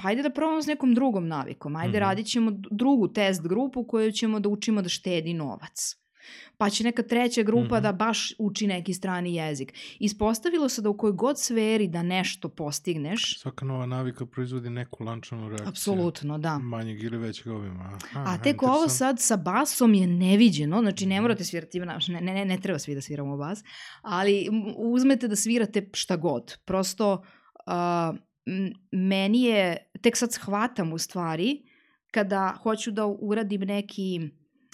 [0.01, 1.99] pa ajde da probamo s nekom drugom navikom, ajde mm -hmm.
[1.99, 5.97] radit ćemo drugu test grupu koju ćemo da učimo da štedi novac.
[6.57, 7.83] Pa će neka treća grupa mm -hmm.
[7.83, 9.75] da baš uči neki strani jezik.
[9.99, 13.41] Ispostavilo se da u kojoj god sferi da nešto postigneš...
[13.41, 15.69] Svaka nova navika proizvodi neku lančanu reakciju.
[15.69, 16.59] Apsolutno, da.
[16.59, 17.99] Manjeg ili većeg obima.
[18.15, 21.23] Aha, A tek ovo sad sa basom je neviđeno, znači ne mhm.
[21.23, 23.65] morate svirati, ne, ne, ne, ne treba svi da sviramo bas,
[24.03, 26.59] ali uzmete da svirate šta god.
[26.65, 27.23] Prosto...
[27.67, 28.30] Uh,
[28.91, 31.63] meni je, tek sad shvatam u stvari,
[32.11, 34.21] kada hoću da uradim neki,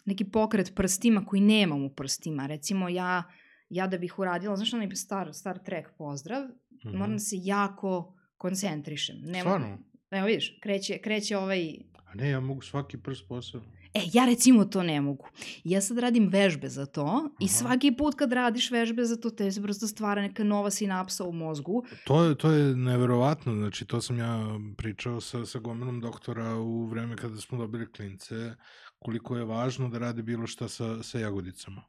[0.04, 2.46] neki pokret prstima koji nemam u prstima.
[2.46, 3.22] Recimo ja,
[3.68, 6.96] ja da bih uradila, znaš onaj Star, Star Trek pozdrav, mm -hmm.
[6.96, 9.16] moram da se jako koncentrišem.
[9.20, 9.78] Nemo, Stvarno?
[10.10, 11.76] Evo vidiš, kreće, kreće ovaj...
[12.06, 13.68] A ne, ja mogu svaki prst posebno.
[13.94, 15.26] E, ja recimo to ne mogu.
[15.64, 17.28] Ja sad radim vežbe za to Aha.
[17.40, 21.24] i svaki put kad radiš vežbe za to, te se prosto stvara neka nova sinapsa
[21.24, 21.84] u mozgu.
[22.04, 26.86] To je, to je neverovatno, znači to sam ja pričao sa, sa gomilom doktora u
[26.86, 28.54] vreme kada smo dobili klince,
[28.98, 31.82] koliko je važno da rade bilo šta sa, sa jagodicama.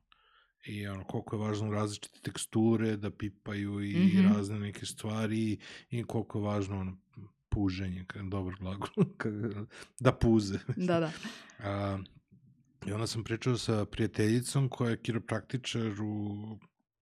[0.67, 4.35] I ono, koliko je važno različite teksture, da pipaju i mm -hmm.
[4.35, 5.57] razne neke stvari
[5.89, 6.97] i koliko je važno ono,
[7.57, 9.05] puženje, dobar glagol,
[10.05, 10.59] da puze.
[10.75, 11.11] Da, da.
[11.63, 11.97] A,
[12.87, 16.57] I onda sam pričao sa prijateljicom koja je kiropraktičar u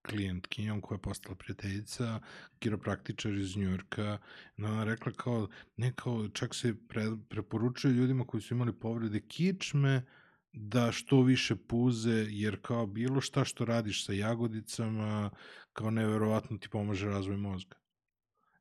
[0.07, 2.19] klijentkinjom koja je postala prijateljica,
[2.59, 4.17] kiropraktičar iz Njujorka.
[4.57, 9.19] No, ona rekla kao, ne kao, čak se pre, preporučuje ljudima koji su imali povrede
[9.19, 10.05] kičme,
[10.53, 15.29] da što više puze, jer kao bilo šta što radiš sa jagodicama,
[15.73, 17.75] kao neverovatno ti pomaže razvoj mozga.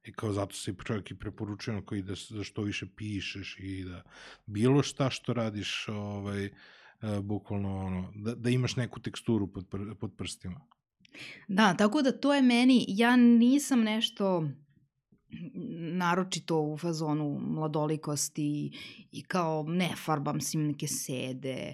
[0.04, 4.02] I kao zato se čovjek i preporučuje koji da, da što više pišeš i da
[4.46, 6.52] bilo šta što radiš ovaj, uh,
[7.22, 9.66] bukvalno ono, da, da imaš neku teksturu pod,
[10.00, 10.60] pod prstima.
[11.48, 14.48] Da, tako da to je meni, ja nisam nešto
[15.92, 18.70] naročito u fazonu mladolikosti
[19.12, 21.72] i kao ne farbam si neke sede.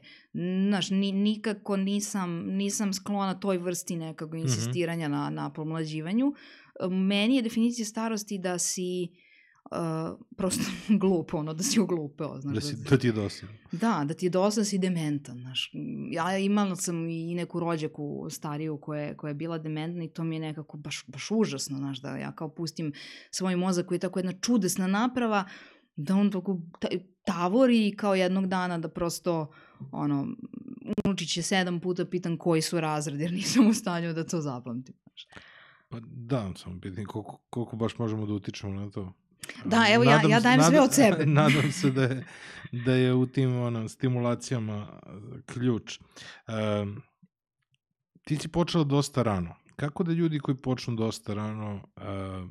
[0.68, 4.42] Znaš, ni, nikako nisam, nisam sklona toj vrsti nekog mhm.
[4.42, 5.16] insistiranja mm -hmm.
[5.16, 6.34] na, na pomlađivanju
[6.90, 9.29] meni je definicija starosti da si uh,
[10.36, 10.62] prosto
[11.00, 12.40] glup, ono, da si oglupeo.
[12.40, 13.54] Znaš, da, si, da ti je dosadno.
[13.72, 15.38] Da, da ti je dosadno, si dementan.
[15.38, 15.72] Znaš.
[16.10, 20.24] Ja imala sam i neku rođaku stariju koja je, koja je bila dementna i to
[20.24, 22.92] mi je nekako baš, baš užasno, znaš, da ja kao pustim
[23.30, 25.44] svoj mozak koji je tako jedna čudesna naprava,
[25.96, 26.60] da on tako
[27.24, 29.52] tavori kao jednog dana da prosto
[29.92, 30.26] ono,
[31.04, 34.94] unučić će sedam puta pitan koji su razredi, jer nisam u stanju da to zapamtim.
[35.04, 35.26] Znaš.
[35.88, 39.12] Pa da, samo pitanje koliko, koliko baš možemo da utičemo na to.
[39.64, 41.26] Da, evo nadam, ja, ja dajem nadam, sve od sebe.
[41.40, 42.24] nadam se da je,
[42.72, 45.00] da je u tim ono, stimulacijama
[45.46, 45.98] ključ.
[46.48, 47.02] Um,
[48.24, 49.54] ti si počela dosta rano.
[49.76, 52.50] Kako da ljudi koji počnu dosta rano, uh,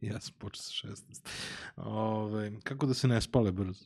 [0.00, 1.28] ja sam počeo sa 16,
[1.76, 3.84] ove, kako da se ne spale brzo?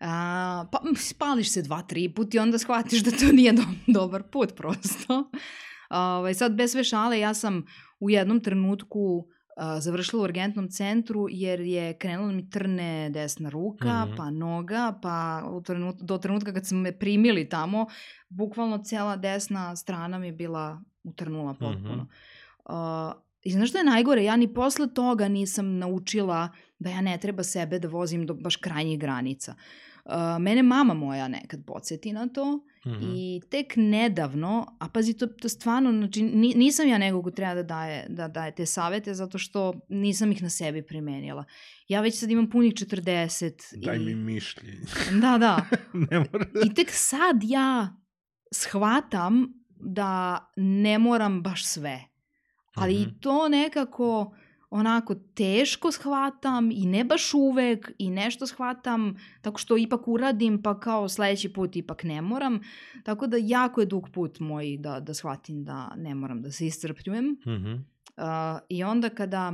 [0.00, 4.22] A, pa spališ se dva, tri put i onda shvatiš da to nije do, dobar
[4.22, 5.30] put prosto.
[5.90, 7.64] Ove, sad, bez sve šale, ja sam
[8.00, 14.04] u jednom trenutku a, završila u urgentnom centru jer je krenula mi trne desna ruka,
[14.04, 14.16] mm -hmm.
[14.16, 17.86] pa noga, pa u trenut, do trenutka kad smo me primili tamo,
[18.28, 22.02] bukvalno cela desna strana mi je bila utrnula potpuno.
[22.02, 22.08] Mm
[22.66, 23.08] -hmm.
[23.08, 24.24] uh, I znaš što je najgore?
[24.24, 28.56] Ja ni posle toga nisam naučila da ja ne treba sebe da vozim do baš
[28.56, 29.52] krajnjih granica.
[29.52, 29.85] Uh,
[30.40, 32.56] mene mama moja nekad podsjeti na to
[32.86, 33.16] mm -hmm.
[33.16, 36.22] i tek nedavno, a pazi to, to stvarno, znači
[36.56, 40.42] nisam ja nego ko treba da daje, da daje te savete zato što nisam ih
[40.42, 41.44] na sebi primenila.
[41.88, 43.84] Ja već sad imam punih 40.
[43.84, 43.98] Daj i...
[43.98, 44.86] mi mišljenje.
[45.22, 45.66] Da, da.
[45.92, 46.46] ne mora.
[46.64, 47.96] I tek sad ja
[48.52, 49.46] shvatam
[49.80, 52.00] da ne moram baš sve.
[52.74, 53.16] Ali mm -hmm.
[53.16, 54.34] i to nekako
[54.76, 60.80] onako teško shvatam i ne baš uvek i nešto shvatam tako što ipak uradim pa
[60.80, 62.60] kao sledeći put ipak ne moram.
[63.04, 66.66] Tako da jako je dug put moj da, da shvatim da ne moram da se
[66.66, 67.24] iscrpljujem.
[67.24, 67.74] Mm -hmm.
[67.76, 69.52] uh, I onda kada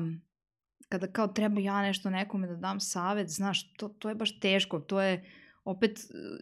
[0.88, 4.80] kada kao treba ja nešto nekome da dam savet, znaš, to, to je baš teško,
[4.80, 5.24] to je
[5.64, 5.98] opet,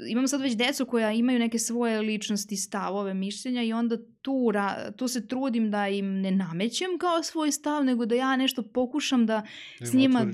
[0.08, 4.52] imam sad već decu koja imaju neke svoje ličnosti, stavove, mišljenja i onda tu,
[4.96, 9.26] tu se trudim da im ne namećem kao svoj stav, nego da ja nešto pokušam
[9.26, 9.42] da
[9.80, 10.26] Ima s njima...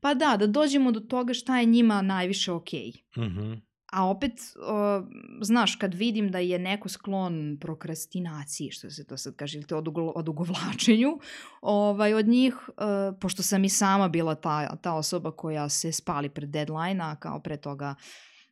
[0.00, 2.92] Pa da, da dođemo do toga šta je njima najviše okej.
[3.16, 3.20] Okay.
[3.20, 3.69] Mm -hmm.
[3.92, 5.06] A opet, uh,
[5.42, 9.74] znaš, kad vidim da je neko sklon prokrastinaciji, što se to sad kaže, ili te
[10.14, 11.18] odugovlačenju,
[11.60, 12.74] ovaj, od njih, uh,
[13.20, 17.56] pošto sam i sama bila ta, ta osoba koja se spali pred deadline-a, kao pre
[17.56, 17.94] toga,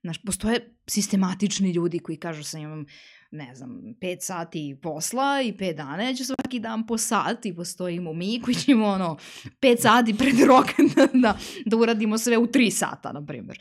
[0.03, 2.87] znaš, postoje sistematični ljudi koji kažu sam imam
[3.31, 7.55] ne znam, 5 sati posla i 5 dana, ja ću svaki dan po sat i
[7.55, 9.17] postojimo mi koji ćemo ono
[9.61, 13.59] 5 sati pred rok da, da, da uradimo sve u 3 sata, na primjer.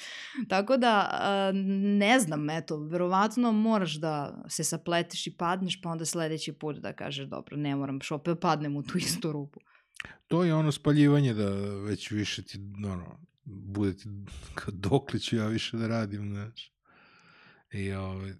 [0.50, 1.10] Tako da,
[2.00, 6.94] ne znam, eto, verovatno moraš da se sapleteš i padneš, pa onda sledeći put da
[6.94, 9.60] kažeš, dobro, ne moram, što opet padnem u tu istu rupu.
[10.28, 11.50] To je ono spaljivanje da
[11.86, 14.10] već više ti, ono, bude ti,
[14.90, 16.74] dokle ću ja više da radim, znaš.
[17.74, 18.34] I ovaj,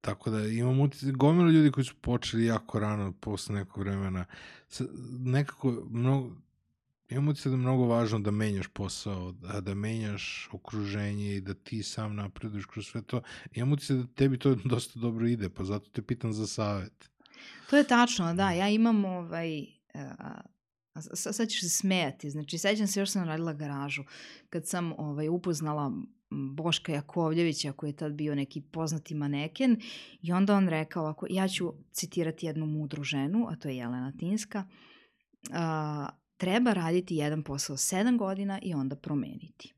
[0.00, 4.24] Tako da imam utjecaj, gomila ljudi koji su počeli jako rano posle nekog vremena.
[5.18, 6.36] Nekako, mnogo,
[7.08, 11.54] imam utjecaj da je mnogo važno da menjaš posao, da, da menjaš okruženje i da
[11.54, 13.22] ti sam napreduješ kroz sve to.
[13.52, 17.10] Imam utjecaj da tebi to dosta dobro ide, pa zato te pitam za savet.
[17.70, 18.50] To je tačno, da.
[18.50, 19.66] Ja imam ovaj...
[19.94, 20.00] Uh,
[21.14, 22.30] sad ćeš se smejati.
[22.30, 24.04] Znači, sećam se još sam radila garažu.
[24.50, 25.92] Kad sam ovaj, upoznala
[26.30, 29.80] Boška Jakovljevića koji je tad bio neki poznati maneken
[30.22, 34.12] i onda on rekao ovako, ja ću citirati jednu mudru ženu, a to je Jelena
[34.18, 34.64] Tinska,
[35.52, 39.74] a, treba raditi jedan posao 7 godina i onda promeniti.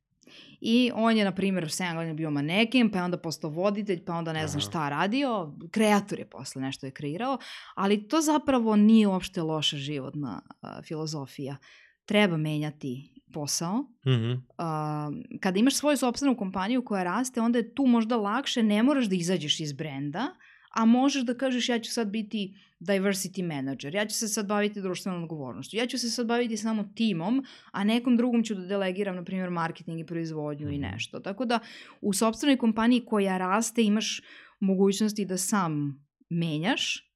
[0.61, 4.15] I on je, na primjer, 7 godina bio maneken, pa je onda postao voditelj, pa
[4.15, 7.39] onda ne znam šta radio, kreator je posle nešto je kreirao,
[7.75, 11.57] ali to zapravo nije uopšte loša životna a, filozofija.
[12.05, 13.79] Treba menjati posao.
[13.79, 14.35] Mm -hmm.
[14.35, 19.05] uh, kada imaš svoju sobstvenu kompaniju koja raste, onda je tu možda lakše, ne moraš
[19.05, 20.27] da izađeš iz brenda,
[20.75, 24.81] a možeš da kažeš ja ću sad biti diversity manager, ja ću se sad baviti
[24.81, 29.17] društvenom odgovornošću, ja ću se sad baviti samo timom, a nekom drugom ću da delegiram,
[29.17, 30.75] na primjer, marketing i proizvodnju mm -hmm.
[30.75, 30.93] i mhm.
[30.93, 31.21] nešto.
[31.21, 31.59] Tako da
[32.01, 34.23] u sobstvenoj kompaniji koja raste imaš
[34.61, 37.12] mogućnosti da sam menjaš,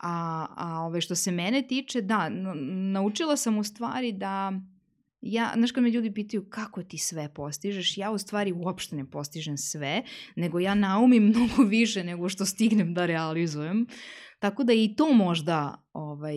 [0.00, 2.28] a, a ove što se mene tiče, da,
[2.92, 4.52] naučila sam u stvari da
[5.20, 9.10] ja, znaš kad me ljudi pitaju kako ti sve postižeš, ja u stvari uopšte ne
[9.10, 10.02] postižem sve,
[10.36, 13.86] nego ja naumim mnogo više nego što stignem da realizujem.
[14.40, 16.36] Tako da i to možda, ovaj,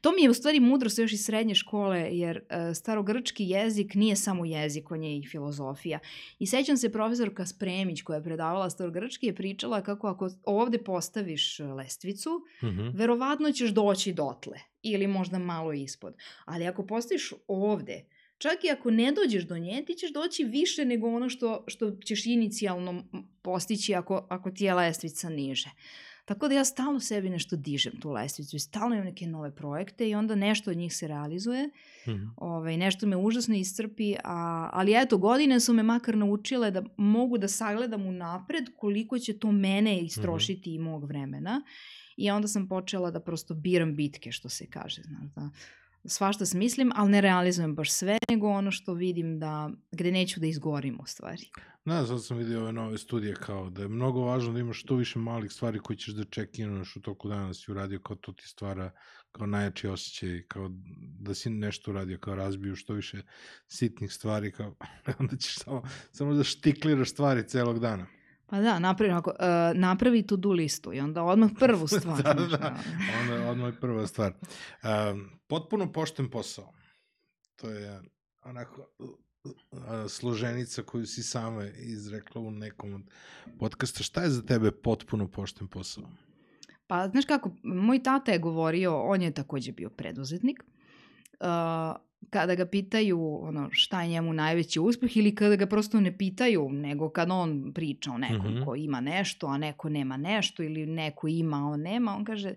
[0.00, 4.16] to mi je u stvari mudrost još iz srednje škole, jer uh, starogrčki jezik nije
[4.16, 5.98] samo jezik, on je i filozofija.
[6.38, 11.60] I sećam se profesorka Spremić koja je predavala starogrčki je pričala kako ako ovde postaviš
[11.60, 12.30] e, lestvicu,
[12.62, 12.96] mm -hmm.
[12.96, 16.14] verovatno ćeš doći dotle ili možda malo ispod.
[16.44, 18.04] Ali ako postaviš ovde,
[18.38, 21.90] čak i ako ne dođeš do nje, ti ćeš doći više nego ono što, što
[21.90, 23.04] ćeš inicijalno
[23.42, 25.70] postići ako, ako ti je lestvica niže.
[26.24, 30.08] Tako da ja stalno sebi nešto dižem tu lestvicu i stalno imam neke nove projekte
[30.08, 31.66] i onda nešto od njih se realizuje.
[31.66, 32.30] Mm -hmm.
[32.36, 37.38] ovaj, nešto me užasno iscrpi, a, ali eto, godine su me makar naučile da mogu
[37.38, 40.76] da sagledam u napred koliko će to mene istrošiti mm -hmm.
[40.76, 41.62] i mog vremena.
[42.16, 45.50] I onda sam počela da prosto biram bitke, što se kaže, znaš, da
[46.04, 50.46] svašta smislim, ali ne realizujem baš sve, nego ono što vidim da, gde neću da
[50.46, 51.50] izgorim u stvari.
[51.84, 54.96] Da, sad sam vidio ove nove studije kao da je mnogo važno da imaš što
[54.96, 58.32] više malih stvari koji ćeš da check-inuješ u toku dana da si uradio, kao to
[58.32, 58.90] ti stvara
[59.32, 60.68] kao najjači osjećaj, kao
[61.20, 63.22] da si nešto uradio, kao razbiju što više
[63.68, 64.74] sitnih stvari, kao
[65.18, 68.06] onda ćeš samo, samo da štikliraš stvari celog dana.
[68.52, 72.22] Pa da, napravi, ako, uh, napravi to do listu i onda odmah prvu stvar.
[72.22, 72.76] da, da, da,
[73.20, 74.32] onda odmah prva stvar.
[74.82, 76.72] Um, potpuno pošten posao.
[77.56, 78.02] To je
[78.44, 78.86] onako
[80.08, 83.02] složenica koju si sama izrekla u nekom od
[83.58, 84.02] podcasta.
[84.02, 86.04] Šta je za tebe potpuno pošten posao?
[86.86, 90.64] Pa, znaš kako, moj tata je govorio, on je takođe bio preduzetnik.
[91.40, 91.46] Uh,
[92.30, 96.68] kada ga pitaju ono, šta je njemu najveći uspeh ili kada ga prosto ne pitaju,
[96.72, 98.64] nego kad on priča o nekom mm -hmm.
[98.64, 102.54] ko ima nešto, a neko nema nešto ili neko ima, a on nema, on kaže,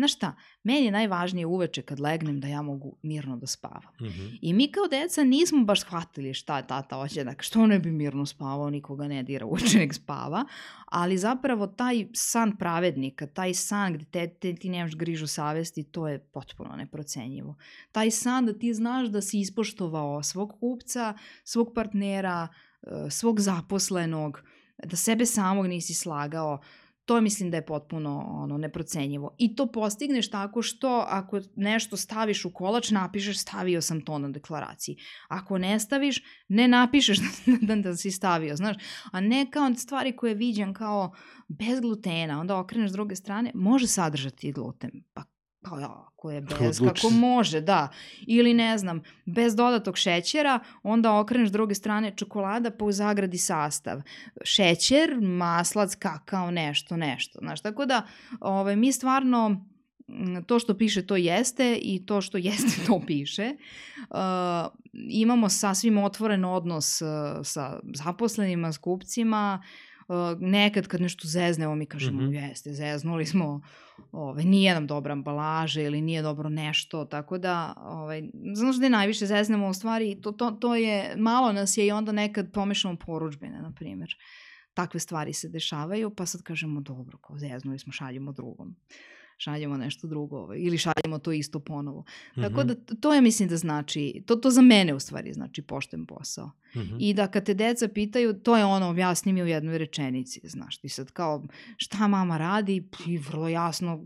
[0.00, 3.92] Znaš šta, meni je najvažnije uveče kad legnem da ja mogu mirno da spavam.
[4.00, 4.38] Mm -hmm.
[4.42, 7.90] I mi kao deca nismo baš shvatili šta je tata hoće, dakle što ne bi
[7.92, 10.44] mirno spavao, nikoga ne dira uveče nek spava,
[10.84, 16.08] ali zapravo taj san pravednika, taj san gde te, te, ti nemaš grižu savesti, to
[16.08, 17.56] je potpuno neprocenjivo.
[17.92, 21.14] Taj san da ti znaš da si ispoštovao svog kupca,
[21.44, 22.48] svog partnera,
[22.82, 24.42] eh, svog zaposlenog,
[24.84, 26.60] da sebe samog nisi slagao,
[27.10, 29.34] to mislim da je potpuno ono neprocenjivo.
[29.38, 34.28] I to postigneš tako što ako nešto staviš u kolač, napišeš stavio sam to na
[34.28, 34.96] deklaraciji.
[35.28, 37.26] Ako ne staviš, ne napišeš da,
[37.60, 38.76] da, da si stavio, znaš.
[39.12, 41.12] A ne kao stvari koje viđam kao
[41.48, 44.90] bez glutena, onda okreneš s druge strane, može sadržati gluten.
[45.12, 45.24] Pa
[45.62, 47.88] kao ja, ako je bez, kako može, da.
[48.26, 53.38] Ili ne znam, bez dodatog šećera, onda okreneš s druge strane čokolada pa u zagradi
[53.38, 54.02] sastav.
[54.44, 57.38] Šećer, maslac, kakao, nešto, nešto.
[57.42, 58.06] Znaš, tako da
[58.40, 59.66] ovaj, mi stvarno
[60.46, 63.54] to što piše to jeste i to što jeste to piše.
[64.10, 64.16] Uh,
[65.10, 67.08] imamo sasvim otvoren odnos uh,
[67.42, 69.89] sa zaposlenima, s kupcima, uh,
[70.40, 72.48] nekad kad nešto zeznemo mi kažemo mm -hmm.
[72.48, 73.60] jeste, zeznuli smo
[74.12, 78.22] ovaj, nije nam dobra ambalaža ili nije dobro nešto, tako da, ovaj,
[78.54, 81.92] znaš da je najviše zeznemo u stvari, to, to, to je, malo nas je i
[81.92, 84.14] onda nekad pomešamo poručbene, na primjer.
[84.74, 88.76] Takve stvari se dešavaju, pa sad kažemo, dobro, kao zeznuli smo, šaljemo drugom
[89.40, 92.00] šaljemo nešto drugo ovaj, ili šaljemo to isto ponovo.
[92.00, 92.48] Mm -hmm.
[92.48, 96.06] Tako da to je mislim da znači, to, to za mene u stvari znači pošten
[96.06, 96.46] posao.
[96.74, 96.96] Mm -hmm.
[96.98, 100.78] I da kad te deca pitaju, to je ono, objasni mi u jednoj rečenici, znaš,
[100.78, 101.46] ti sad kao
[101.76, 104.04] šta mama radi i vrlo jasno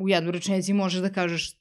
[0.00, 1.52] u jednoj rečenici možeš da kažeš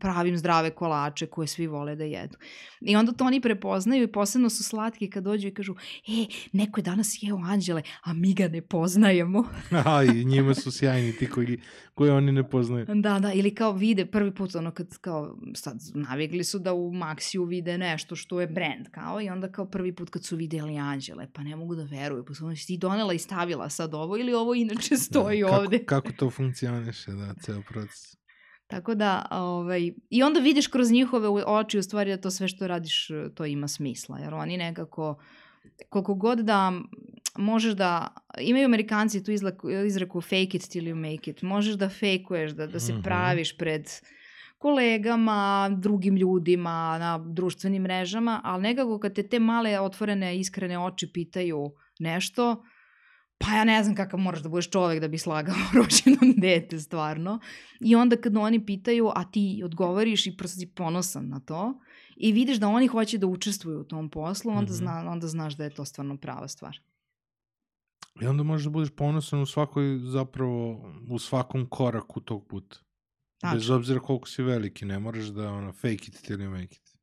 [0.00, 2.36] pravim zdrave kolače koje svi vole da jedu.
[2.80, 5.74] I onda to oni prepoznaju i posebno su slatki kad dođu i kažu,
[6.08, 9.44] e, neko je danas jeo anđele, a mi ga ne poznajemo.
[9.86, 11.58] a, i njima su sjajni ti koji,
[11.94, 12.86] koji oni ne poznaju.
[12.94, 16.90] Da, da, ili kao vide prvi put ono kad kao, sad navikli su da u
[16.90, 20.78] Maxiju vide nešto što je brand kao i onda kao prvi put kad su videli
[20.78, 24.16] anđele, pa ne mogu da veruju, pa su ono, ti donela i stavila sad ovo
[24.16, 25.84] ili ovo inače stoji da, kako, ovde.
[25.84, 28.16] Kako to funkcioniše, da, ceo proces.
[28.66, 32.66] Tako da, ovaj, i onda vidiš kroz njihove oči u stvari da to sve što
[32.66, 35.18] radiš, to ima smisla, jer oni nekako,
[35.88, 36.72] koliko god da
[37.36, 38.08] možeš da,
[38.40, 42.66] imaju amerikanci tu izlaku, izreku fake it till you make it, možeš da fejkuješ, da,
[42.66, 43.02] da se mm -hmm.
[43.02, 43.88] praviš pred
[44.58, 51.10] kolegama, drugim ljudima, na društvenim mrežama, ali nekako kad te te male otvorene iskrene oči
[51.12, 52.64] pitaju nešto,
[53.38, 57.40] pa ja ne znam kakav moraš da budeš čovek da bi slagao rođeno dete, stvarno.
[57.80, 61.80] I onda kad oni pitaju, a ti odgovoriš i prosto si ponosan na to
[62.16, 64.78] i vidiš da oni hoće da učestvuju u tom poslu, onda, mm -hmm.
[64.78, 66.80] zna, onda znaš da je to stvarno prava stvar.
[68.20, 72.76] I onda možeš da budeš ponosan u svakoj, zapravo, u svakom koraku tog puta.
[73.38, 73.56] Tačno.
[73.56, 76.96] Bez obzira koliko si veliki, ne moraš da ono, fake it you make it.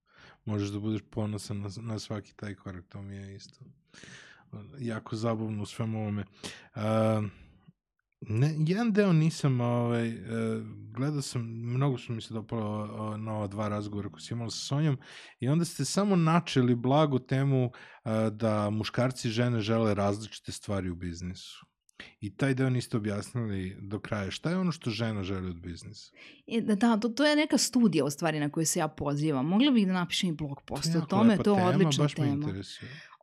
[0.46, 3.66] Možeš da budeš ponosan na, na svaki taj korak, to mi je isto
[4.80, 6.26] jako zabavno u svem ovome.
[6.76, 6.82] Uh,
[8.22, 13.48] ne, jedan deo nisam, ovaj, uh, gledao sam, mnogo su mi se dopalo na ova
[13.48, 14.98] dva razgovora koji si imala sa Sonjom
[15.40, 20.90] i onda ste samo načeli blagu temu uh, da muškarci i žene žele različite stvari
[20.90, 21.66] u biznisu.
[22.20, 24.32] I taj deo niste objasnili do kraja.
[24.32, 26.12] Šta je ono što žena želi od biznisa?
[26.48, 29.46] E, da, da to, to je neka studija u stvari na koju se ja pozivam.
[29.46, 32.36] Mogla bih da napišem i blog post o tome, to je odlična baš tema.
[32.36, 32.54] Me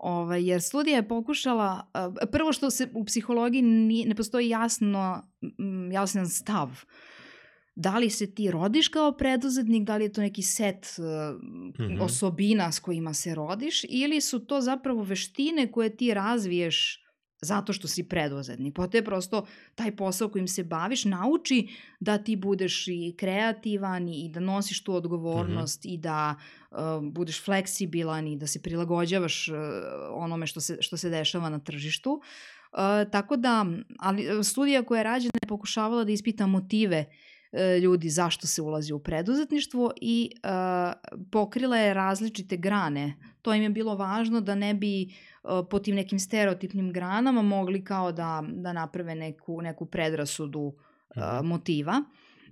[0.01, 1.91] Ovaj, jer studija je pokušala,
[2.33, 3.63] prvo što se u psihologiji
[4.07, 5.23] ne postoji jasno,
[5.93, 6.69] jasan stav
[7.81, 11.05] da li se ti rodiš kao preduzetnik, da li je to neki set uh,
[11.43, 12.03] mm -hmm.
[12.03, 17.05] osobina s kojima se rodiš ili su to zapravo veštine koje ti razviješ
[17.41, 18.75] zato što si preduzetnik.
[18.75, 21.69] Pa te prosto taj posao kojim se baviš nauči
[22.01, 25.95] da ti budeš i kreativan i da nosiš tu odgovornost mm -hmm.
[25.95, 26.35] i da
[26.71, 29.57] uh, budeš fleksibilan i da se prilagođavaš uh,
[30.13, 32.11] onome što se, što se dešava na tržištu.
[32.73, 32.79] Uh,
[33.13, 33.67] tako da,
[33.99, 37.05] ali studija koja je rađena je pokušavala da ispita motive
[37.53, 40.93] uh, ljudi zašto se ulazi u preduzetništvo i uh,
[41.31, 43.15] pokrila je različite grane.
[43.43, 45.29] To im je bilo važno da ne bi uh,
[45.71, 52.03] po tim nekim stereotipnim granama mogli kao da, da naprave neku, neku predrasudu uh, motiva.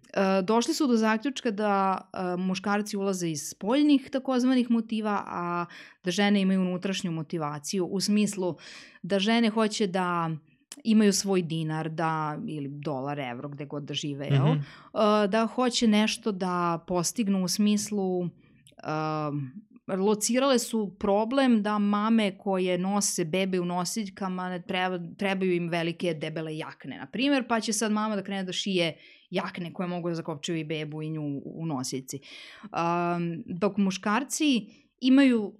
[0.07, 5.67] Uh, došli su do zaključka da uh, muškarci ulaze iz spoljnih takozvanih motiva, a
[6.05, 8.57] da žene imaju unutrašnju motivaciju u smislu
[9.03, 10.31] da žene hoće da
[10.85, 14.47] imaju svoj dinar da ili dolar, evro, gde god da žive, jel?
[14.47, 15.27] Mm -hmm.
[15.27, 18.29] da hoće nešto da postignu u smislu uh,
[19.87, 26.57] locirale su problem da mame koje nose bebe u nosiljkama treba, trebaju im velike debele
[26.57, 28.97] jakne, na primjer, pa će sad mama da krene da šije
[29.31, 32.21] jakne koje mogu da zakopčaju i bebu i nju u nosiljci.
[32.63, 34.67] Um, dok muškarci
[35.01, 35.55] imaju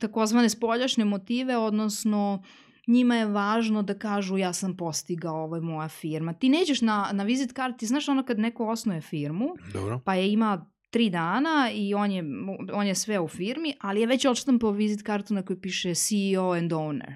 [0.00, 2.42] takozvane spoljašne motive, odnosno
[2.86, 6.32] njima je važno da kažu ja sam postigao, ovo je moja firma.
[6.32, 10.00] Ti nećeš na, na vizit karti, znaš ono kad neko osnuje firmu, Dobro.
[10.04, 12.24] pa je ima tri dana i on je,
[12.72, 16.52] on je sve u firmi, ali je već odštampao vizit kartu na kojoj piše CEO
[16.52, 17.14] and owner.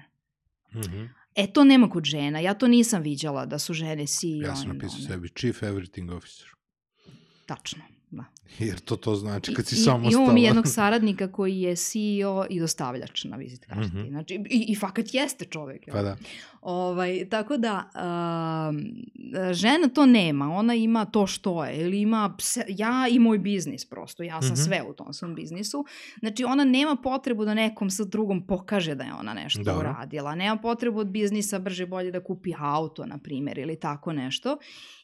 [0.73, 1.09] Mm -hmm.
[1.35, 2.39] E, to nema kod žena.
[2.39, 6.47] Ja to nisam viđala da su žene CEO Ja sam napisao sebi Chief Everything Officer.
[7.45, 7.83] Tačno.
[8.11, 8.25] Da.
[8.59, 12.45] Jer to to znači kad si I, samo Imamo mi jednog saradnika koji je CEO
[12.49, 13.81] i dostavljač na vizit karti.
[13.81, 14.09] Mm -hmm.
[14.09, 15.85] Znači, i, i fakat jeste čovek.
[15.91, 16.17] Pa da.
[16.61, 20.49] Ovaj, tako da, uh, žena to nema.
[20.49, 21.81] Ona ima to što je.
[21.81, 24.23] Ili ima, pse, ja i moj biznis prosto.
[24.23, 24.65] Ja sam mm -hmm.
[24.65, 25.85] sve u tom svom biznisu.
[26.19, 29.89] Znači, ona nema potrebu da nekom sa drugom pokaže da je ona nešto Dobro.
[29.89, 30.35] uradila.
[30.35, 34.57] Nema potrebu od biznisa brže bolje da kupi auto, na primjer, ili tako nešto.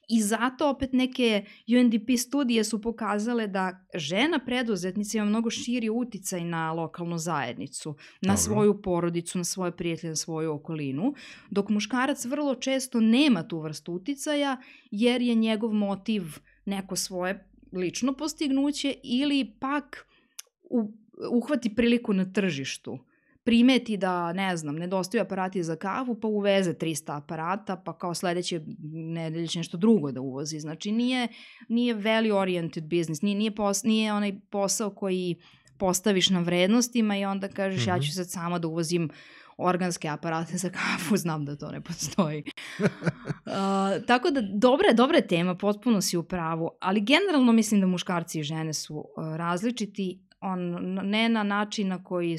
[0.09, 1.45] I zato opet neke
[1.79, 7.89] UNDP studije su pokazale da žena preduzetnica ima mnogo širi uticaj na lokalnu zajednicu,
[8.21, 8.37] na Dobro.
[8.37, 11.13] svoju porodicu, na svoje prijatelje, na svoju okolinu,
[11.49, 14.57] dok muškarac vrlo često nema tu vrstu uticaja
[14.91, 16.23] jer je njegov motiv
[16.65, 20.07] neko svoje lično postignuće ili pak
[20.63, 20.91] u,
[21.31, 22.99] uhvati priliku na tržištu
[23.45, 28.61] primeti da, ne znam, nedostaju aparati za kafu, pa uveze 300 aparata, pa kao sledeće
[28.93, 30.59] nedelje će nešto drugo da uvozi.
[30.59, 31.27] Znači, nije,
[31.69, 35.35] nije value oriented business, nije, nije, pos, nije onaj posao koji
[35.77, 37.95] postaviš na vrednostima i onda kažeš mm -hmm.
[37.95, 38.11] ja ću mhm.
[38.11, 39.09] sad samo da uvozim
[39.57, 42.43] organske aparate za kafu, znam da to ne postoji.
[42.79, 48.39] uh, tako da, dobra, dobra tema, potpuno si u pravu, ali generalno mislim da muškarci
[48.39, 50.59] i žene su uh, različiti on,
[51.03, 52.37] ne na način na koji,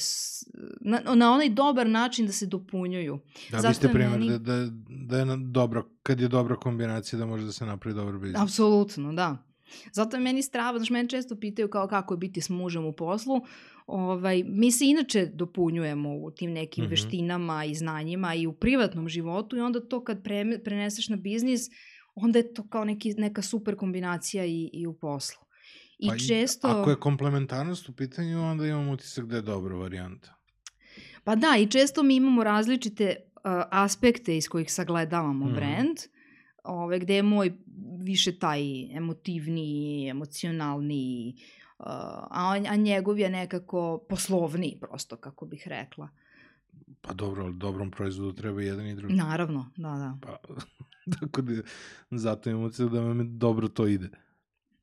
[0.81, 3.19] na, na onaj dobar način da se dopunjuju.
[3.51, 4.31] Da, Zato vi ste primjer meni...
[4.31, 8.19] da, da, da je dobro, kad je dobra kombinacija da može da se napravi dobar
[8.19, 8.41] biznis.
[8.43, 9.47] Apsolutno, da.
[9.93, 12.93] Zato je meni strava, znaš, meni često pitaju kao kako je biti s mužem u
[12.93, 13.41] poslu.
[13.87, 16.91] Ovaj, mi se inače dopunjujemo u tim nekim mm -hmm.
[16.91, 21.61] veštinama i znanjima i u privatnom životu i onda to kad pre, preneseš na biznis,
[22.15, 25.46] onda je to kao neki, neka super kombinacija i, i u poslu.
[25.99, 26.69] I pa često...
[26.69, 30.35] Ako je komplementarnost u pitanju, onda imamo utisak da je dobra varijanta.
[31.25, 33.41] Pa da, i često mi imamo različite uh,
[33.71, 35.55] aspekte iz kojih sagledavamo mm.
[35.55, 35.97] brand,
[36.65, 37.53] ove, gde je moj
[37.99, 41.35] više taj emotivni, emocionalni,
[41.79, 46.09] uh, a, a njegov je nekako poslovni, prosto, kako bih rekla.
[47.01, 49.15] Pa dobro, ali dobrom proizvodu treba jedan i drugi.
[49.15, 50.19] Naravno, da, da.
[50.23, 50.39] Pa,
[51.21, 51.63] tako da,
[52.11, 54.11] zato imamo da vam dobro to ide.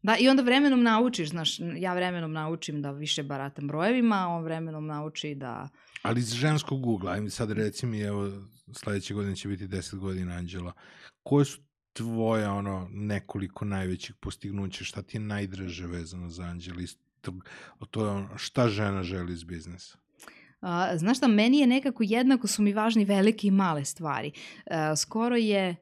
[0.04, 4.86] Da, i onda vremenom naučiš, znaš, ja vremenom naučim da više baratam brojevima, on vremenom
[4.86, 5.70] nauči da...
[6.02, 8.32] Ali iz ženskog ugla, ajme sad reci mi, evo,
[8.74, 10.74] sledeće godine će biti 10 godina Anđela,
[11.24, 11.62] koje su
[11.94, 16.82] tvoje, ono, nekoliko najvećih postignuća, šta ti je najdraže vezano za Anđela?
[17.92, 19.98] To je ono, šta žena želi iz biznesa?
[20.62, 24.32] A, znaš šta, meni je nekako jednako su mi važni velike i male stvari.
[24.66, 25.76] E, skoro je e,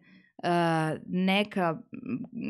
[1.05, 1.81] neka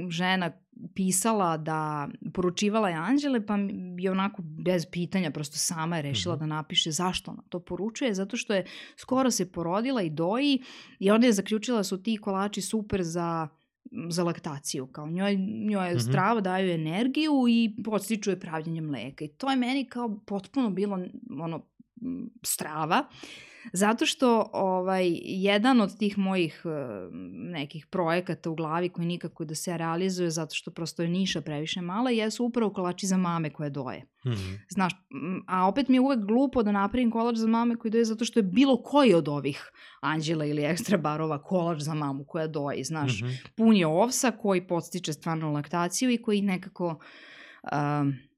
[0.10, 0.52] žena
[0.96, 3.58] pisala da, poručivala je Anđele, pa
[3.98, 6.42] je onako bez pitanja, prosto sama je rešila mm -hmm.
[6.42, 8.66] da napiše zašto ona to poručuje, zato što je
[8.98, 10.64] skoro se porodila i doji
[11.00, 13.48] i onda je zaključila da su ti kolači super za
[14.10, 15.36] za laktaciju, kao njoj,
[15.70, 16.10] njoj je mm -hmm.
[16.10, 21.00] strava, daju energiju i podstičuje pravljenje mleka i to je meni kao potpuno bilo
[21.40, 21.66] ono
[22.44, 23.08] strava.
[23.74, 26.72] Zato što ovaj, jedan od tih mojih uh,
[27.34, 31.82] nekih projekata u glavi koji nikako da se realizuje zato što prosto je niša previše
[31.82, 34.06] mala jesu upravo kolači za mame koje doje.
[34.26, 34.58] Mm -hmm.
[34.70, 34.94] Znaš,
[35.48, 38.40] a opet mi je uvek glupo da napravim kolač za mame koje doje zato što
[38.40, 39.72] je bilo koji od ovih
[40.02, 42.84] anđela ili ekstra barova kolač za mamu koja doje.
[42.84, 43.48] Znaš, mm -hmm.
[43.56, 47.00] pun je ovsa koji podstiče stvarno laktaciju i koji nekako...
[47.64, 48.31] Uh,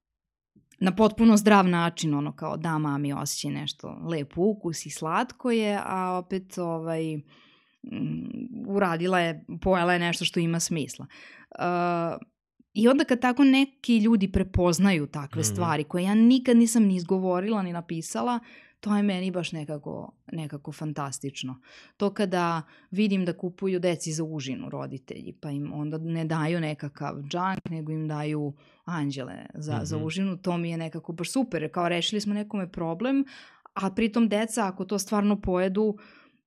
[0.84, 5.80] na potpuno zdrav način, ono kao da mami osjeća nešto lep ukus i slatko je,
[5.86, 7.22] a opet ovaj, um,
[8.68, 11.06] uradila je, pojela je nešto što ima smisla.
[11.60, 12.22] Uh,
[12.74, 15.44] I onda kad tako neki ljudi prepoznaju takve mm.
[15.44, 18.40] stvari koje ja nikad nisam ni izgovorila ni napisala,
[18.84, 21.60] to je meni baš nekako, nekako fantastično.
[21.98, 22.62] To kada
[22.92, 27.92] vidim da kupuju deci za užinu roditelji, pa im onda ne daju nekakav džank, nego
[27.92, 28.54] im daju
[28.86, 29.86] anđele za, mm -hmm.
[29.86, 30.06] za mhm.
[30.06, 31.72] užinu, to mi je nekako baš super.
[31.72, 33.26] Kao rešili smo nekome problem,
[33.74, 35.98] a pritom deca ako to stvarno pojedu,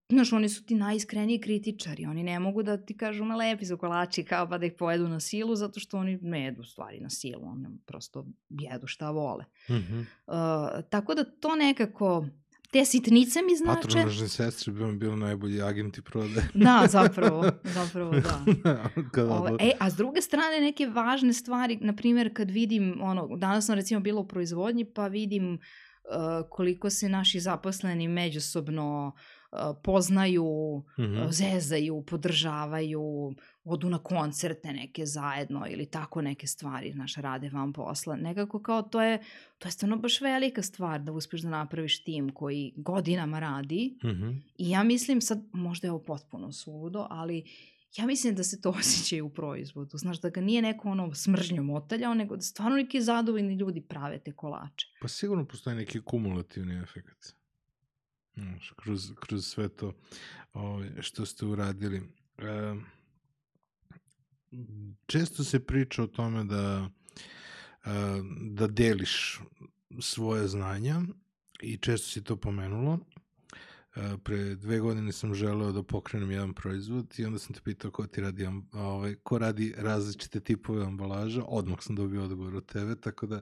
[0.08, 3.76] Znaš, oni su ti najiskreniji kritičari, oni ne mogu da ti kažu ma lepi su
[3.76, 7.10] kolači kao pa da ih pojedu na silu, zato što oni ne jedu stvari na
[7.10, 9.44] silu, oni prosto jedu šta vole.
[9.68, 10.00] Mm -hmm.
[10.26, 12.26] uh, tako da to nekako,
[12.70, 13.80] te sitnice mi znače...
[13.82, 16.42] Patronažne sestre bi vam bilo najbolji agenti prode.
[16.54, 18.44] da, zapravo, zapravo da.
[19.12, 23.36] Kada Ove, e, a s druge strane neke važne stvari, na primjer kad vidim, ono,
[23.36, 29.35] danas sam recimo bila u proizvodnji pa vidim uh, koliko se naši zaposleni međusobno uh,
[29.82, 31.32] poznaju, mm -hmm.
[31.32, 38.16] zezaju, podržavaju, odu na koncerte neke zajedno ili tako neke stvari, znaš, rade van posla.
[38.16, 39.22] Nekako kao to je,
[39.58, 44.08] to je stvarno baš velika stvar da uspeš da napraviš tim koji godinama radi mm
[44.08, 44.40] -hmm.
[44.58, 47.44] i ja mislim sad, možda je ovo potpuno suludo, ali
[47.96, 49.98] ja mislim da se to osjeća i u proizvodu.
[49.98, 54.18] Znaš, da ga nije neko ono smržnjom otaljao, nego da stvarno neki zadovoljni ljudi prave
[54.18, 54.86] te kolače.
[55.00, 57.36] Pa sigurno postoji neki kumulativni efekt.
[58.76, 59.92] Kroz, kroz sve to
[60.52, 62.02] o, ovaj, što ste uradili.
[62.38, 62.74] E,
[65.06, 66.90] često se priča o tome da,
[67.84, 67.90] e,
[68.50, 69.40] da deliš
[70.00, 71.00] svoje znanja
[71.62, 72.98] i često si to pomenulo.
[73.96, 77.90] E, pre dve godine sam želeo da pokrenem jedan proizvod i onda sam te pitao
[77.90, 81.42] ko ti radi, ovaj, ko radi različite tipove ambalaža.
[81.46, 83.40] Odmah sam dobio odgovor od tebe, tako da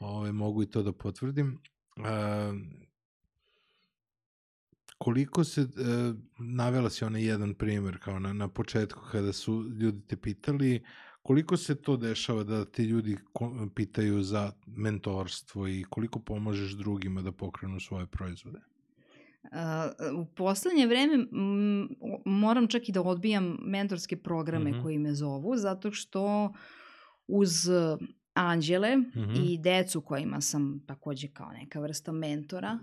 [0.00, 1.58] ovaj, mogu i to da potvrdim.
[1.96, 2.52] E,
[5.08, 5.66] koliko se, e,
[6.38, 10.82] navela si onaj jedan primer kao na, na početku kada su ljudi te pitali,
[11.22, 13.16] koliko se to dešava da ti ljudi
[13.74, 18.58] pitaju za mentorstvo i koliko pomažeš drugima da pokrenu svoje proizvode?
[19.42, 21.88] Uh, u poslednje vreme m,
[22.24, 24.82] moram čak i da odbijam mentorske programe mm -hmm.
[24.82, 26.52] koji me zovu, zato što
[27.26, 27.50] uz
[28.34, 29.52] anđele mm -hmm.
[29.52, 32.78] i decu kojima sam takođe kao neka vrsta mentora,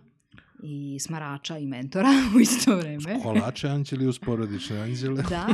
[0.64, 3.20] i smarača i mentora u isto vreme.
[3.24, 5.24] Kolače anđeli uz porodične anđele.
[5.30, 5.48] da.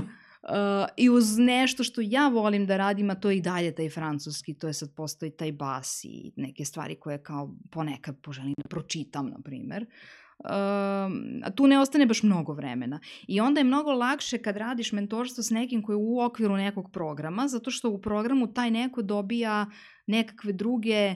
[0.44, 0.50] Uh,
[0.98, 4.54] I uz nešto što ja volim da radim, a to je i dalje taj francuski,
[4.54, 9.30] to je sad postoji taj bas i neke stvari koje kao ponekad poželim da pročitam,
[9.30, 9.86] na primer.
[10.40, 13.00] Uh, tu ne ostane baš mnogo vremena.
[13.28, 16.92] I onda je mnogo lakše kad radiš mentorstvo s nekim koji je u okviru nekog
[16.92, 19.66] programa, zato što u programu taj neko dobija
[20.08, 21.16] nekakve druge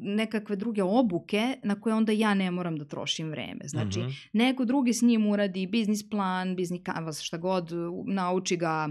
[0.00, 3.60] nekakve druge obuke na koje onda ja ne moram da trošim vreme.
[3.64, 4.08] Znači, mhm.
[4.08, 4.28] -huh.
[4.32, 7.70] neko drugi s njim uradi biznis plan, biznis canvas, šta god,
[8.06, 8.88] nauči ga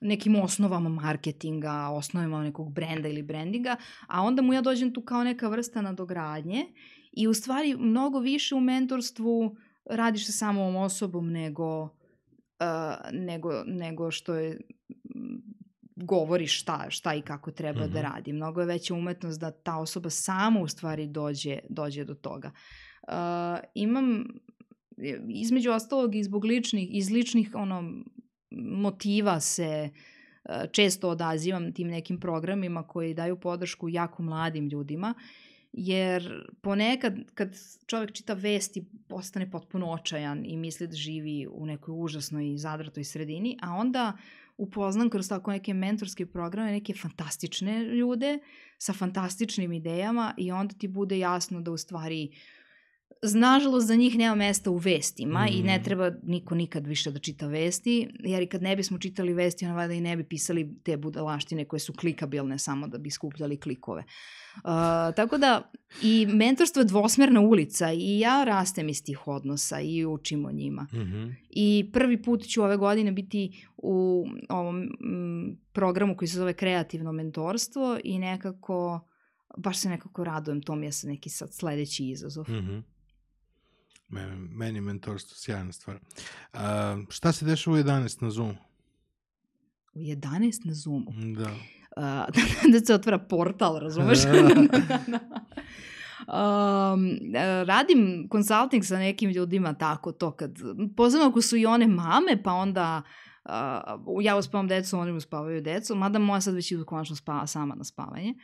[0.00, 3.76] nekim osnovama marketinga, osnovama nekog brenda ili brandinga,
[4.06, 6.66] a onda mu ja dođem tu kao neka vrsta nadogradnje
[7.12, 11.88] i u stvari mnogo više u mentorstvu radiš sa samom osobom nego, uh,
[13.12, 14.60] nego, nego što je
[15.96, 17.92] govori šta, šta i kako treba mm -hmm.
[17.92, 18.12] da mhm.
[18.12, 18.32] radi.
[18.32, 22.50] Mnogo je veća umetnost da ta osoba sama u stvari dođe, dođe do toga.
[23.08, 23.14] Uh,
[23.74, 24.24] imam
[25.28, 27.92] između ostalog i zbog ličnih, iz ličnih ono,
[28.50, 35.14] motiva se uh, često odazivam tim nekim programima koji daju podršku jako mladim ljudima,
[35.72, 37.56] jer ponekad kad
[37.86, 43.58] čovjek čita vesti postane potpuno očajan i misli da živi u nekoj užasnoj zadratoj sredini,
[43.62, 48.38] a onda uh, upoznam kroz tako neke mentorske programe, neke fantastične ljude
[48.78, 52.30] sa fantastičnim idejama i onda ti bude jasno da u stvari
[53.34, 55.48] Nažalost, za njih nema mesta u vestima mm.
[55.52, 55.82] i ne mm.
[55.82, 59.76] treba niko nikad više da čita vesti, jer i kad ne bismo čitali vesti, onda
[59.76, 64.04] vada i ne bi pisali te budalaštine koje su klikabilne samo da bi skupljali klikove.
[64.56, 65.70] Uh, tako da
[66.02, 70.82] i mentorstvo je dvosmerna ulica i ja rastem iz tih odnosa i učim o njima.
[70.92, 71.34] Mm -hmm.
[71.50, 77.12] I prvi put ću ove godine biti u ovom m, programu koji se zove kreativno
[77.12, 79.08] mentorstvo i nekako
[79.58, 82.44] baš se nekako radujem, to mi je neki sad sledeći izazov.
[82.48, 82.82] Mm -hmm.
[84.08, 85.98] Meni, mentorstvo sjajna stvar.
[86.52, 88.56] A, šta se dešava u 11 na Zoomu?
[89.94, 91.12] U 11 na Zoomu?
[91.36, 91.50] Da.
[91.96, 92.26] Uh,
[92.72, 94.18] da se otvara portal, razumeš?
[96.26, 97.18] um,
[97.66, 100.58] radim konsulting sa nekim ljudima tako to kad,
[100.96, 103.02] posebno ako su i one mame, pa onda
[103.44, 107.74] uh, ja uspavam decu, oni uspavaju decu, mada moja sad već idu konačno spava sama
[107.74, 108.34] na spavanje.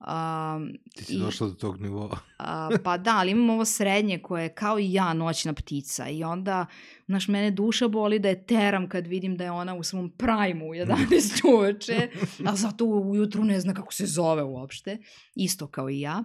[0.00, 2.18] Um, Ti si i, došla do tog nivoa.
[2.38, 6.24] uh, pa da, ali imam ovo srednje koje je kao i ja noćna ptica i
[6.24, 6.66] onda,
[7.06, 10.66] znaš, mene duša boli da je teram kad vidim da je ona u svom prajmu
[10.66, 12.08] u 11 uveče,
[12.44, 14.98] a zato ujutru ne zna kako se zove uopšte,
[15.34, 16.24] isto kao i ja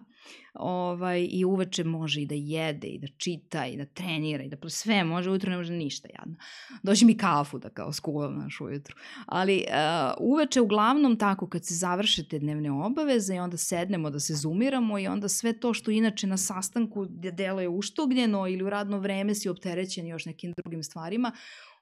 [0.53, 4.69] ovaj, i uveče može i da jede i da čita i da trenira i da
[4.69, 6.35] sve može, ujutro ne može ništa jadno.
[6.83, 8.95] Dođe mi kafu da kao skuvam naš ujutru.
[9.25, 14.19] Ali uh, uveče uglavnom tako kad se završe te dnevne obaveze i onda sednemo da
[14.19, 18.99] se zoomiramo i onda sve to što inače na sastanku deluje uštogljeno ili u radno
[18.99, 21.31] vreme si opterećen još nekim drugim stvarima,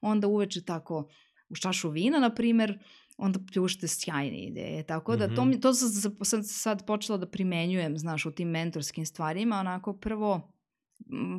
[0.01, 1.09] onda uveče tako
[1.49, 2.79] u čašu vina, na primer,
[3.17, 4.83] onda pljušte sjajne ideje.
[4.83, 9.05] Tako da to, mi, to sam, sam sad počela da primenjujem, znaš, u tim mentorskim
[9.05, 10.53] stvarima, onako prvo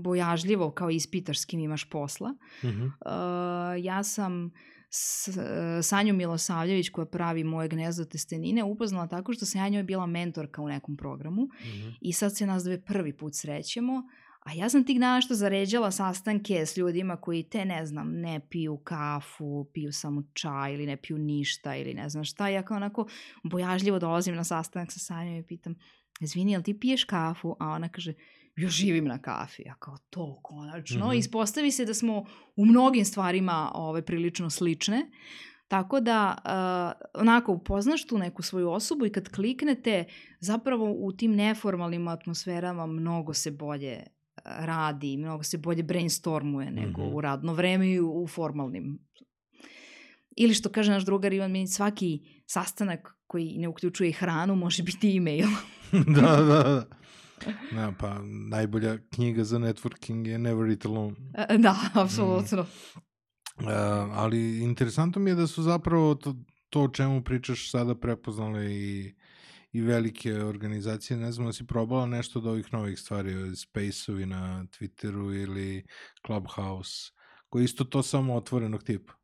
[0.02, 2.30] bojažljivo kao ispitaš s kim imaš posla.
[2.62, 2.86] Mm -hmm.
[2.86, 4.50] uh, ja sam
[4.90, 5.34] s, uh,
[5.82, 10.62] Sanju Milosavljević koja pravi moje gnezdo testenine upoznala tako što sam ja njoj bila mentorka
[10.62, 11.94] u nekom programu mm -hmm.
[12.00, 14.02] i sad se nas dve prvi put srećemo
[14.40, 18.40] A ja sam tih dana što zaređala sastanke s ljudima koji te, ne znam, ne
[18.50, 22.48] piju kafu, piju samo čaj ili ne piju ništa ili ne znam šta.
[22.48, 23.06] Ja kao onako
[23.42, 25.74] bojažljivo dolazim na sastanak sa Sanjom i pitam,
[26.20, 27.56] izvini, jel ti piješ kafu?
[27.60, 28.14] A ona kaže,
[28.56, 29.62] još živim na kafi.
[29.66, 31.06] Ja kao to, konačno.
[31.06, 31.18] Mm -hmm.
[31.18, 32.24] Ispostavi se da smo
[32.56, 35.10] u mnogim stvarima ove, ovaj, prilično slične.
[35.68, 36.36] Tako da,
[37.14, 40.04] uh, onako, upoznaš tu neku svoju osobu i kad kliknete,
[40.40, 44.06] zapravo u tim neformalnim atmosferama mnogo se bolje
[44.58, 47.14] radi, mnogo se bolje brainstormuje nego mm -hmm.
[47.14, 48.98] u radno vreme i u, u formalnim.
[50.36, 55.16] Ili što kaže naš drugar Ivan Minić, svaki sastanak koji ne uključuje hranu može biti
[55.16, 55.46] e-mail.
[56.16, 56.86] da, da, da.
[57.72, 58.18] Da, pa
[58.50, 61.16] najbolja knjiga za networking je Never Eat Alone.
[61.34, 62.62] E, da, apsolutno.
[62.62, 63.64] Mm.
[63.64, 63.70] Uh,
[64.12, 66.34] ali interesantno mi je da su zapravo to,
[66.70, 69.14] to o čemu pričaš sada prepoznale i
[69.72, 71.16] i velike organizacije.
[71.16, 75.84] Ne znam da si probala nešto od ovih novih stvari, Space-ovi na Twitteru ili
[76.26, 77.12] Clubhouse,
[77.48, 79.19] koji isto to samo otvorenog tipa.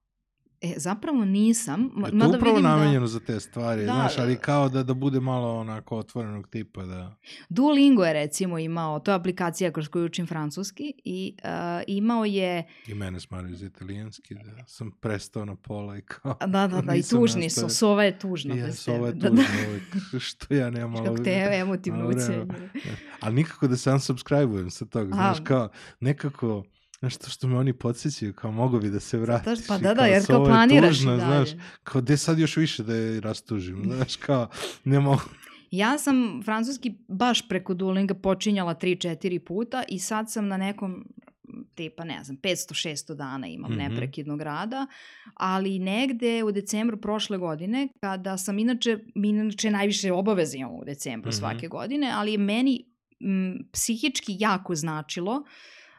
[0.67, 1.91] E, zapravo nisam.
[2.13, 3.07] Je to upravo da- namenjeno da...
[3.07, 6.85] za te stvari, da, znaš, ali kao da, da bude malo onako otvorenog tipa.
[6.85, 7.17] Da...
[7.49, 11.51] Duolingo je recimo imao, to je aplikacija kroz koju učim francuski i uh,
[11.87, 12.65] imao je...
[12.87, 16.37] I mene smaraju za italijanski, da sam prestao na pola i kao...
[16.41, 18.55] Da, da, da, i tužni su, sova je tužna.
[18.55, 19.69] Ja, sova je tužna da, da.
[19.69, 21.05] uvek, što ja nemam.
[21.05, 22.47] Kako te emotivno ucenje.
[23.21, 25.69] Ali nikako da se unsubscribe-ujem sa toga, znaš, kao
[26.01, 26.65] nekako
[27.03, 29.67] Nešto što me oni podsjećaju, kao mogu bi da se vratiš.
[29.69, 31.47] Pa da, da, jer kao planiraš tužno, i dalje.
[31.47, 34.49] Znaš, kao gde sad još više da je rastužim, znaš, kao
[34.85, 35.23] ne mogu.
[35.71, 41.07] Ja sam francuski baš preko Duolinga počinjala 3-4 puta i sad sam na nekom
[41.75, 43.89] tipa, ne znam, 500-600 dana imam mm -hmm.
[43.89, 44.87] neprekidnog rada,
[45.35, 50.85] ali negde u decembru prošle godine, kada sam inače, mi inače najviše obaveze imam u
[50.85, 51.39] decembru mm -hmm.
[51.39, 52.85] svake godine, ali meni
[53.21, 55.47] m, psihički jako značilo uh,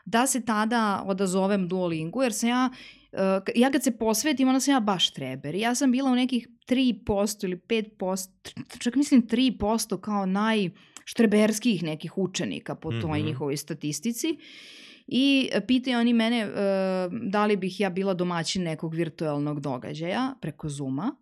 [0.07, 2.69] da se tada odazovem Duolingu, jer sam ja,
[3.11, 3.19] uh,
[3.55, 5.55] ja kad se posvetim, onda sam ja baš treber.
[5.55, 12.75] Ja sam bila u nekih 3% ili 5%, čak mislim 3% kao najštreberskih nekih učenika
[12.75, 13.25] po toj mm -hmm.
[13.25, 14.38] njihovoj statistici.
[15.07, 16.53] I pitaju oni mene uh,
[17.21, 21.15] da li bih ja bila domaćin nekog virtualnog događaja preko Zuma.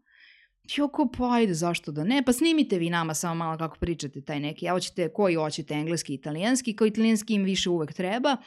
[0.77, 2.23] Joko, pa ajde, zašto da ne?
[2.25, 4.65] Pa snimite vi nama samo malo kako pričate taj neki.
[4.65, 8.37] Ja hoćete, koji hoćete, engleski, italijanski, kao italijanski im više uvek treba.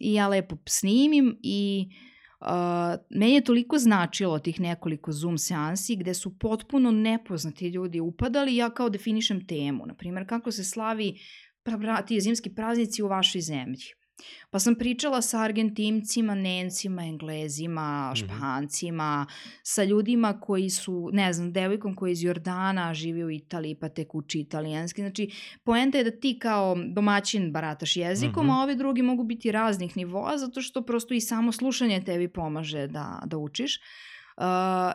[0.00, 1.88] I ja lepo snimim i
[2.40, 2.48] uh,
[3.10, 8.70] meni je toliko značilo tih nekoliko Zoom seansi gde su potpuno nepoznati ljudi upadali ja
[8.70, 9.86] kao definišem temu.
[9.86, 11.14] Naprimjer, kako se slavi
[11.62, 13.84] pra, ti zimski praznici u vašoj zemlji.
[14.50, 18.16] Pa sam pričala sa Argentimcima, Nencima, Englezima, mhm.
[18.16, 19.60] Špancima, mm -hmm.
[19.62, 24.14] sa ljudima koji su, ne znam, devojkom koja iz Jordana živi u Italiji pa tek
[24.14, 25.00] uči italijanski.
[25.00, 25.30] Znači,
[25.64, 28.60] poenta je da ti kao domaćin barataš jezikom, mm -hmm.
[28.60, 32.86] a ovi drugi mogu biti raznih nivoa zato što prosto i samo slušanje tebi pomaže
[32.86, 33.76] da, da učiš.
[33.76, 34.07] Uh,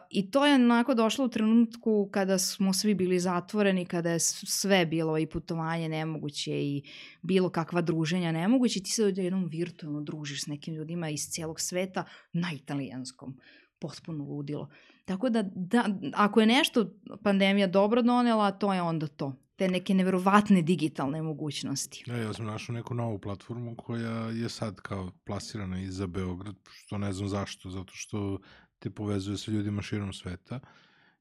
[0.09, 4.85] I to je onako došlo u trenutku kada smo svi bili zatvoreni, kada je sve
[4.85, 6.83] bilo i putovanje nemoguće i
[7.21, 8.83] bilo kakva druženja nemoguće.
[8.83, 12.03] Ti se jednom virtualno družiš s nekim ljudima iz cijelog sveta
[12.33, 13.37] na italijanskom.
[13.79, 14.69] Potpuno ludilo.
[15.05, 16.93] Tako da, da, ako je nešto
[17.23, 19.35] pandemija dobro donela, to je onda to.
[19.55, 22.03] te neke neverovatne digitalne mogućnosti.
[22.07, 26.55] Ja, ja sam našao neku novu platformu koja je sad kao plasirana i za Beograd,
[26.71, 28.39] što ne znam zašto, zato što
[28.83, 30.59] te povezuje sa ljudima širom sveta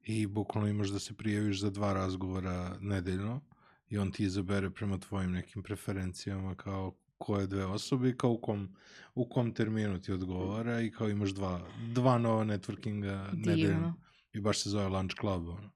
[0.03, 3.41] i bukvalno imaš da se prijaviš za dva razgovora nedeljno
[3.89, 8.41] i on ti izabere prema tvojim nekim preferencijama kao koje dve osobe i kao u
[8.41, 8.75] kom,
[9.15, 13.93] u kom terminu ti odgovara i kao imaš dva, dva nova networkinga nedeljno.
[14.33, 15.47] I baš se zove Lunch Club.
[15.47, 15.69] Ono.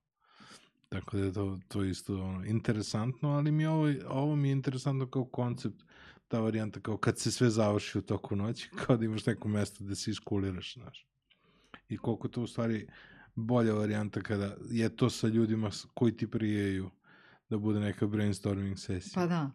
[0.89, 5.09] Tako da je to, to isto ono, interesantno, ali mi ovo, ovo mi je interesantno
[5.09, 5.84] kao koncept,
[6.27, 9.84] ta varijanta kao kad se sve završi u toku noći, kao da imaš neko mesto
[9.84, 11.07] da se iskuliraš, znaš.
[11.89, 12.88] I koliko to u stvari
[13.35, 16.89] bolja varijanta kada je to sa ljudima koji ti prijeju
[17.49, 19.11] da bude neka brainstorming sesija.
[19.15, 19.51] Pa da.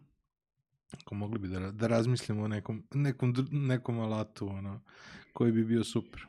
[1.01, 4.81] Ako mogli bi da, da razmislimo o nekom, nekom, nekom alatu ono,
[5.33, 6.25] koji bi bio super.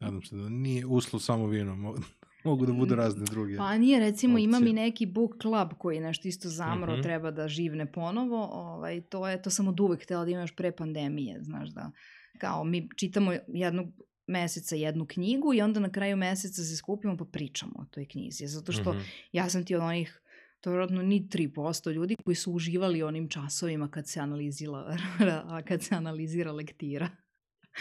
[0.00, 1.76] Nadam se da nije uslo samo vino,
[2.44, 3.56] mogu da bude razne druge.
[3.56, 4.44] Pa nije, recimo opcije.
[4.44, 7.00] imam i neki book club koji nešto isto zamro, uh mhm.
[7.00, 7.02] -huh.
[7.02, 8.48] treba da živne ponovo.
[8.52, 11.90] Ovaj, to, je, to sam od uvek htela da imaš pre pandemije, znaš da
[12.38, 13.86] kao mi čitamo jednog
[14.30, 18.46] meseca jednu knjigu i onda na kraju meseca se skupimo pa pričamo o toj knjizi.
[18.46, 18.98] Zato što mhm.
[18.98, 19.04] -huh.
[19.32, 20.20] ja sam ti od onih
[20.60, 24.96] to je vjerojatno ni 3% ljudi koji su uživali onim časovima kad se analizira,
[25.68, 27.08] kad se analizira lektira.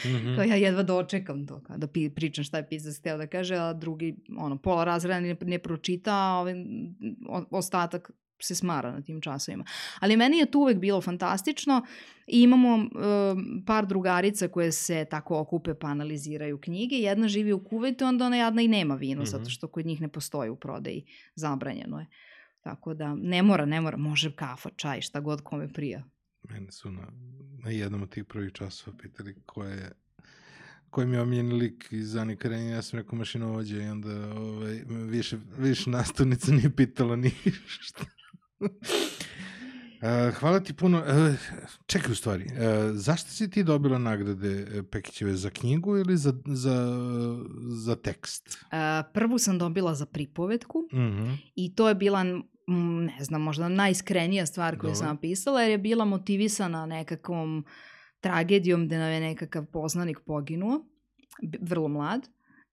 [0.06, 0.36] Mm -hmm.
[0.36, 3.74] Kao ja jedva dočekam to, da pi, pričam šta je pisac hteo da kaže, a
[3.74, 6.56] drugi, ono, pola razreda ne, ne pročita, a ovaj,
[7.50, 9.66] ostatak se smara na tim časovima.
[10.00, 11.86] Ali meni je to uvek bilo fantastično
[12.28, 12.84] i imamo uh,
[13.66, 16.96] par drugarica koje se tako okupe pa analiziraju knjige.
[16.96, 19.30] Jedna živi u Kuvetu, onda ona jadna i nema vino, mm -hmm.
[19.30, 21.06] zato što kod njih ne postoji u prodeji.
[21.36, 22.06] Zabranjeno je.
[22.62, 26.04] Tako da ne mora, ne mora, može kafa, čaj, šta god kome prija.
[26.50, 27.08] Mene su na,
[27.64, 29.92] na jednom od tih prvih časova pitali ko je
[30.90, 34.84] koji mi je omljeni lik iz Ani Karenina, ja sam rekao mašinovođe i onda ovaj,
[34.88, 38.06] više, više nastavnica nije pitala ništa.
[38.60, 40.98] Uh, hvala ti puno.
[40.98, 41.36] Uh,
[41.86, 42.52] čekaj u stvari, uh,
[42.94, 46.98] zašto si ti dobila nagrade Pekićeve za knjigu ili za, za,
[47.86, 48.48] za tekst?
[48.48, 51.24] Uh, prvu sam dobila za pripovetku uh mhm.
[51.24, 51.38] -huh.
[51.56, 52.24] i to je bila
[53.06, 54.96] ne znam, možda najiskrenija stvar koju Dobre.
[54.96, 57.66] sam napisala, jer je bila motivisana nekakvom
[58.20, 60.86] tragedijom gde nam je nekakav poznanik poginuo,
[61.62, 62.28] vrlo mlad.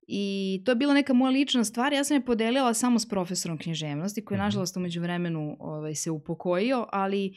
[0.06, 1.92] I to je bila neka moja lična stvar.
[1.92, 4.44] Ja sam je podelila samo s profesorom književnosti, koji je, -hmm.
[4.44, 7.36] nažalost, umeđu vremenu ovaj, se upokojio, ali uh,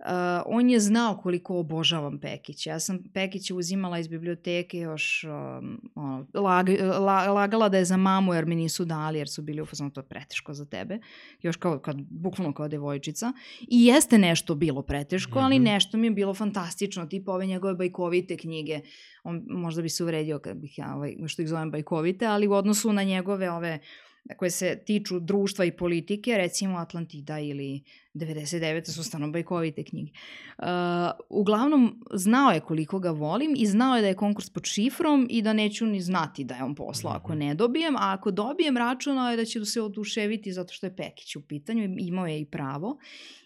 [0.00, 2.70] Uh, on je znao koliko obožavam Pekića.
[2.70, 6.68] Ja sam Pekića uzimala iz biblioteke još um, ono, lag,
[6.98, 9.90] la, lagala da je za mamu jer mi nisu dali jer su bili u fazonu
[9.90, 10.98] to je preteško za tebe.
[11.42, 13.32] Još kao, kad, bukvalno kao devojčica.
[13.60, 15.44] I jeste nešto bilo preteško, mm -hmm.
[15.44, 15.64] ali mhm.
[15.64, 17.06] nešto mi je bilo fantastično.
[17.06, 18.80] Tipa ove njegove bajkovite knjige.
[19.22, 22.52] On možda bi se uvredio kad bih ja ovaj, što ih zovem bajkovite, ali u
[22.52, 23.78] odnosu na njegove ove
[24.36, 27.82] koje se tiču društva i politike, recimo Atlantida ili
[28.14, 28.90] 99.
[28.90, 30.12] su stano bajkovite knjige.
[30.58, 30.66] Uh,
[31.28, 35.42] uglavnom, znao je koliko ga volim i znao je da je konkurs pod šifrom i
[35.42, 37.38] da neću ni znati da je on poslao ako mhm.
[37.38, 41.36] ne dobijem, a ako dobijem računao je da će se oduševiti zato što je Pekić
[41.36, 42.98] u pitanju, imao je i pravo.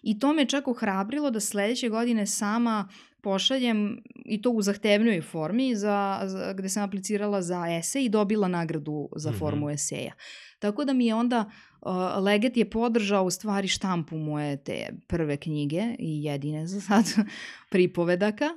[0.03, 2.87] I to me čak ohrabrilo da sledeće godine sama
[3.25, 8.47] pošaljem i to u zahtevnoj formi za, za, gde sam aplicirala za esej i dobila
[8.47, 9.73] nagradu za formu mm -hmm.
[9.73, 10.13] eseja.
[10.59, 11.45] Tako da mi je onda
[11.81, 17.05] uh, Leget je podržao u stvari štampu moje te prve knjige i jedine za sad
[17.71, 18.49] pripovedaka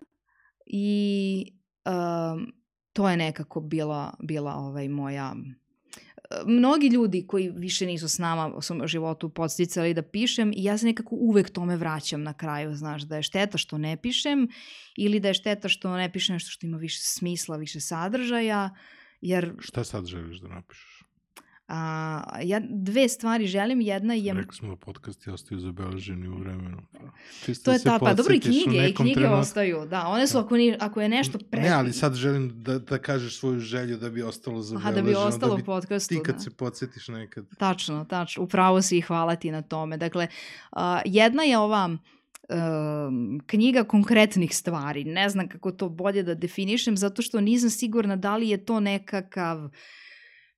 [0.66, 1.46] i
[1.86, 2.52] um,
[2.92, 5.34] to je nekako bila, bila ovaj moja
[6.46, 10.78] mnogi ljudi koji više nisu s nama u svom životu podsticali da pišem i ja
[10.78, 14.48] se nekako uvek tome vraćam na kraju, znaš, da je šteta što ne pišem
[14.96, 18.70] ili da je šteta što ne pišem nešto što ima više smisla, više sadržaja,
[19.20, 19.52] jer...
[19.58, 20.97] Šta sad želiš da napišeš?
[21.68, 24.34] A, ja dve stvari želim, jedna je...
[24.34, 26.78] Rekli smo da podcasti ostaju zabeleženi u vremenu.
[26.92, 26.98] Pa,
[27.44, 29.40] čisto to je ta, pa dobro i knjige, i knjige trenutku...
[29.40, 31.62] ostaju, da, one su ako, ni, ako je nešto pre...
[31.62, 34.90] Ne, ali sad želim da, da kažeš svoju želju da bi ostalo zabeleženo.
[34.90, 36.40] Aha, da bi ostalo da bi podcastu, Ti kad da.
[36.40, 37.46] se podsjetiš nekad.
[37.58, 39.96] Tačno, tačno, upravo si i hvala ti na tome.
[39.96, 40.26] Dakle,
[40.72, 42.56] uh, jedna je ova uh,
[43.46, 48.36] knjiga konkretnih stvari, ne znam kako to bolje da definišem, zato što nisam sigurna da
[48.36, 49.70] li je to nekakav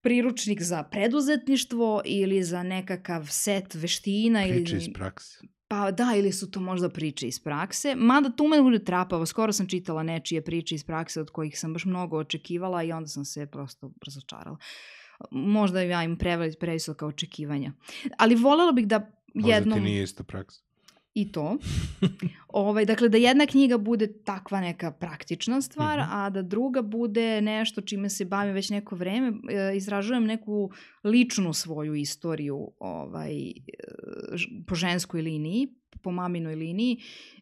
[0.01, 4.43] priručnik za preduzetništvo ili za nekakav set veština.
[4.43, 4.83] Priče ili...
[4.83, 5.39] iz prakse.
[5.69, 7.95] Pa da, ili su to možda priče iz prakse.
[7.95, 9.27] Mada tu me bude trapavo.
[9.27, 13.09] Skoro sam čitala nečije priče iz prakse od kojih sam baš mnogo očekivala i onda
[13.09, 14.57] sam se prosto razočarala.
[15.31, 16.19] Možda ja im
[16.61, 17.73] previsoka očekivanja.
[18.19, 19.69] Ali volela bih da jednom...
[19.69, 20.70] Možda ti nije isto praksa.
[21.15, 21.57] I to.
[22.49, 26.09] ovaj, dakle, da jedna knjiga bude takva neka praktična stvar, mm -hmm.
[26.11, 29.33] a da druga bude nešto čime se bavim već neko vreme.
[29.51, 30.71] E, izražujem neku
[31.05, 33.53] ličnu svoju istoriju ovaj, e,
[34.67, 35.69] po ženskoj liniji,
[36.03, 36.97] po maminoj liniji.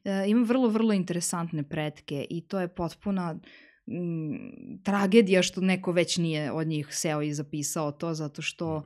[0.04, 3.40] E, imam vrlo, vrlo interesantne pretke i to je potpuna
[3.86, 8.82] m, tragedija što neko već nije od njih seo i zapisao to, zato što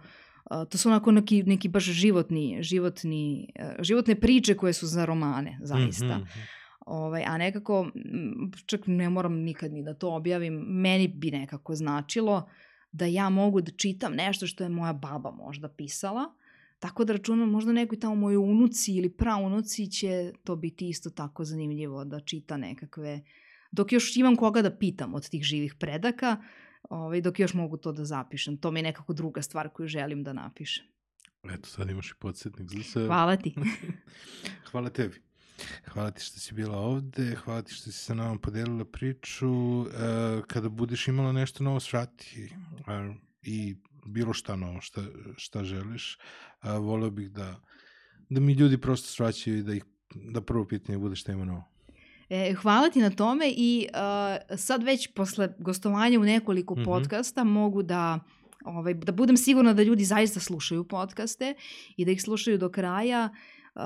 [0.71, 5.59] to su onako neki, neki baš životni, životni, e, životne priče koje su za romane,
[5.63, 6.19] zaista.
[6.19, 6.63] Mm -hmm.
[6.87, 7.91] Ovaj, a nekako,
[8.67, 12.49] čak ne moram nikad ni da to objavim, meni bi nekako značilo
[12.93, 16.35] da ja mogu da čitam nešto što je moja baba možda pisala,
[16.79, 21.45] tako da računam možda nekoj tamo mojoj unuci ili praunuci će to biti isto tako
[21.45, 23.21] zanimljivo da čita nekakve,
[23.73, 26.43] dok još imam koga da pitam od tih živih predaka,
[26.91, 28.57] ovaj, dok još mogu to da zapišem.
[28.57, 30.85] To mi je nekako druga stvar koju želim da napišem.
[31.51, 33.07] Eto, sad imaš i podsjetnik za sve.
[33.07, 33.55] Hvala ti.
[34.71, 35.23] hvala tebi.
[35.89, 39.83] Hvala ti što si bila ovde, hvala ti što si sa nama podelila priču.
[39.83, 42.53] E, kada budeš imala nešto novo, svrati
[42.89, 43.77] e, i
[44.07, 45.03] bilo šta novo, šta,
[45.37, 46.19] šta želiš.
[46.63, 47.61] E, voleo bih da,
[48.29, 49.85] da mi ljudi prosto svraćaju i da, ih,
[50.15, 51.72] da prvo pitanje bude šta ima novo.
[52.35, 56.85] E, hvala ti na tome i uh, sad već posle gostovanja u nekoliko mm -hmm.
[56.85, 58.19] podcasta mogu da
[58.65, 61.55] ovaj, da budem sigurna da ljudi zaista slušaju podcaste
[61.97, 63.29] i da ih slušaju do kraja
[63.75, 63.83] uh,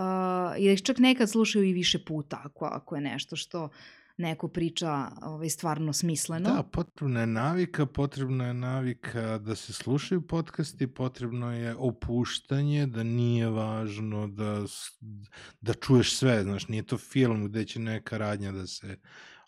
[0.58, 3.68] i da ih čak nekad slušaju i više puta ako, ako je nešto što
[4.18, 6.54] neko priča ovaj, stvarno smisleno.
[6.54, 13.02] Da, potrebna je navika, potrebna je navika da se slušaju podcasti, potrebno je opuštanje, da
[13.02, 14.64] nije važno da,
[15.60, 18.98] da čuješ sve, znaš, nije to film gde će neka radnja da se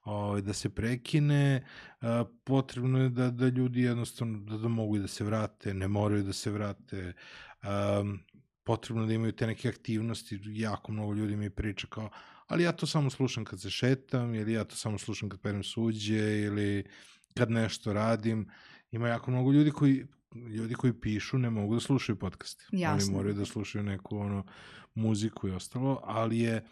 [0.05, 1.67] ovaj, da se prekine,
[2.45, 6.33] potrebno je da, da ljudi jednostavno da, da mogu da se vrate, ne moraju da
[6.33, 7.13] se vrate,
[7.63, 8.05] a,
[8.69, 12.11] potrebno da imaju te neke aktivnosti, jako mnogo ljudi mi priča kao,
[12.47, 15.63] ali ja to samo slušam kad se šetam, ili ja to samo slušam kad perem
[15.65, 16.85] suđe, ili
[17.35, 18.49] kad nešto radim.
[18.91, 22.65] Ima jako mnogo ljudi koji ljudi koji pišu ne mogu da slušaju podcaste.
[22.73, 23.07] Jasno.
[23.07, 24.45] Oni moraju da slušaju neku ono
[24.95, 26.65] muziku i ostalo, ali je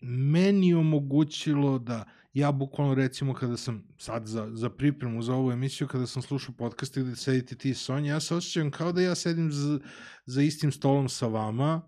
[0.00, 5.88] meni omogućilo da ja bukvalno recimo kada sam sad za, za pripremu za ovu emisiju,
[5.88, 9.14] kada sam slušao podcaste gde sedite ti i Sonja, ja se osjećam kao da ja
[9.14, 9.78] sedim za,
[10.26, 11.82] za istim stolom sa vama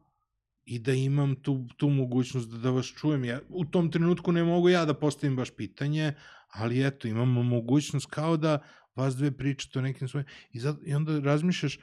[0.65, 3.25] i da imam tu, tu mogućnost da, da vas čujem.
[3.25, 6.15] Ja, u tom trenutku ne mogu ja da postavim baš pitanje,
[6.49, 8.59] ali eto, imamo mogućnost kao da
[8.95, 10.27] vas dve pričate o nekim svojim...
[10.53, 11.79] I, zato, I onda razmišljaš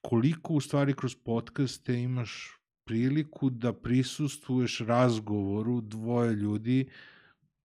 [0.00, 2.59] koliko u stvari kroz podcaste imaš
[2.90, 6.88] priliku da prisustvuješ razgovoru dvoje ljudi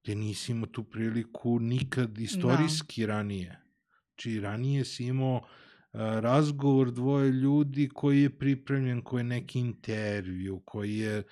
[0.04, 3.08] gde nisi imao tu priliku nikad istorijski da.
[3.08, 3.60] ranije.
[4.16, 5.42] Či ranije si imao
[6.22, 11.24] razgovor dvoje ljudi koji je pripremljen, koji je neki intervju, koji je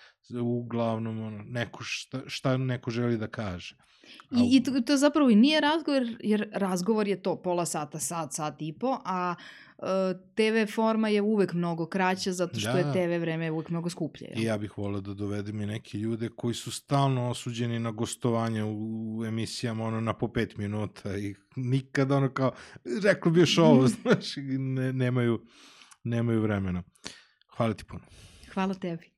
[0.41, 3.77] uglavnom ono, neko šta, šta neko želi da kaže.
[4.31, 8.33] I, i to, to zapravo i nije razgovor, jer razgovor je to pola sata, sat,
[8.33, 9.35] sat i po, a
[10.35, 12.77] TV forma je uvek mnogo kraća zato što da.
[12.77, 14.27] je TV vreme uvek mnogo skuplje.
[14.27, 14.41] Ja.
[14.41, 18.63] I ja bih volio da dovedem i neke ljude koji su stalno osuđeni na gostovanje
[18.63, 22.51] u emisijama ono na po pet minuta i nikad ono kao
[23.03, 25.41] reklo bi još ovo, znaš, ne, nemaju,
[26.03, 26.83] nemaju vremena.
[27.57, 28.03] Hvala ti puno.
[28.53, 29.12] Hvala tebi.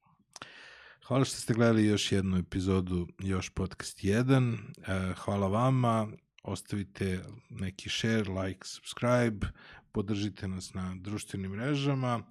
[1.08, 4.58] Hvala što ste gledali još jednu epizodu Još podcast 1.
[4.88, 6.08] E, hvala vama.
[6.44, 9.48] Ostavite neki share, like, subscribe
[9.92, 12.24] podržite nas na društvenim mrežama.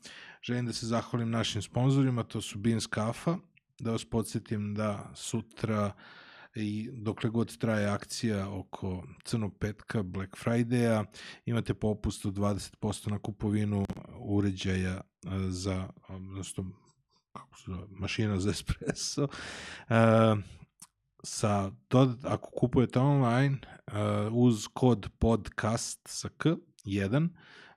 [0.42, 3.36] Želim da se zahvalim našim sponsorima, to su Beans Kafa,
[3.78, 5.92] da vas podsjetim da sutra
[6.54, 11.04] i dokle god traje akcija oko crnog petka, Black Friday-a,
[11.46, 13.84] imate popust od 20% na kupovinu
[14.18, 15.00] uređaja e,
[15.48, 16.83] za, odnosno,
[17.34, 19.22] kako se zove, mašina za espresso.
[19.24, 20.38] Uh,
[21.24, 27.28] sa, to, ako kupujete online, uh, uz kod podcast sa k, 1,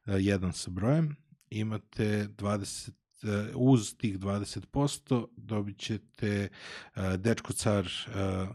[0.07, 1.15] 1 sa brojem,
[1.49, 2.91] imate 20
[3.23, 6.49] e, uz tih 20% dobit ćete
[6.95, 8.49] uh, Dečko car uh,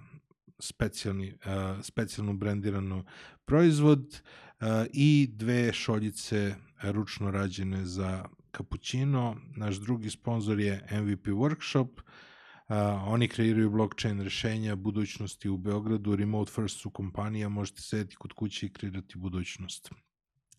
[0.59, 3.05] specijalni, uh, specijalno brendirano
[3.45, 4.23] proizvod
[4.61, 9.37] uh, i dve šoljice ručno rađene za kapućino.
[9.57, 11.89] Naš drugi sponsor je MVP Workshop.
[11.99, 12.77] Uh,
[13.07, 16.17] oni kreiraju blockchain rešenja budućnosti u Beogradu.
[16.17, 19.91] Remote first su kompanija, možete sedeti kod kuće i kreirati budućnost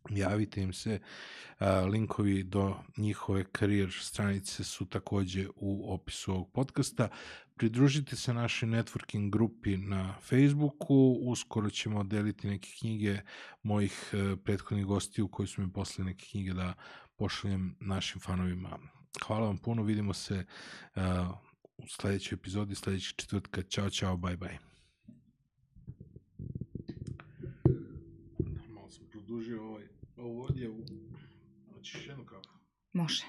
[0.10, 1.00] javite im se,
[1.92, 7.10] linkovi do njihove karijer stranice su takođe u opisu ovog podcasta.
[7.56, 13.18] Pridružite se našoj networking grupi na Facebooku, uskoro ćemo deliti neke knjige
[13.64, 16.74] mojih e, prethodnih gostiju koji su mi poslali neke knjige da
[17.24, 18.80] pošaljem našim fanovima
[19.26, 20.46] Hvala vam puno, vidimo se
[20.96, 21.02] uh,
[21.78, 23.62] u sledećoj epizodi, sledećeg četvrtka.
[23.62, 24.58] Ćao, čao, bye, bye.
[28.70, 29.84] Malo sam produžio ovaj,
[30.18, 30.86] ovo ovdje u...
[31.74, 32.50] Hoćeš jednu kafu?
[32.94, 33.24] Može.